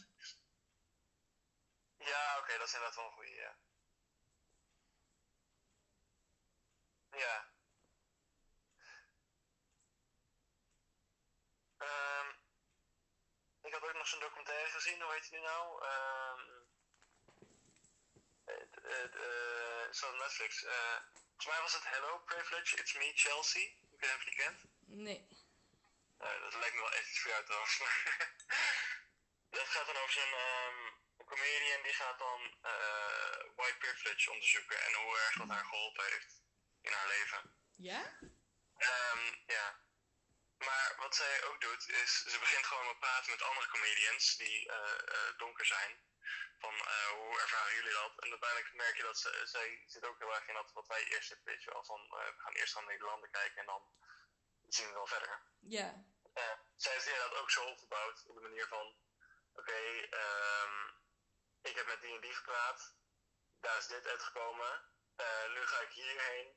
Ja, 1.98 2.38
oké, 2.38 2.58
dat 2.58 2.66
is 2.66 2.74
inderdaad 2.74 2.94
wel 2.94 3.04
een 3.04 3.12
goeie, 3.12 3.34
ja. 3.34 3.56
Ja. 7.16 7.48
Ehm, 11.78 12.28
ik 13.62 13.72
had 13.72 13.82
ook 13.82 13.94
nog 13.94 14.06
zo'n 14.06 14.20
documentaire 14.20 14.70
gezien, 14.70 15.02
hoe 15.02 15.12
heet 15.12 15.30
die 15.30 15.38
nu 15.38 15.44
nou? 15.44 15.84
Ehm 15.84 16.66
het, 18.46 18.74
het, 18.82 19.14
eh, 20.02 20.08
op 20.08 20.18
Netflix. 20.18 20.64
Eh, 20.64 20.98
volgens 21.26 21.46
mij 21.46 21.60
was 21.60 21.72
het 21.72 21.88
Hello 21.88 22.18
Privilege, 22.18 22.76
It's 22.76 22.92
Me 22.92 23.12
Chelsea. 23.14 23.62
Ik 23.62 24.00
weet 24.00 24.10
niet 24.10 24.18
of 24.18 24.24
je 24.24 24.30
die 24.30 24.38
kent. 24.44 24.60
Nee. 24.86 25.28
Nou, 26.18 26.40
dat 26.40 26.54
lijkt 26.54 26.74
me 26.74 26.80
wel 26.80 26.92
echt 26.92 27.10
iets 27.10 27.20
voor 27.20 27.30
jou 27.30 27.44
trouwens. 27.44 27.78
dat 29.58 29.68
gaat 29.68 29.86
dan 29.86 29.96
over 29.96 30.12
zo'n 30.12 30.34
ehm, 30.34 30.80
comedian 31.24 31.82
die 31.82 31.92
gaat 31.92 32.18
dan 32.18 32.56
eh, 32.62 33.38
white 33.56 33.76
privilege 33.78 34.30
onderzoeken 34.30 34.82
en 34.82 34.92
hoe 34.94 35.18
erg 35.18 35.36
dat 35.36 35.48
haar 35.48 35.64
geholpen 35.64 36.04
heeft 36.04 36.35
in 36.86 36.92
haar 36.92 37.08
leven. 37.08 37.40
Ja? 37.76 38.00
Ehm, 38.76 39.34
ja. 39.46 39.84
Maar 40.58 40.94
wat 40.98 41.14
zij 41.14 41.44
ook 41.44 41.60
doet, 41.60 41.88
is 41.88 42.22
ze 42.22 42.38
begint 42.38 42.66
gewoon 42.66 42.86
met 42.86 42.98
praten 42.98 43.30
met 43.30 43.42
andere 43.42 43.68
comedians 43.68 44.36
die 44.36 44.70
eh, 44.70 44.98
eh, 45.14 45.38
donker 45.38 45.66
zijn. 45.66 46.00
Van 46.58 46.74
eh, 46.74 47.08
hoe 47.08 47.40
ervaren 47.40 47.74
jullie 47.74 47.92
dat? 47.92 48.12
En 48.22 48.30
uiteindelijk 48.30 48.74
merk 48.74 48.96
je 48.96 49.02
dat 49.02 49.18
ze, 49.18 49.40
zij 49.44 49.82
zit 49.86 50.04
ook 50.04 50.18
heel 50.18 50.34
erg 50.34 50.48
in 50.48 50.54
dat 50.54 50.72
wat 50.72 50.86
wij 50.86 51.04
eerst 51.04 51.28
zitten, 51.28 51.46
weet 51.46 51.62
je 51.62 51.70
wel. 51.70 51.84
Van 51.84 52.00
we 52.08 52.34
gaan 52.36 52.52
eerst 52.52 52.74
naar 52.74 52.86
Nederlanden 52.86 53.30
kijken 53.30 53.60
en 53.60 53.66
dan 53.66 53.82
zien 54.68 54.86
we 54.86 54.92
wel 54.92 55.06
verder. 55.06 55.42
Ja. 55.60 56.04
Zij 56.76 56.92
heeft 56.92 57.06
inderdaad 57.06 57.34
ook 57.34 57.50
zo 57.50 57.64
opgebouwd 57.64 58.24
op 58.26 58.34
de 58.34 58.40
manier 58.40 58.68
van: 58.68 58.96
oké, 59.52 59.80
ehm, 60.10 60.88
ik 61.62 61.76
heb 61.76 61.86
met 61.86 62.00
die 62.00 62.14
en 62.14 62.20
die 62.20 62.34
gepraat, 62.34 62.94
daar 63.60 63.78
is 63.78 63.86
dit 63.86 64.06
uitgekomen, 64.06 64.84
nu 65.54 65.66
ga 65.66 65.80
ik 65.80 65.90
hierheen, 65.90 66.55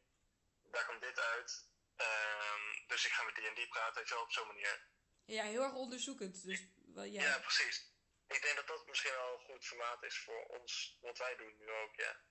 daar 0.71 0.85
komt 0.85 1.01
dit 1.01 1.19
uit, 1.19 1.69
ehm, 1.95 2.87
dus 2.87 3.05
ik 3.05 3.11
ga 3.11 3.23
met 3.23 3.35
die 3.35 3.47
en 3.47 3.55
die 3.55 3.67
praten, 3.67 3.95
weet 3.95 4.07
je 4.07 4.13
wel, 4.13 4.23
op 4.23 4.31
zo'n 4.31 4.47
manier. 4.47 4.87
Ja, 5.25 5.43
heel 5.43 5.63
erg 5.63 5.73
onderzoekend. 5.73 6.43
Dus 6.45 6.67
wel, 6.93 7.03
ja. 7.03 7.23
Ja. 7.23 7.39
precies. 7.39 7.97
Ik 8.27 8.41
denk 8.41 8.55
dat 8.55 8.67
dat 8.67 8.87
misschien 8.87 9.11
wel 9.11 9.33
een 9.33 9.45
goed 9.45 9.65
formaat 9.65 10.03
is 10.03 10.19
voor 10.19 10.45
ons, 10.45 10.97
wat 11.01 11.17
wij 11.17 11.35
doen 11.35 11.55
nu 11.57 11.71
ook, 11.71 11.95
ja. 11.95 12.21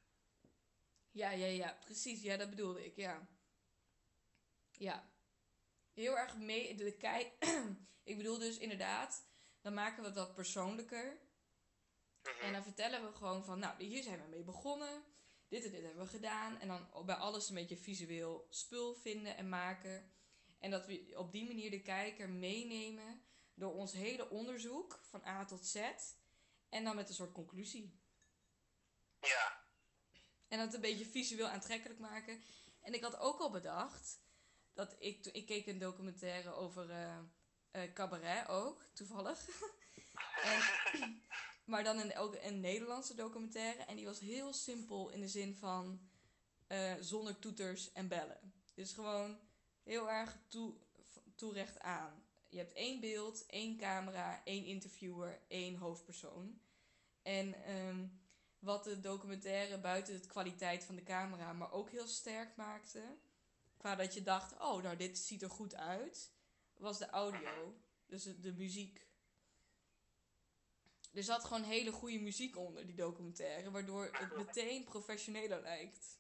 Ja, 1.10 1.30
ja, 1.30 1.46
ja, 1.46 1.78
precies. 1.84 2.22
Ja, 2.22 2.36
dat 2.36 2.50
bedoelde 2.50 2.84
ik, 2.84 2.96
ja. 2.96 3.28
Ja. 4.70 5.12
Heel 5.94 6.18
erg 6.18 6.36
mee. 6.36 6.74
De 6.74 6.96
kijk. 6.96 7.32
ik 8.10 8.16
bedoel 8.16 8.38
dus 8.38 8.58
inderdaad, 8.58 9.26
dan 9.60 9.74
maken 9.74 10.02
we 10.02 10.12
wat 10.12 10.34
persoonlijker. 10.34 11.20
Mhm. 12.22 12.40
En 12.40 12.52
dan 12.52 12.62
vertellen 12.62 13.04
we 13.06 13.16
gewoon 13.16 13.44
van, 13.44 13.58
nou, 13.58 13.84
hier 13.84 14.02
zijn 14.02 14.22
we 14.22 14.28
mee 14.28 14.44
begonnen. 14.44 15.04
Dit 15.48 15.64
en 15.64 15.70
dit 15.70 15.82
hebben 15.82 16.04
we 16.04 16.10
gedaan. 16.10 16.58
En 16.58 16.68
dan 16.68 17.06
bij 17.06 17.14
alles 17.14 17.48
een 17.48 17.54
beetje 17.54 17.76
visueel 17.76 18.46
spul 18.50 18.94
vinden 18.94 19.36
en 19.36 19.48
maken. 19.48 20.10
En 20.58 20.70
dat 20.70 20.86
we 20.86 21.12
op 21.16 21.32
die 21.32 21.46
manier 21.46 21.70
de 21.70 21.82
kijker 21.82 22.28
meenemen 22.28 23.22
door 23.54 23.74
ons 23.74 23.92
hele 23.92 24.30
onderzoek 24.30 25.00
van 25.02 25.24
A 25.26 25.44
tot 25.44 25.66
Z. 25.66 25.76
En 26.68 26.84
dan 26.84 26.96
met 26.96 27.08
een 27.08 27.14
soort 27.14 27.32
conclusie. 27.32 28.00
Ja, 29.20 29.64
En 30.48 30.58
dat 30.58 30.74
een 30.74 30.80
beetje 30.80 31.06
visueel 31.06 31.48
aantrekkelijk 31.48 32.00
maken. 32.00 32.42
En 32.80 32.94
ik 32.94 33.02
had 33.02 33.18
ook 33.18 33.40
al 33.40 33.50
bedacht 33.50 34.20
dat 34.72 34.96
ik, 34.98 35.26
ik 35.26 35.46
keek 35.46 35.66
een 35.66 35.78
documentaire 35.78 36.52
over 36.52 36.90
eh, 37.70 37.92
cabaret 37.92 38.48
ook, 38.48 38.84
toevallig. 38.92 39.48
en, 40.42 41.22
maar 41.68 41.84
dan 41.84 41.98
een, 41.98 42.12
een 42.46 42.60
Nederlandse 42.60 43.14
documentaire. 43.14 43.82
En 43.82 43.96
die 43.96 44.04
was 44.04 44.20
heel 44.20 44.52
simpel 44.52 45.10
in 45.10 45.20
de 45.20 45.28
zin 45.28 45.56
van 45.56 46.00
eh, 46.66 46.94
zonder 47.00 47.38
toeters 47.38 47.92
en 47.92 48.08
bellen. 48.08 48.52
Dus 48.74 48.92
gewoon 48.92 49.38
heel 49.82 50.10
erg 50.10 50.38
toe, 50.48 50.74
toerecht 51.34 51.80
aan. 51.80 52.22
Je 52.48 52.58
hebt 52.58 52.72
één 52.72 53.00
beeld, 53.00 53.46
één 53.46 53.76
camera, 53.76 54.44
één 54.44 54.64
interviewer, 54.64 55.40
één 55.48 55.76
hoofdpersoon. 55.76 56.60
En 57.22 57.64
ehm, 57.64 58.06
wat 58.58 58.84
de 58.84 59.00
documentaire 59.00 59.78
buiten 59.78 60.20
de 60.20 60.26
kwaliteit 60.26 60.84
van 60.84 60.94
de 60.94 61.02
camera, 61.02 61.52
maar 61.52 61.72
ook 61.72 61.90
heel 61.90 62.06
sterk 62.06 62.56
maakte. 62.56 63.02
Qua 63.76 63.94
dat 63.94 64.14
je 64.14 64.22
dacht, 64.22 64.52
oh, 64.52 64.82
nou 64.82 64.96
dit 64.96 65.18
ziet 65.18 65.42
er 65.42 65.50
goed 65.50 65.74
uit. 65.74 66.32
Was 66.76 66.98
de 66.98 67.10
audio, 67.10 67.74
dus 68.06 68.22
de 68.22 68.52
muziek. 68.52 69.07
Er 71.12 71.22
zat 71.22 71.44
gewoon 71.44 71.62
hele 71.62 71.92
goede 71.92 72.18
muziek 72.18 72.56
onder 72.56 72.86
die 72.86 72.94
documentaire, 72.94 73.70
waardoor 73.70 74.08
het 74.12 74.36
meteen 74.36 74.84
professioneler 74.84 75.60
lijkt. 75.60 76.18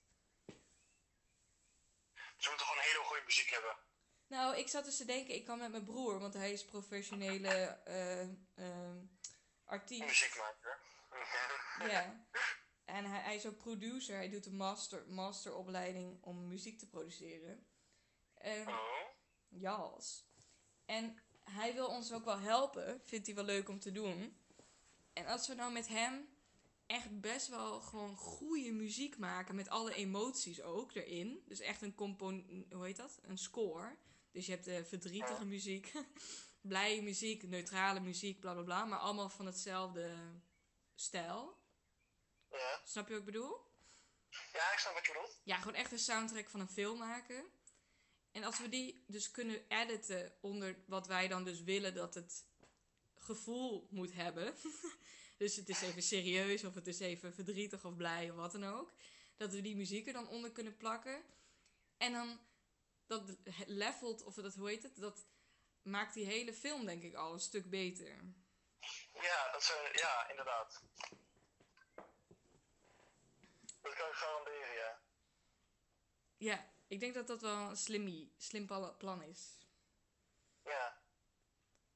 ze 2.36 2.48
moeten 2.48 2.66
gewoon 2.66 2.82
hele 2.82 3.04
goede 3.04 3.22
muziek 3.24 3.50
hebben. 3.50 3.76
Nou, 4.26 4.56
ik 4.56 4.68
zat 4.68 4.84
dus 4.84 4.96
te 4.96 5.04
denken, 5.04 5.34
ik 5.34 5.44
kan 5.44 5.58
met 5.58 5.70
mijn 5.70 5.84
broer, 5.84 6.18
want 6.18 6.34
hij 6.34 6.52
is 6.52 6.64
professionele 6.64 7.48
eh, 7.84 8.22
eh, 8.54 8.96
artiest. 9.64 10.06
Muziekmaker. 10.06 10.80
Ja. 11.78 12.26
En 12.84 13.04
hij, 13.04 13.20
hij 13.20 13.34
is 13.34 13.46
ook 13.46 13.56
producer. 13.56 14.16
Hij 14.16 14.28
doet 14.28 14.46
een 14.46 14.56
master, 14.56 15.08
masteropleiding 15.08 16.22
om 16.22 16.48
muziek 16.48 16.78
te 16.78 16.88
produceren. 16.88 17.66
En, 18.34 18.68
Oh. 18.68 18.98
Jas. 19.48 20.26
En 20.84 21.22
hij 21.44 21.74
wil 21.74 21.86
ons 21.86 22.12
ook 22.12 22.24
wel 22.24 22.38
helpen. 22.38 23.00
Vindt 23.04 23.26
hij 23.26 23.34
wel 23.34 23.44
leuk 23.44 23.68
om 23.68 23.80
te 23.80 23.92
doen. 23.92 24.42
En 25.18 25.26
als 25.26 25.48
we 25.48 25.54
nou 25.54 25.72
met 25.72 25.88
hem 25.88 26.28
echt 26.86 27.20
best 27.20 27.48
wel 27.48 27.80
gewoon 27.80 28.16
goede 28.16 28.72
muziek 28.72 29.18
maken. 29.18 29.54
Met 29.54 29.68
alle 29.68 29.94
emoties 29.94 30.62
ook 30.62 30.94
erin. 30.94 31.42
Dus 31.46 31.60
echt 31.60 31.82
een 31.82 31.94
compon... 31.94 32.66
Hoe 32.70 32.84
heet 32.84 32.96
dat? 32.96 33.18
Een 33.22 33.38
score. 33.38 33.96
Dus 34.32 34.46
je 34.46 34.52
hebt 34.52 34.64
de 34.64 34.84
verdrietige 34.84 35.44
muziek. 35.44 35.92
blije 36.60 37.02
muziek, 37.02 37.42
neutrale 37.42 38.00
muziek, 38.00 38.40
bla 38.40 38.52
bla 38.52 38.62
bla. 38.62 38.84
Maar 38.84 38.98
allemaal 38.98 39.28
van 39.28 39.46
hetzelfde 39.46 40.16
stijl. 40.94 41.58
Ja. 42.50 42.80
Snap 42.84 43.06
je 43.06 43.12
wat 43.12 43.20
ik 43.20 43.26
bedoel? 43.26 43.66
ja, 44.30 44.72
ik 44.72 44.78
snap 44.78 44.94
wat 44.94 45.06
je 45.06 45.12
bedoelt. 45.12 45.40
Ja, 45.44 45.56
gewoon 45.56 45.74
echt 45.74 45.92
een 45.92 45.98
soundtrack 45.98 46.48
van 46.48 46.60
een 46.60 46.68
film 46.68 46.98
maken. 46.98 47.44
En 48.32 48.44
als 48.44 48.58
we 48.58 48.68
die 48.68 49.04
dus 49.06 49.30
kunnen 49.30 49.64
editen 49.68 50.32
onder 50.40 50.76
wat 50.86 51.06
wij 51.06 51.28
dan 51.28 51.44
dus 51.44 51.62
willen 51.62 51.94
dat 51.94 52.14
het 52.14 52.47
gevoel 53.28 53.86
moet 53.90 54.12
hebben. 54.12 54.54
dus 55.42 55.56
het 55.56 55.68
is 55.68 55.80
even 55.82 56.02
serieus 56.02 56.64
of 56.64 56.74
het 56.74 56.86
is 56.86 57.00
even 57.00 57.34
verdrietig 57.34 57.84
of 57.84 57.96
blij 57.96 58.30
of 58.30 58.36
wat 58.36 58.52
dan 58.52 58.64
ook. 58.64 58.92
Dat 59.36 59.52
we 59.52 59.60
die 59.60 59.76
muziek 59.76 60.06
er 60.06 60.12
dan 60.12 60.28
onder 60.28 60.52
kunnen 60.52 60.76
plakken. 60.76 61.22
En 61.96 62.12
dan 62.12 62.38
dat 63.06 63.22
levelt, 63.66 64.22
of 64.22 64.34
dat, 64.34 64.54
hoe 64.54 64.68
heet 64.68 64.82
het? 64.82 64.96
Dat 64.96 65.26
maakt 65.82 66.14
die 66.14 66.26
hele 66.26 66.52
film 66.52 66.86
denk 66.86 67.02
ik 67.02 67.14
al 67.14 67.32
een 67.32 67.40
stuk 67.40 67.70
beter. 67.70 68.14
Ja, 69.12 69.52
dat 69.52 69.64
zou, 69.64 69.78
ja, 69.92 70.28
inderdaad. 70.28 70.82
Dat 73.82 73.94
kan 73.94 74.08
ik 74.08 74.14
garanderen, 74.14 74.74
ja. 74.74 75.00
Ja, 76.36 76.70
ik 76.86 77.00
denk 77.00 77.14
dat 77.14 77.26
dat 77.26 77.40
wel 77.40 77.70
een 77.70 77.76
slim, 77.76 78.32
slim 78.36 78.66
pla- 78.66 78.92
plan 78.92 79.22
is. 79.22 79.58
Ja. 80.64 81.02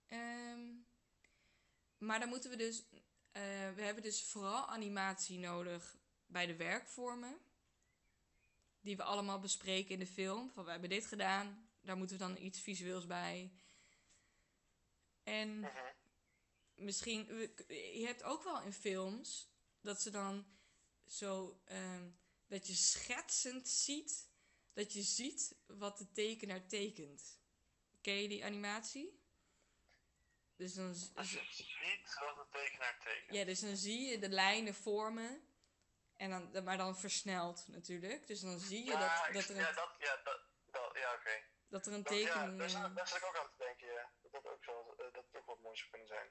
Ehm, 0.07 0.82
maar 2.03 2.21
dan 2.21 2.29
moeten 2.29 2.51
we 2.51 2.57
dus. 2.57 2.85
eh, 3.33 3.43
we 3.75 3.83
hebben 3.83 4.03
dus 4.03 4.23
vooral 4.25 4.67
animatie 4.67 5.39
nodig 5.39 5.97
bij 6.27 6.47
de 6.47 6.57
werkvormen. 6.57 7.39
Die 8.81 8.97
we 8.97 9.03
allemaal 9.03 9.39
bespreken 9.39 9.91
in 9.93 9.99
de 9.99 10.07
film. 10.07 10.51
Van 10.51 10.65
we 10.65 10.71
hebben 10.71 10.89
dit 10.89 11.07
gedaan. 11.07 11.69
Daar 11.81 11.97
moeten 11.97 12.19
we 12.19 12.25
dan 12.25 12.37
iets 12.45 12.61
visueels 12.61 13.07
bij. 13.07 13.53
En 15.23 15.61
Mhm. 15.61 15.77
misschien. 16.75 17.27
Je 17.69 18.03
hebt 18.07 18.23
ook 18.23 18.43
wel 18.45 18.63
in 18.63 18.73
films 18.73 19.51
dat 19.81 20.03
ze 20.03 20.11
dan 20.11 20.47
zo. 21.07 21.61
ehm, 21.65 22.11
dat 22.47 22.67
je 22.67 22.75
schetsend 22.75 23.69
ziet. 23.69 24.31
Dat 24.73 24.93
je 24.93 25.03
ziet 25.03 25.57
wat 25.67 25.99
de 25.99 26.11
tekenaar 26.13 26.67
tekent. 26.67 27.41
Ken 28.01 28.15
je 28.15 28.29
die 28.29 28.45
animatie? 28.45 29.22
Dus 30.57 30.75
dan, 30.75 30.95
z- 30.95 31.11
Als 31.15 31.33
je 31.33 31.39
ziet 31.51 31.67
tekenaar 32.53 33.25
ja, 33.29 33.45
dus 33.45 33.61
dan 33.61 33.77
zie 33.77 34.01
je 34.11 34.19
de 34.19 34.29
lijnen 34.29 34.75
vormen. 34.75 35.47
En 36.17 36.31
dan, 36.31 36.65
maar 36.65 36.77
dan 36.77 36.97
versneld 36.99 37.65
natuurlijk. 37.69 38.27
Dus 38.27 38.41
dan 38.41 38.59
zie 38.61 38.85
je 38.85 38.91
Ja, 38.91 38.99
dat, 38.99 39.35
dat 39.35 39.49
er 39.49 39.57
ja, 39.57 39.69
een, 39.69 39.75
dat, 39.75 39.95
ja, 39.99 40.17
dat, 40.25 40.41
dat, 40.71 40.91
ja 40.95 41.15
oké. 41.15 41.43
dat 41.69 41.87
er 41.87 41.93
een 41.93 42.03
Dat- 42.03 42.19
Ja, 42.19 42.33
tekening... 42.33 42.59
daar, 42.59 42.67
eh, 42.67 42.73
zat- 42.73 42.97
daar 42.97 43.09
zat 43.09 43.19
ik 43.19 43.25
ook 43.25 43.37
aan 43.37 43.51
te 43.51 43.57
denken, 43.65 43.87
ja. 43.93 44.11
Dat 44.23 44.33
dat 44.33 44.47
ook, 44.47 44.65
zo, 44.65 44.95
eh, 44.99 45.13
dat 45.13 45.25
ook 45.33 45.47
wat 45.47 45.61
moois 45.61 45.79
zou 45.79 45.91
kunnen 45.91 46.09
zijn. 46.09 46.31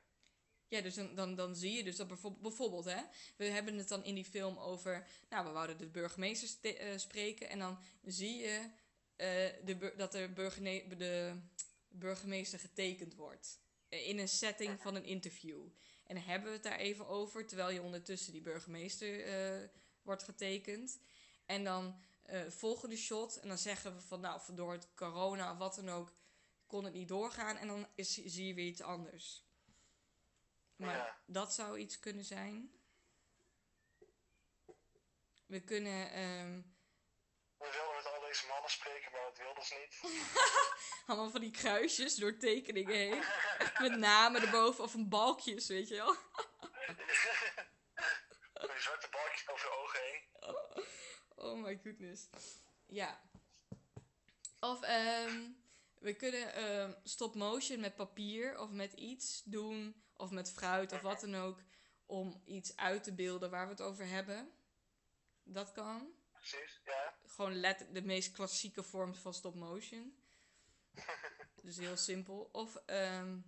Ja, 0.68 0.82
dus 0.82 0.96
dan, 0.96 1.16
dan, 1.16 1.36
dan 1.36 1.56
zie 1.56 1.72
je 1.74 1.84
dus 1.84 1.96
dat 1.96 2.08
bijvoorbeeld, 2.08 2.42
bijvoorbeeld, 2.42 2.86
hè, 2.86 3.02
we 3.38 3.46
hebben 3.46 3.78
het 3.78 3.88
dan 3.88 4.04
in 4.04 4.16
die 4.16 4.26
film 4.26 4.58
over, 4.60 5.08
nou, 5.30 5.46
we 5.46 5.52
wouden 5.52 5.78
de 5.78 5.88
burgemeester 5.90 6.48
ste- 6.48 6.74
eh, 6.78 6.98
spreken 6.98 7.50
en 7.50 7.60
dan 7.60 7.84
zie 8.04 8.38
je 8.38 8.72
eh, 9.16 9.66
de, 9.66 9.94
dat 9.98 10.12
de, 10.12 10.30
burgene- 10.30 10.88
de 10.98 11.42
burgemeester 11.88 12.60
getekend 12.60 13.16
wordt 13.16 13.60
eh, 13.61 13.61
in 13.92 14.20
een 14.20 14.28
setting 14.28 14.82
van 14.82 14.96
een 14.96 15.06
interview. 15.06 15.62
En 16.06 16.16
dan 16.16 16.24
hebben 16.24 16.48
we 16.50 16.54
het 16.54 16.64
daar 16.64 16.80
even 16.80 17.08
over, 17.08 17.48
terwijl 17.48 17.70
je 17.70 17.82
ondertussen 17.82 18.32
die 18.34 18.42
burgemeester 18.42 19.24
eh, 19.24 19.68
wordt 20.02 20.24
getekend. 20.24 21.00
En 21.46 21.64
dan 21.64 22.00
eh 22.22 22.50
volgende 22.50 22.98
shot 22.98 23.36
en 23.40 23.48
dan 23.48 23.58
zeggen 23.58 23.96
we 23.96 24.02
van, 24.02 24.20
nou, 24.20 24.42
door 24.54 24.72
het 24.72 24.88
corona 24.96 25.52
of 25.52 25.58
wat 25.58 25.76
dan 25.76 25.90
ook, 25.90 26.14
kon 26.68 26.84
het 26.84 26.94
niet 26.94 27.08
doorgaan 27.08 27.58
en 27.58 27.68
dan 27.68 27.88
is, 27.96 28.14
zie 28.14 28.48
je 28.48 28.54
weer 28.54 28.68
iets 28.68 28.82
anders. 28.82 29.44
Maar 30.76 30.96
Ja. 30.96 31.18
dat 31.26 31.54
zou 31.54 31.78
iets 31.78 32.00
kunnen 32.00 32.26
zijn. 32.26 32.72
We 35.46 35.60
kunnen 35.60 36.12
ehm, 36.12 36.62
We 37.62 37.70
wilden 37.72 37.96
met 37.96 38.06
al 38.06 38.22
deze 38.28 38.48
mannen 38.48 38.70
spreken, 38.72 39.12
maar 39.12 39.22
dat 39.22 39.38
wilden 39.38 39.56
dus 39.56 39.74
niet. 39.80 40.24
allemaal 41.08 41.30
van 41.30 41.42
die 41.42 41.52
kruisjes 41.52 42.16
door 42.16 42.38
tekeningen 42.38 42.96
heen. 42.96 43.24
Met 43.80 43.98
namen 43.98 44.42
erboven 44.42 44.84
of 44.84 44.94
een 44.94 45.10
balkjes, 45.10 45.68
weet 45.68 45.88
je 45.88 45.96
wel. 45.96 46.16
Met 48.62 48.72
die 48.72 48.82
zwarte 48.82 49.10
balkjes 49.10 49.50
over 49.50 49.70
de 49.70 49.76
ogen 49.82 50.00
heen. 50.02 50.22
Oh 51.36 51.64
my 51.64 51.80
goodness. 51.84 52.30
Ja. 52.88 53.22
Of 54.60 54.82
ehm, 54.82 55.50
we 56.00 56.16
kunnen 56.16 56.54
ehm, 56.54 56.94
stop 57.04 57.36
motion 57.36 57.80
met 57.80 57.96
papier 57.96 58.60
of 58.60 58.72
met 58.72 58.94
iets 58.94 59.42
doen. 59.44 60.04
Of 60.14 60.32
met 60.32 60.52
fruit 60.52 60.92
of 60.92 61.02
wat 61.02 61.20
dan 61.22 61.36
ook. 61.36 61.60
Om 62.06 62.42
iets 62.46 62.76
uit 62.76 63.04
te 63.04 63.16
beelden 63.16 63.50
waar 63.50 63.66
we 63.66 63.72
het 63.72 63.82
over 63.82 64.08
hebben. 64.08 64.52
Dat 65.44 65.72
kan. 65.72 66.14
Precies, 66.32 66.82
ja. 66.84 67.21
Gewoon 67.32 67.60
let 67.60 67.88
de 67.92 68.02
meest 68.02 68.32
klassieke 68.32 68.84
vorm 68.84 69.16
van 69.16 69.34
stop 69.34 69.56
motion. 69.56 70.16
dus 71.64 71.78
heel 71.78 71.98
simpel. 71.98 72.50
Of 72.52 72.76
ehm, 72.76 73.40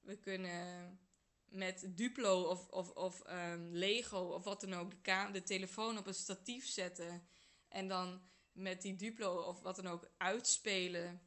we 0.00 0.16
kunnen 0.18 0.98
met 1.44 1.96
Duplo 1.96 2.42
of, 2.42 2.68
of, 2.68 2.90
of 2.90 3.22
ehm, 3.22 3.68
Lego 3.70 4.18
of 4.18 4.44
wat 4.44 4.60
dan 4.60 4.74
ook 4.74 5.04
de, 5.32 5.42
telefoon 5.42 5.98
op 5.98 6.06
een 6.06 6.14
statief 6.14 6.66
zetten. 6.66 7.28
En 7.68 7.88
dan 7.88 8.28
met 8.52 8.82
die 8.82 8.96
Duplo 8.96 9.42
of 9.42 9.60
wat 9.60 9.76
dan 9.76 9.86
ook 9.86 10.08
uitspelen 10.16 11.20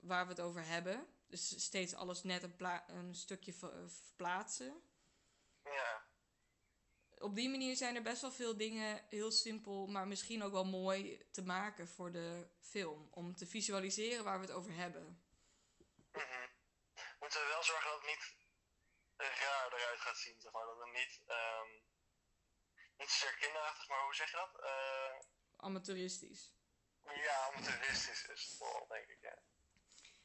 waar 0.00 0.24
we 0.24 0.30
het 0.30 0.40
over 0.40 0.66
hebben. 0.66 1.06
Dus 1.26 1.62
steeds 1.62 1.94
alles 1.94 2.22
net 2.22 2.42
een, 2.42 2.54
een 2.86 3.14
stukje 3.14 3.52
ver- 3.52 3.90
verplaatsen 3.90 4.82
Ja. 5.64 6.05
Op 7.18 7.34
die 7.34 7.48
manier 7.48 7.76
zijn 7.76 7.96
er 7.96 8.02
best 8.02 8.20
wel 8.20 8.32
veel 8.32 8.56
dingen 8.56 9.04
heel 9.08 9.30
simpel, 9.30 9.86
maar 9.86 10.06
misschien 10.06 10.42
ook 10.42 10.52
wel 10.52 10.64
mooi 10.64 11.26
te 11.30 11.42
maken 11.42 11.88
voor 11.88 12.12
de 12.12 12.48
film. 12.60 13.08
Om 13.10 13.36
te 13.36 13.46
visualiseren 13.46 14.24
waar 14.24 14.40
we 14.40 14.46
het 14.46 14.54
over 14.54 14.74
hebben. 14.74 15.24
Mhm. 16.12 16.48
Moeten 17.20 17.40
we 17.40 17.46
wel 17.46 17.62
zorgen 17.62 17.90
dat 17.90 18.00
het 18.00 18.10
niet 18.10 18.34
raar 19.16 19.72
eruit 19.72 20.00
gaat 20.00 20.16
zien, 20.16 20.40
zeg 20.40 20.52
maar. 20.52 20.66
Dat 20.66 20.78
het 20.78 20.92
niet, 20.92 21.22
ehm 21.26 21.68
niet 22.96 23.10
zozeer 23.10 23.36
kinderachtig, 23.36 23.88
maar 23.88 24.02
hoe 24.02 24.14
zeg 24.14 24.30
je 24.30 24.36
dat? 24.36 24.60
Eh, 24.62 25.18
Amateuristisch. 25.56 26.52
ja, 27.02 27.46
amateuristisch 27.46 28.26
is 28.26 28.46
het 28.46 28.58
wel, 28.58 28.86
denk 28.88 29.08
ik, 29.08 29.20
ja. 29.20 29.38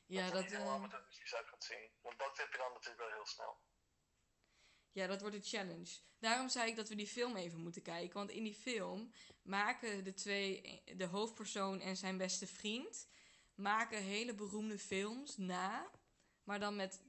Ja 0.05 0.23
het 0.23 0.33
dat, 0.33 0.43
er 0.43 0.49
niet 0.49 0.57
heel 0.57 0.67
eh, 0.67 0.73
amateuristisch 0.73 1.35
uit 1.35 1.47
gaat 1.47 1.63
zien. 1.63 1.91
Want 2.01 2.19
dat 2.19 2.37
heb 2.37 2.51
je 2.51 2.57
dan 2.57 2.73
natuurlijk 2.73 2.99
wel 2.99 3.11
heel 3.11 3.25
snel. 3.25 3.59
Ja, 4.91 5.07
dat 5.07 5.21
wordt 5.21 5.35
een 5.35 5.43
challenge. 5.43 5.99
Daarom 6.19 6.49
zei 6.49 6.69
ik 6.69 6.75
dat 6.75 6.89
we 6.89 6.95
die 6.95 7.07
film 7.07 7.35
even 7.35 7.59
moeten 7.59 7.81
kijken. 7.81 8.13
Want 8.13 8.31
in 8.31 8.43
die 8.43 8.55
film 8.55 9.11
maken 9.43 10.03
de 10.03 10.13
twee, 10.13 10.81
de 10.95 11.05
hoofdpersoon 11.05 11.79
en 11.79 11.97
zijn 11.97 12.17
beste 12.17 12.47
vriend, 12.47 13.07
maken 13.55 14.01
hele 14.01 14.33
beroemde 14.33 14.79
films 14.79 15.37
na. 15.37 15.91
Maar 16.43 16.59
dan 16.59 16.75
met 16.75 17.01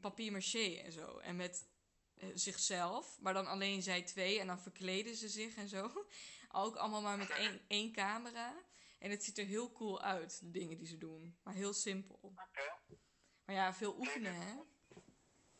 papier 0.00 0.32
maché 0.32 0.74
en 0.74 0.92
zo. 0.92 1.18
En 1.18 1.36
met 1.36 1.66
eh, 2.14 2.28
zichzelf. 2.34 3.18
Maar 3.20 3.34
dan 3.34 3.46
alleen 3.46 3.82
zij 3.82 4.02
twee. 4.02 4.40
En 4.40 4.46
dan 4.46 4.60
verkleden 4.60 5.16
ze 5.16 5.28
zich 5.28 5.54
en 5.54 5.68
zo. 5.68 5.90
Ook 6.52 6.76
allemaal 6.76 7.02
maar 7.02 7.18
met 7.18 7.30
één, 7.30 7.60
één 7.66 7.92
camera. 7.92 8.54
En 8.98 9.10
het 9.10 9.24
ziet 9.24 9.38
er 9.38 9.46
heel 9.46 9.72
cool 9.72 10.02
uit, 10.02 10.40
de 10.40 10.50
dingen 10.50 10.76
die 10.76 10.86
ze 10.86 10.98
doen. 10.98 11.38
Maar 11.42 11.54
heel 11.54 11.72
simpel. 11.72 12.18
Oké. 12.22 12.96
Maar 13.44 13.54
ja, 13.54 13.74
veel 13.74 13.98
oefenen, 13.98 14.34
hè? 14.34 14.54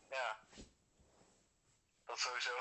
Ja. 0.09 0.42
Dat 2.13 2.21
sowieso. 2.21 2.57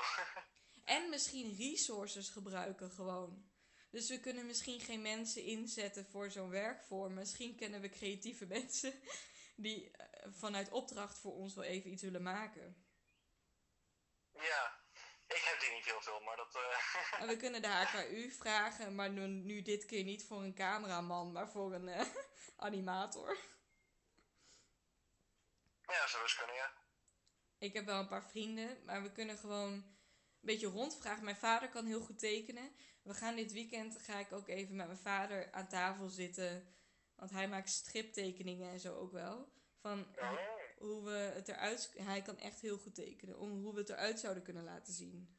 En 0.84 1.10
misschien 1.10 1.56
resources 1.56 2.28
gebruiken 2.28 2.90
gewoon. 2.90 3.50
Dus 3.90 4.08
we 4.08 4.20
kunnen 4.20 4.46
misschien 4.46 4.80
geen 4.80 5.02
mensen 5.02 5.42
inzetten 5.42 6.06
voor 6.06 6.30
zo'n 6.30 6.50
werkvorm. 6.50 7.14
Misschien 7.14 7.56
kennen 7.56 7.80
we 7.80 7.88
creatieve 7.88 8.46
mensen 8.56 9.02
die 9.56 9.90
eh, 9.90 10.32
vanuit 10.32 10.70
opdracht 10.70 11.18
voor 11.18 11.32
ons 11.32 11.54
wel 11.54 11.64
even 11.64 11.90
iets 11.90 12.02
willen 12.02 12.22
maken. 12.22 12.86
ja. 14.32 14.80
Ik 15.26 15.42
heb 15.42 15.60
die 15.60 15.72
niet 15.72 15.84
heel 15.84 16.00
veel, 16.02 16.20
maar 16.20 16.36
dat... 16.36 16.54
eh, 16.54 17.20
En 17.20 17.26
we 17.26 17.36
kunnen 17.36 17.62
de 17.62 17.68
HKU 17.68 18.30
vragen, 18.30 18.94
maar 18.94 19.10
nu, 19.10 19.26
nu 19.26 19.62
dit 19.62 19.84
keer 19.84 20.04
niet 20.04 20.26
voor 20.26 20.42
een 20.42 20.54
cameraman, 20.54 21.32
maar 21.32 21.50
voor 21.50 21.72
een 21.74 21.88
eh, 21.88 22.06
animator. 22.56 23.36
zou 26.06 26.22
best 26.22 26.36
kunnen, 26.36 26.54
ja. 26.54 26.81
Ik 27.62 27.72
heb 27.72 27.84
wel 27.84 27.98
een 28.00 28.08
paar 28.08 28.30
vrienden, 28.30 28.84
maar 28.84 29.02
we 29.02 29.12
kunnen 29.12 29.38
gewoon 29.38 29.72
een 29.72 29.84
beetje 30.40 30.66
rondvragen. 30.66 31.24
Mijn 31.24 31.36
vader 31.36 31.68
kan 31.68 31.86
heel 31.86 32.00
goed 32.00 32.18
tekenen. 32.18 32.72
We 33.02 33.14
gaan 33.14 33.36
dit 33.36 33.52
weekend, 33.52 33.98
ga 33.98 34.18
ik 34.18 34.32
ook 34.32 34.48
even 34.48 34.76
met 34.76 34.86
mijn 34.86 34.98
vader 34.98 35.52
aan 35.52 35.68
tafel 35.68 36.08
zitten. 36.08 36.74
Want 37.14 37.30
hij 37.30 37.48
maakt 37.48 37.68
striptekeningen 37.68 38.70
en 38.70 38.80
zo 38.80 38.94
ook 38.94 39.12
wel. 39.12 39.52
Van 39.80 40.06
hoe 40.78 41.04
we 41.04 41.10
het 41.10 41.48
eruit... 41.48 41.92
Hij 41.96 42.22
kan 42.22 42.38
echt 42.38 42.60
heel 42.60 42.78
goed 42.78 42.94
tekenen. 42.94 43.38
Om 43.38 43.62
hoe 43.62 43.72
we 43.74 43.80
het 43.80 43.90
eruit 43.90 44.20
zouden 44.20 44.42
kunnen 44.42 44.64
laten 44.64 44.92
zien. 44.92 45.38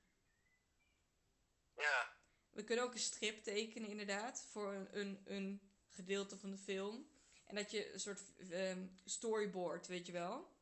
ja. 1.75 2.17
We 2.49 2.63
kunnen 2.63 2.85
ook 2.85 2.93
een 2.93 2.99
strip 2.99 3.43
tekenen 3.43 3.89
inderdaad. 3.89 4.45
Voor 4.49 4.73
een, 4.73 4.99
een, 4.99 5.21
een 5.25 5.71
gedeelte 5.89 6.37
van 6.37 6.51
de 6.51 6.57
film. 6.57 7.07
En 7.45 7.55
dat 7.55 7.71
je 7.71 7.93
een 7.93 7.99
soort 7.99 8.21
ehm, 8.49 8.87
storyboard, 9.05 9.87
weet 9.87 10.05
je 10.05 10.11
wel. 10.11 10.52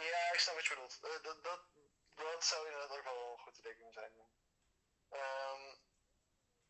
Ja, 0.00 0.32
ik 0.32 0.38
snap 0.38 0.54
wat 0.54 0.64
je 0.64 0.74
bedoelt. 0.74 0.98
Eh, 1.02 1.22
dat, 1.22 1.44
dat, 1.44 1.60
dat 2.14 2.44
zou 2.44 2.66
inderdaad 2.66 2.98
ook 2.98 3.04
wel 3.04 3.36
goed 3.36 3.54
te 3.54 3.62
tekenen 3.62 3.92
zijn. 3.92 4.12
Ehm, 5.08 5.74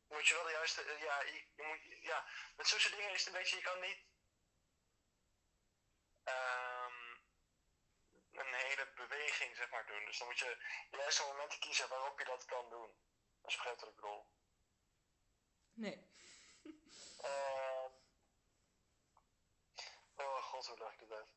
moet 0.08 0.26
je 0.26 0.34
wel 0.34 0.44
de 0.44 0.50
juiste... 0.50 0.82
eh, 0.82 1.00
ja, 1.00 1.22
je, 1.22 1.46
je 1.56 1.62
moet, 1.62 2.02
ja, 2.02 2.26
met 2.56 2.66
zulke 2.66 2.90
dingen 2.96 3.12
is 3.12 3.24
het 3.24 3.34
een 3.34 3.40
beetje... 3.40 3.56
Je 3.56 3.62
kan 3.62 3.80
niet... 3.80 3.98
ehm, 6.24 7.14
een 8.32 8.54
hele 8.54 8.92
beweging, 8.94 9.56
zeg 9.56 9.70
maar, 9.70 9.86
doen. 9.86 10.04
Dus 10.04 10.18
dan 10.18 10.26
moet 10.26 10.38
je 10.38 10.56
de 10.90 10.96
juiste 10.96 11.22
momenten 11.22 11.58
kiezen 11.58 11.88
waarop 11.88 12.18
je 12.18 12.24
dat 12.24 12.44
kan 12.44 12.70
doen. 12.70 12.96
Als 13.42 13.52
je 13.52 13.58
begrijpt 13.58 13.80
wat 13.80 13.90
ik 13.90 13.96
bedoel. 13.96 14.26
Nee. 15.72 16.10
Ehm, 17.20 17.90
oh 20.16 20.42
god, 20.42 20.66
hoe 20.66 20.78
leg 20.78 20.92
ik 20.92 20.98
dit 20.98 21.12
uit? 21.12 21.35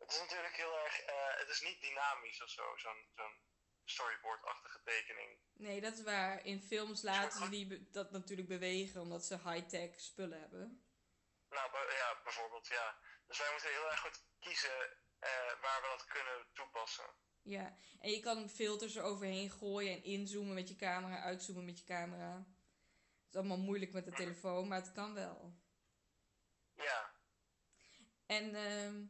Het 0.00 0.10
is 0.12 0.20
natuurlijk 0.20 0.56
heel 0.56 0.78
erg... 0.84 1.00
eh, 1.00 1.38
het 1.38 1.48
is 1.48 1.60
niet 1.60 1.80
dynamisch 1.80 2.42
of 2.42 2.48
zo, 2.48 2.76
zo'n 2.76 3.06
zo'n 3.14 3.36
storyboard-achtige 3.84 4.80
tekening. 4.84 5.38
Nee, 5.52 5.80
dat 5.80 5.92
is 5.92 6.02
waar. 6.02 6.44
In 6.44 6.62
films 6.62 7.02
laten 7.02 7.38
ze 7.42 7.48
die 7.48 7.90
dat 7.90 8.10
natuurlijk 8.10 8.48
bewegen 8.48 9.00
omdat 9.00 9.24
ze 9.24 9.38
high-tech 9.48 10.00
spullen 10.00 10.40
hebben. 10.40 10.84
Nou, 11.48 11.70
ja, 11.72 12.20
bijvoorbeeld, 12.24 12.66
ja. 12.66 12.98
Dus 13.26 13.38
wij 13.38 13.50
moeten 13.50 13.70
heel 13.70 13.90
erg 13.90 14.00
goed 14.00 14.24
kiezen 14.38 14.96
eh, 15.18 15.60
waar 15.60 15.80
we 15.82 15.88
dat 15.96 16.06
kunnen 16.06 16.46
toepassen. 16.52 17.10
Ja, 17.42 17.76
en 18.00 18.10
je 18.10 18.20
kan 18.20 18.48
filters 18.48 18.94
eroverheen 18.94 19.50
gooien 19.50 19.92
en 19.92 20.02
inzoomen 20.02 20.54
met 20.54 20.68
je 20.68 20.76
camera, 20.76 21.22
uitzoomen 21.22 21.64
met 21.64 21.78
je 21.78 21.84
camera. 21.84 22.34
Het 22.36 23.28
is 23.28 23.36
allemaal 23.36 23.66
moeilijk 23.66 23.92
met 23.92 24.04
de 24.04 24.12
telefoon, 24.12 24.68
maar 24.68 24.80
het 24.80 24.92
kan 24.92 25.14
wel. 25.14 25.58
Ja, 26.74 27.14
En 28.26 28.54
ehm, 28.54 29.04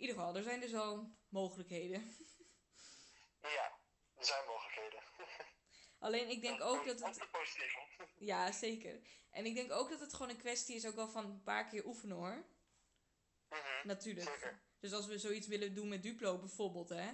ieder 0.00 0.16
geval, 0.16 0.36
er 0.36 0.42
zijn 0.42 0.60
dus 0.60 0.74
al 0.74 1.16
mogelijkheden. 1.28 2.00
ja, 3.56 3.78
er 4.14 4.24
zijn 4.24 4.46
mogelijkheden. 4.46 5.02
Alleen 5.98 6.28
ik 6.28 6.40
denk 6.40 6.60
ook 6.60 6.86
dat 6.86 7.00
het... 7.00 7.28
Ja, 8.16 8.52
zeker. 8.52 9.00
En 9.30 9.46
ik 9.46 9.54
denk 9.54 9.72
ook 9.72 9.90
dat 9.90 10.00
het 10.00 10.12
gewoon 10.12 10.28
een 10.30 10.38
kwestie 10.38 10.76
is 10.76 10.86
ook 10.86 10.94
wel 10.94 11.08
van 11.08 11.24
een 11.24 11.42
paar 11.42 11.68
keer 11.68 11.86
oefenen 11.86 12.16
hoor. 12.16 12.44
Mhm, 13.48 13.86
Natuurlijk. 13.86 14.28
Zeker. 14.28 14.62
Dus 14.78 14.92
als 14.92 15.06
we 15.06 15.18
zoiets 15.18 15.46
willen 15.46 15.74
doen 15.74 15.88
met 15.88 16.02
Duplo 16.02 16.38
bijvoorbeeld, 16.38 16.88
hè. 16.88 17.12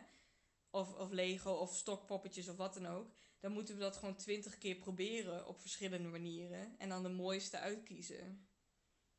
Of, 0.71 0.95
of 0.95 1.11
Lego 1.11 1.53
of 1.53 1.77
stokpoppetjes 1.77 2.49
of 2.49 2.57
wat 2.57 2.75
dan 2.75 2.87
ook. 2.87 3.15
Dan 3.41 3.53
moeten 3.53 3.75
we 3.75 3.81
dat 3.81 3.97
gewoon 3.97 4.17
twintig 4.17 4.59
keer 4.59 4.77
proberen 4.77 5.47
op 5.47 5.61
verschillende 5.61 6.09
manieren. 6.09 6.79
En 6.79 6.89
dan 6.89 7.03
de 7.03 7.09
mooiste 7.09 7.59
uitkiezen. 7.59 8.49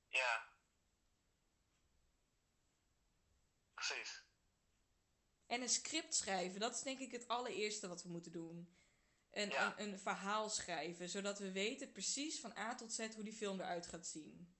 Ja. 0.08 0.47
Precies. 3.88 4.26
En 5.46 5.62
een 5.62 5.70
script 5.70 6.16
schrijven, 6.16 6.60
dat 6.60 6.76
is 6.76 6.82
denk 6.82 7.00
ik 7.00 7.12
het 7.12 7.28
allereerste 7.28 7.88
wat 7.88 8.04
we 8.04 8.10
moeten 8.10 8.32
doen. 8.32 8.76
Een, 9.32 9.50
Ja. 9.50 9.80
een, 9.80 9.88
een 9.88 10.00
verhaal 10.00 10.50
schrijven, 10.50 11.10
zodat 11.10 11.40
we 11.40 11.52
weten 11.52 11.92
precies 11.92 12.40
van 12.40 12.58
A 12.58 12.76
tot 12.76 12.94
Z 12.94 13.14
hoe 13.14 13.24
die 13.24 13.34
film 13.34 13.60
eruit 13.60 13.88
gaat 13.88 14.08
zien. 14.08 14.56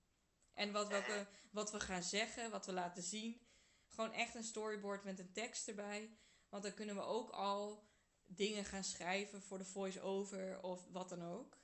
En 0.52 0.72
wat, 0.72 0.88
welke, 0.88 1.26
wat 1.50 1.70
we 1.72 1.80
gaan 1.80 2.02
zeggen, 2.02 2.50
wat 2.50 2.66
we 2.66 2.72
laten 2.72 3.02
zien. 3.02 3.46
Gewoon 3.86 4.12
echt 4.12 4.34
een 4.34 4.44
storyboard 4.44 5.04
met 5.04 5.18
een 5.18 5.32
tekst 5.32 5.68
erbij. 5.68 6.18
Want 6.48 6.62
dan 6.62 6.74
kunnen 6.74 6.94
we 6.94 7.02
ook 7.02 7.30
al 7.30 7.88
dingen 8.26 8.64
gaan 8.64 8.84
schrijven 8.84 9.42
voor 9.42 9.58
de 9.58 9.64
voice-over 9.64 10.62
of 10.62 10.86
wat 10.90 11.08
dan 11.08 11.22
ook. 11.22 11.58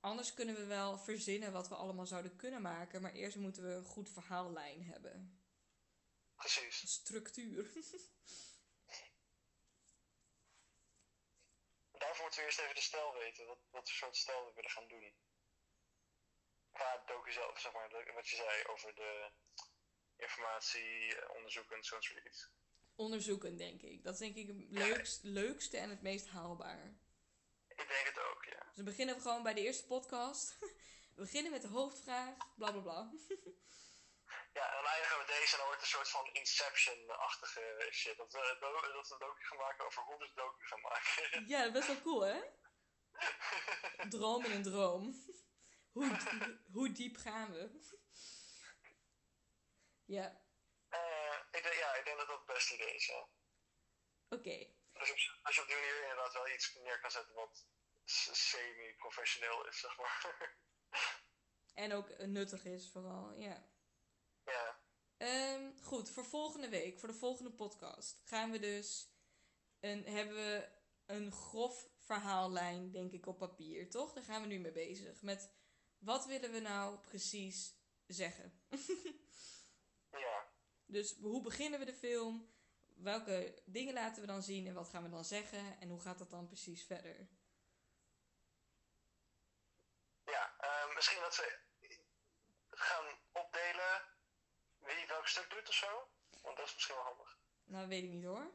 Anders 0.00 0.34
kunnen 0.34 0.54
we 0.54 0.64
wel 0.64 0.98
verzinnen 0.98 1.52
wat 1.52 1.68
we 1.68 1.74
allemaal 1.74 2.06
zouden 2.06 2.36
kunnen 2.36 2.62
maken. 2.62 3.02
Maar 3.02 3.12
eerst 3.12 3.36
moeten 3.36 3.62
we 3.62 3.72
een 3.72 3.84
goed 3.84 4.10
verhaallijn 4.10 4.82
hebben. 4.82 5.43
Precies. 6.44 6.92
Structuur. 6.92 7.62
Daarvoor 12.00 12.22
moeten 12.22 12.40
we 12.40 12.46
eerst 12.46 12.58
even 12.58 12.74
de 12.74 12.80
stijl 12.80 13.12
weten. 13.12 13.46
Wat, 13.46 13.58
wat 13.70 13.88
voor 13.88 13.96
soort 13.98 14.16
stijl 14.16 14.46
we 14.46 14.52
willen 14.54 14.70
gaan 14.70 14.88
doen. 14.88 15.14
Qua 16.72 17.02
docu 17.06 17.32
zelf, 17.32 17.60
zeg 17.60 17.72
maar. 17.72 18.14
Wat 18.14 18.28
je 18.28 18.36
zei 18.36 18.64
over 18.64 18.94
de 18.94 19.30
informatie, 20.16 21.16
eh, 21.16 21.34
onderzoeken, 21.36 21.84
zo'n 21.84 22.02
soort 22.02 22.26
iets. 22.26 22.50
onderzoeken, 22.94 23.56
denk 23.56 23.82
ik. 23.82 24.04
Dat 24.04 24.12
is 24.12 24.18
denk 24.20 24.36
ik 24.36 24.46
het 24.46 24.56
leukst, 24.70 25.22
leukste 25.22 25.78
en 25.78 25.90
het 25.90 26.02
meest 26.02 26.26
haalbaar. 26.26 26.96
Ik 27.68 27.76
denk 27.76 28.06
het 28.06 28.18
ook, 28.18 28.44
ja. 28.44 28.64
Dus 28.66 28.76
dan 28.76 28.84
beginnen 28.84 29.14
we 29.14 29.20
gewoon 29.20 29.42
bij 29.42 29.54
de 29.54 29.60
eerste 29.60 29.86
podcast. 29.86 30.58
We 31.14 31.22
beginnen 31.22 31.52
met 31.52 31.62
de 31.62 31.68
hoofdvraag, 31.68 32.54
bla 32.56 32.72
bla 32.72 32.80
bla. 32.80 33.12
Ja, 34.58 34.64
en 34.70 34.74
dan 34.82 34.92
eindigen 34.92 35.18
we 35.18 35.24
deze 35.26 35.52
en 35.52 35.58
dan 35.58 35.66
wordt 35.66 35.82
het 35.82 35.90
een 35.90 35.96
soort 35.96 36.10
van 36.10 36.26
Inception-achtige 36.32 37.88
shit. 37.92 38.16
Dat 38.16 38.32
we, 38.32 38.56
dat 38.60 39.08
we 39.08 39.14
een 39.14 39.18
docu 39.18 39.44
gaan 39.44 39.58
maken 39.58 39.84
over 39.86 40.02
hoe 40.02 40.18
we 40.18 40.26
de 40.26 40.34
docu 40.34 40.64
gaan 40.66 40.80
maken. 40.80 41.46
Ja, 41.52 41.72
best 41.72 41.86
wel 41.86 42.02
cool, 42.02 42.20
hè? 42.20 42.40
Droom 44.14 44.44
in 44.44 44.50
een 44.50 44.62
droom. 44.62 45.12
Hoe, 45.92 46.18
hoe 46.72 46.92
diep 46.92 47.16
gaan 47.16 47.52
we? 47.52 47.80
Ja, 50.04 50.42
Eh, 50.88 51.38
ik 51.50 51.62
denk, 51.62 51.74
ja, 51.74 51.94
ik 51.94 52.04
denk 52.04 52.18
dat 52.18 52.26
dat 52.26 52.36
het 52.36 52.46
beste 52.46 52.74
idee 52.74 52.94
is, 52.94 53.06
ja. 53.06 53.28
oké. 54.28 54.72
Dus 54.92 55.38
als 55.42 55.54
je 55.54 55.60
op 55.60 55.66
die 55.66 55.76
manier 55.76 56.02
inderdaad 56.02 56.32
wel 56.32 56.48
iets 56.48 56.74
neer 56.74 57.00
kan 57.00 57.10
zetten 57.10 57.34
wat 57.34 57.66
semi-professioneel 58.04 59.66
is, 59.66 59.78
zeg 59.80 59.96
maar. 59.96 60.56
En 61.74 61.92
ook 61.92 62.18
nuttig 62.18 62.64
is 62.64 62.90
vooral, 62.92 63.32
ja. 63.34 63.73
Ja, 64.44 64.84
Ehm, 65.16 65.76
goed, 65.82 66.10
voor 66.10 66.24
volgende 66.24 66.68
week, 66.68 66.98
voor 66.98 67.08
de 67.08 67.14
volgende 67.14 67.52
podcast, 67.52 68.22
gaan 68.24 68.50
we 68.50 68.58
dus 68.58 69.08
een, 69.80 70.04
hebben 70.04 70.34
we 70.36 70.68
een 71.06 71.32
grof 71.32 71.88
verhaallijn, 71.98 72.90
denk 72.90 73.12
ik, 73.12 73.26
op 73.26 73.38
papier, 73.38 73.90
toch? 73.90 74.12
Daar 74.12 74.24
gaan 74.24 74.40
we 74.42 74.46
nu 74.46 74.58
mee 74.58 74.72
bezig. 74.72 75.22
Met 75.22 75.54
wat 75.98 76.26
willen 76.26 76.52
we 76.52 76.60
nou 76.60 76.98
precies 76.98 77.78
zeggen? 78.06 78.62
ja, 80.24 80.52
Dus 80.86 81.16
hoe 81.20 81.42
beginnen 81.42 81.78
we 81.78 81.84
de 81.84 81.94
film? 81.94 82.52
Welke 82.94 83.62
dingen 83.66 83.94
laten 83.94 84.20
we 84.20 84.26
dan 84.26 84.42
zien 84.42 84.66
en 84.66 84.74
wat 84.74 84.88
gaan 84.88 85.02
we 85.02 85.08
dan 85.08 85.24
zeggen? 85.24 85.80
En 85.80 85.88
hoe 85.88 86.00
gaat 86.00 86.18
dat 86.18 86.30
dan 86.30 86.46
precies 86.46 86.86
verder? 86.86 87.28
ja. 90.24 90.56
Eh, 90.58 90.94
misschien 90.94 91.20
dat 91.20 91.36
we 91.36 91.60
gaan 92.68 93.18
opdelen 93.32 94.13
wie 94.84 95.06
welk 95.06 95.26
stuk 95.26 95.50
doet 95.50 95.68
of 95.68 95.74
zo. 95.74 96.08
Want 96.42 96.56
dat 96.56 96.66
is 96.66 96.74
misschien 96.74 96.94
wel 96.94 97.04
handig. 97.04 97.38
Nou, 97.64 97.88
weet 97.88 98.02
ik 98.04 98.10
niet 98.10 98.24
hoor. 98.24 98.52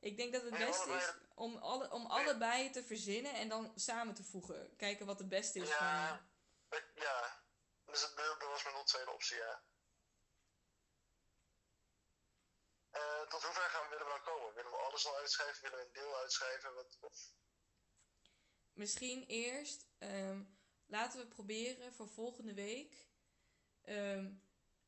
Ik 0.00 0.16
denk 0.16 0.32
dat 0.32 0.42
het 0.42 0.50
Nee, 0.50 0.66
beste 0.66 0.90
is 0.92 1.14
om, 1.34 1.56
alle, 1.56 1.90
om 1.90 2.06
allebei 2.06 2.70
te 2.70 2.84
verzinnen 2.84 3.34
en 3.34 3.48
dan 3.48 3.72
samen 3.78 4.14
te 4.14 4.24
voegen. 4.24 4.76
Kijken 4.76 5.06
wat 5.06 5.18
het 5.18 5.28
beste 5.28 5.58
is 5.60 5.70
van... 5.70 5.86
Ja, 5.86 6.28
ik- 6.70 6.90
ja. 6.94 7.42
Dus 7.84 8.00
dat, 8.00 8.16
dat 8.16 8.42
was 8.48 8.64
mijn 8.64 8.84
tweede 8.84 9.10
optie, 9.10 9.36
ja. 9.36 9.62
Eh, 12.90 13.20
tot 13.28 13.42
hoever 13.42 13.62
gaan, 13.62 13.88
willen 13.88 14.04
we 14.06 14.10
dan 14.12 14.22
komen? 14.22 14.54
Willen 14.54 14.70
we 14.70 14.76
alles 14.76 15.06
al 15.06 15.16
uitschrijven? 15.16 15.62
Willen 15.62 15.78
we 15.78 15.84
een 15.84 15.92
deel 15.92 16.16
uitschrijven? 16.16 16.74
Wat, 16.74 16.96
wat? 17.00 17.34
Misschien 18.72 19.24
eerst 19.26 19.86
ehm, 19.98 20.44
laten 20.86 21.20
we 21.20 21.26
proberen 21.26 21.92
voor 21.94 22.08
volgende 22.08 22.54
week 22.54 23.08
ehm, 23.84 24.32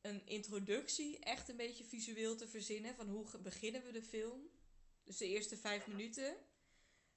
een 0.01 0.25
introductie 0.25 1.19
echt 1.19 1.49
een 1.49 1.57
beetje 1.57 1.83
visueel 1.83 2.35
te 2.35 2.47
verzinnen. 2.47 2.95
Van 2.95 3.09
hoe 3.09 3.39
beginnen 3.39 3.83
we 3.83 3.91
de 3.91 4.03
film? 4.03 4.49
Dus 5.03 5.17
de 5.17 5.27
eerste 5.27 5.57
vijf 5.57 5.87
minuten. 5.87 6.37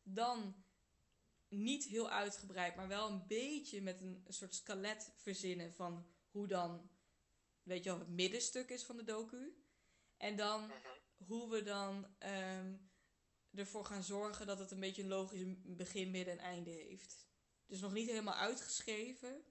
Dan 0.03 0.65
niet 1.49 1.85
heel 1.85 2.11
uitgebreid, 2.11 2.77
maar 2.77 2.89
wel 2.89 3.09
een 3.11 3.27
beetje 3.27 3.83
met 3.83 4.01
een, 4.01 4.23
een 4.27 4.33
soort 4.33 4.55
skelet 4.55 5.13
verzinnen 5.17 5.73
van 5.73 6.07
hoe 6.31 6.47
dan, 6.47 6.91
weet 7.63 7.85
je 7.85 7.91
wel, 7.91 7.99
het 7.99 8.09
middenstuk 8.09 8.71
is 8.71 8.85
van 8.85 8.97
de 8.97 9.05
docu. 9.05 9.65
En 10.17 10.37
dan 10.37 10.61
Mhm. 10.61 10.77
hoe 11.17 11.51
we 11.51 11.63
dan 11.63 12.15
ehm, 12.19 12.77
ervoor 13.55 13.85
gaan 13.85 14.03
zorgen 14.03 14.47
dat 14.47 14.59
het 14.59 14.71
een 14.71 14.81
beetje 14.81 15.03
een 15.03 15.09
logisch 15.09 15.43
begin, 15.63 16.11
midden 16.11 16.39
en 16.39 16.45
einde 16.45 16.71
heeft. 16.71 17.29
Dus 17.67 17.81
nog 17.81 17.93
niet 17.93 18.09
helemaal 18.09 18.35
uitgeschreven, 18.35 19.45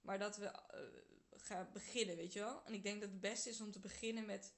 maar 0.00 0.18
dat 0.18 0.36
we 0.36 0.44
eh, 0.46 1.09
gaan 1.42 1.70
beginnen, 1.72 2.16
weet 2.16 2.32
je 2.32 2.38
wel. 2.40 2.64
En 2.64 2.72
ik 2.74 2.82
denk 2.82 3.00
dat 3.00 3.10
het 3.10 3.20
beste 3.20 3.48
is 3.48 3.60
om 3.60 3.70
te 3.72 3.80
beginnen 3.80 4.26
met 4.26 4.54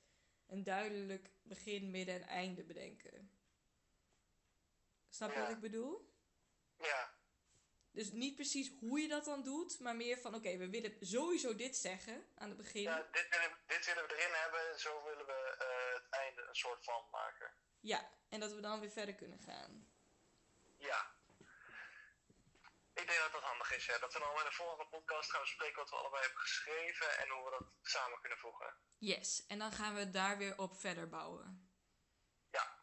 een 0.46 0.62
duidelijk 0.62 1.30
begin, 1.42 1.90
midden 1.90 2.14
en 2.14 2.28
einde 2.28 2.64
bedenken. 2.64 3.30
Snap 5.08 5.30
je 5.30 5.36
Ja. 5.36 5.42
wat 5.42 5.50
ik 5.54 5.60
bedoel? 5.60 6.10
Ja, 6.78 7.14
Dus 7.90 8.10
niet 8.12 8.34
precies 8.34 8.72
hoe 8.80 9.00
je 9.00 9.08
dat 9.08 9.24
dan 9.24 9.42
doet, 9.42 9.78
maar 9.80 9.96
meer 9.96 10.18
van 10.18 10.34
oké, 10.34 10.56
we 10.56 10.68
willen 10.70 10.96
sowieso 11.00 11.54
dit 11.54 11.76
zeggen 11.76 12.26
aan 12.34 12.48
het 12.48 12.56
begin. 12.58 12.82
ja 12.82 13.02
dit, 13.12 13.28
willen, 13.28 13.58
dit 13.66 13.86
willen 13.86 14.06
we 14.08 14.14
erin 14.14 14.32
hebben. 14.34 14.80
Zo 14.80 15.04
willen 15.04 15.26
we 15.26 15.56
eh, 15.58 16.02
het 16.02 16.10
einde 16.12 16.42
een 16.42 16.54
soort 16.54 16.84
van 16.84 17.04
maken. 17.10 17.52
Ja, 17.80 18.10
en 18.28 18.40
dat 18.40 18.52
we 18.52 18.60
dan 18.60 18.80
weer 18.80 18.90
verder 18.90 19.14
kunnen 19.14 19.38
gaan. 19.38 19.92
Ja. 20.78 21.14
Ik 22.95 23.07
denk 23.07 23.18
dat 23.20 23.32
dat 23.32 23.43
handig 23.43 23.72
is, 23.72 23.86
ja. 23.86 23.99
Dat 23.99 24.12
we 24.12 24.18
dan 24.18 24.38
in 24.38 24.45
de 24.45 24.53
volgende 24.53 24.86
podcast 24.90 25.30
gaan 25.30 25.40
bespreken 25.40 25.76
wat 25.76 25.90
we 25.90 25.97
allebei 25.97 26.22
hebben 26.22 26.40
geschreven 26.40 27.18
en 27.18 27.28
hoe 27.28 27.45
we 27.45 27.51
dat 27.51 27.72
samen 27.82 28.20
kunnen 28.20 28.38
voegen. 28.38 28.74
Yes, 28.99 29.47
en 29.47 29.59
dan 29.59 29.72
gaan 29.72 29.95
we 29.95 30.11
daar 30.11 30.38
weer 30.38 30.59
op 30.59 30.76
verder 30.80 31.09
bouwen. 31.09 31.70
Ja. 32.51 32.78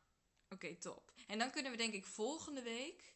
Oké, 0.50 0.76
top. 0.78 1.12
En 1.28 1.40
dan 1.40 1.52
kunnen 1.52 1.72
we 1.72 1.78
denk 1.78 1.94
ik 1.94 2.06
volgende 2.06 2.62
week, 2.62 3.16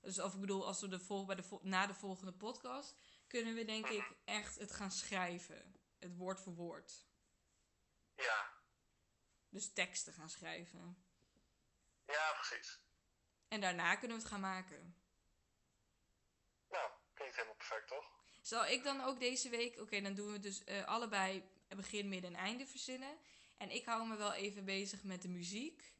dus 0.00 0.18
of 0.18 0.34
ik 0.34 0.40
bedoel 0.40 0.66
als 0.66 0.80
we 0.80 0.88
de 0.88 1.00
vol, 1.00 1.26
bij 1.26 1.36
de 1.36 1.42
vol- 1.42 1.60
na 1.62 1.86
de 1.86 1.94
volgende 1.94 2.32
podcast, 2.32 2.94
kunnen 3.26 3.54
we 3.54 3.64
denk 3.64 3.86
ik 3.88 4.12
echt 4.24 4.54
het 4.58 4.72
gaan 4.72 4.90
schrijven. 4.90 5.80
Het 5.98 6.16
woord 6.16 6.40
voor 6.40 6.54
woord. 6.54 7.06
Ja, 8.14 8.52
Dus 9.48 9.72
teksten 9.72 10.12
gaan 10.12 10.28
schrijven. 10.30 11.06
ja, 12.06 12.32
precies. 12.32 12.80
En 13.48 13.60
daarna 13.60 13.96
kunnen 13.96 14.16
we 14.16 14.22
het 14.22 14.32
gaan 14.32 14.40
maken. 14.40 14.96
Helemaal 17.36 17.56
perfect, 17.56 17.88
toch? 17.88 18.10
Zal 18.42 18.66
ik 18.66 18.82
dan 18.82 19.00
ook 19.00 19.20
deze 19.20 19.48
week... 19.48 19.80
Oké, 19.80 20.00
dan 20.00 20.14
doen 20.14 20.32
we 20.32 20.38
dus 20.38 20.64
eh, 20.64 20.84
allebei 20.84 21.44
begin, 21.68 22.08
midden 22.08 22.34
en 22.34 22.40
einde 22.40 22.66
verzinnen. 22.66 23.18
En 23.56 23.70
ik 23.70 23.84
hou 23.84 24.08
me 24.08 24.16
wel 24.16 24.32
even 24.32 24.64
bezig 24.64 25.02
met 25.02 25.22
de 25.22 25.28
muziek. 25.28 25.94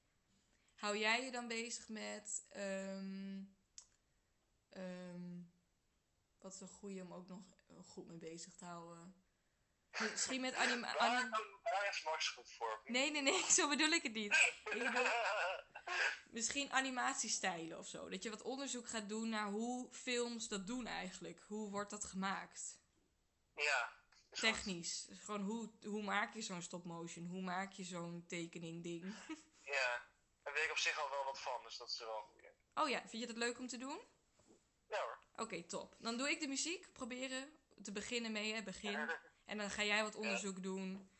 Hou 0.75 0.99
jij 0.99 1.25
je 1.25 1.31
dan 1.31 1.49
bezig 1.49 1.89
met... 1.89 2.47
ehm, 2.49 3.43
ehm, 4.69 5.41
wat 6.39 6.55
is 6.55 6.61
een 6.61 7.03
om 7.03 7.13
ook 7.13 7.29
nog 7.29 7.87
goed 7.87 8.07
mee 8.07 8.19
bezig 8.19 8.55
te 8.55 8.65
houden? 8.65 9.26
Misschien 9.99 10.41
met 10.41 10.55
anima... 10.55 10.93
Waar, 10.93 11.09
anim- 11.09 11.31
waar 11.63 11.89
is 11.91 12.03
Max 12.05 12.29
goed 12.29 12.53
voor? 12.53 12.81
nee, 12.85 13.11
nee, 13.11 13.23
nee, 13.23 13.45
zo 13.59 13.69
bedoel 13.69 13.89
ik 13.91 14.03
het 14.03 14.13
niet. 14.13 14.33
Ik 14.65 14.79
bedoel, 14.79 15.07
misschien 16.39 16.73
animatiestijlen 16.73 17.79
of 17.79 17.87
zo. 17.87 18.09
Dat 18.09 18.23
je 18.23 18.31
wat 18.31 18.43
onderzoek 18.43 18.89
gaat 18.89 19.09
doen 19.09 19.29
naar 19.29 19.47
hoe 19.47 19.89
films 19.93 20.49
dat 20.49 20.67
doen 20.67 20.87
eigenlijk. 20.87 21.41
Hoe 21.47 21.71
wordt 21.71 21.91
dat 21.91 22.05
gemaakt? 22.05 22.79
ja. 23.55 23.93
is 24.31 24.41
goed. 24.41 24.49
Technisch. 24.49 25.05
Dus 25.05 25.19
gewoon 25.19 25.43
hoe, 25.43 25.71
hoe 25.83 26.03
maak 26.03 26.35
je 26.35 26.43
zo'n 26.43 26.63
stop 26.63 26.85
motion? 26.85 27.27
Hoe 27.27 27.43
maak 27.43 27.73
je 27.73 27.85
zo'n 27.85 28.25
tekening 28.29 28.83
ding? 28.83 29.05
Ja. 29.63 30.03
Daar 30.43 30.55
weet 30.55 30.65
ik 30.65 30.71
op 30.71 30.77
zich 30.79 30.99
al 30.99 31.11
wel 31.11 31.25
wat 31.25 31.41
van, 31.41 31.63
dus 31.63 31.77
dat 31.77 31.89
is 31.89 31.99
wel 31.99 32.17
een 32.17 32.23
goeie. 32.23 32.51
Oh 32.75 32.89
ja, 32.89 33.01
vind 33.09 33.23
je 33.23 33.27
dat 33.27 33.37
leuk 33.37 33.59
om 33.59 33.67
te 33.67 33.77
doen? 33.79 34.01
Ja 34.89 35.01
hoor. 35.01 35.19
Oké, 35.37 35.63
top. 35.63 35.97
Dan 35.99 36.17
doe 36.17 36.31
ik 36.31 36.41
de 36.41 36.49
muziek. 36.49 36.93
Proberen 36.93 37.59
te 37.83 37.93
beginnen 37.93 38.33
mee, 38.33 38.55
hè, 38.55 38.63
begin. 38.63 39.11
En 39.47 39.59
dan 39.59 39.71
ga 39.71 39.83
jij 39.83 40.03
wat 40.03 40.15
onderzoek 40.15 40.63
doen 40.63 41.11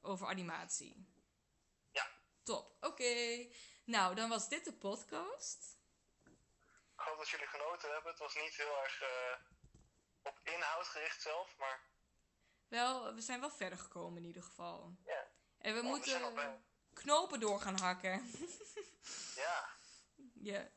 over 0.00 0.26
animatie. 0.26 1.06
Ja. 1.90 2.10
Top. 2.42 2.76
Oké. 2.80 3.46
Nou, 3.84 4.14
dan 4.14 4.28
was 4.28 4.48
dit 4.48 4.64
de 4.64 4.72
podcast. 4.72 5.76
Ik 6.94 7.04
hoop 7.04 7.18
dat 7.18 7.28
jullie 7.28 7.46
genoten 7.46 7.92
hebben. 7.92 8.10
Het 8.10 8.20
was 8.20 8.34
niet 8.34 8.54
heel 8.56 8.82
erg 8.82 9.00
eh, 9.02 9.36
op 10.22 10.40
inhoud 10.42 10.86
gericht 10.86 11.22
zelf, 11.22 11.56
maar 11.56 11.80
Wel, 12.68 13.14
we 13.14 13.20
zijn 13.20 13.40
wel 13.40 13.50
verder 13.50 13.78
gekomen 13.78 14.20
in 14.22 14.26
ieder 14.26 14.42
geval. 14.42 14.96
ja. 15.04 15.26
En 15.58 15.74
we 15.74 15.80
Oh, 15.80 15.86
moeten 15.86 16.64
knopen 16.92 17.40
door 17.40 17.60
gaan 17.60 17.78
hakken. 17.78 18.22
Ja, 19.34 19.68
Ja. 20.34 20.70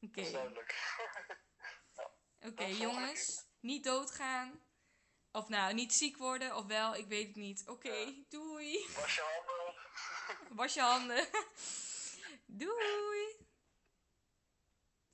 Oké. 0.00 0.14
dat 0.14 0.24
is 0.26 0.32
duidelijk. 0.32 0.96
Oké, 2.48 2.64
jongens. 2.64 3.44
Niet 3.60 3.84
doodgaan. 3.84 4.60
Of 5.36 5.48
nou, 5.48 5.74
niet 5.74 5.94
ziek 5.94 6.16
worden. 6.16 6.56
Of 6.56 6.66
wel, 6.66 6.94
ik 6.96 7.06
weet 7.06 7.26
het 7.26 7.36
niet. 7.36 7.62
Oké, 7.66 8.14
doei. 8.28 8.86
Was 8.94 9.14
je 9.14 9.20
handen? 9.20 10.56
Was 10.56 10.74
je 10.74 10.80
handen. 10.80 11.26
doei. 12.46 13.45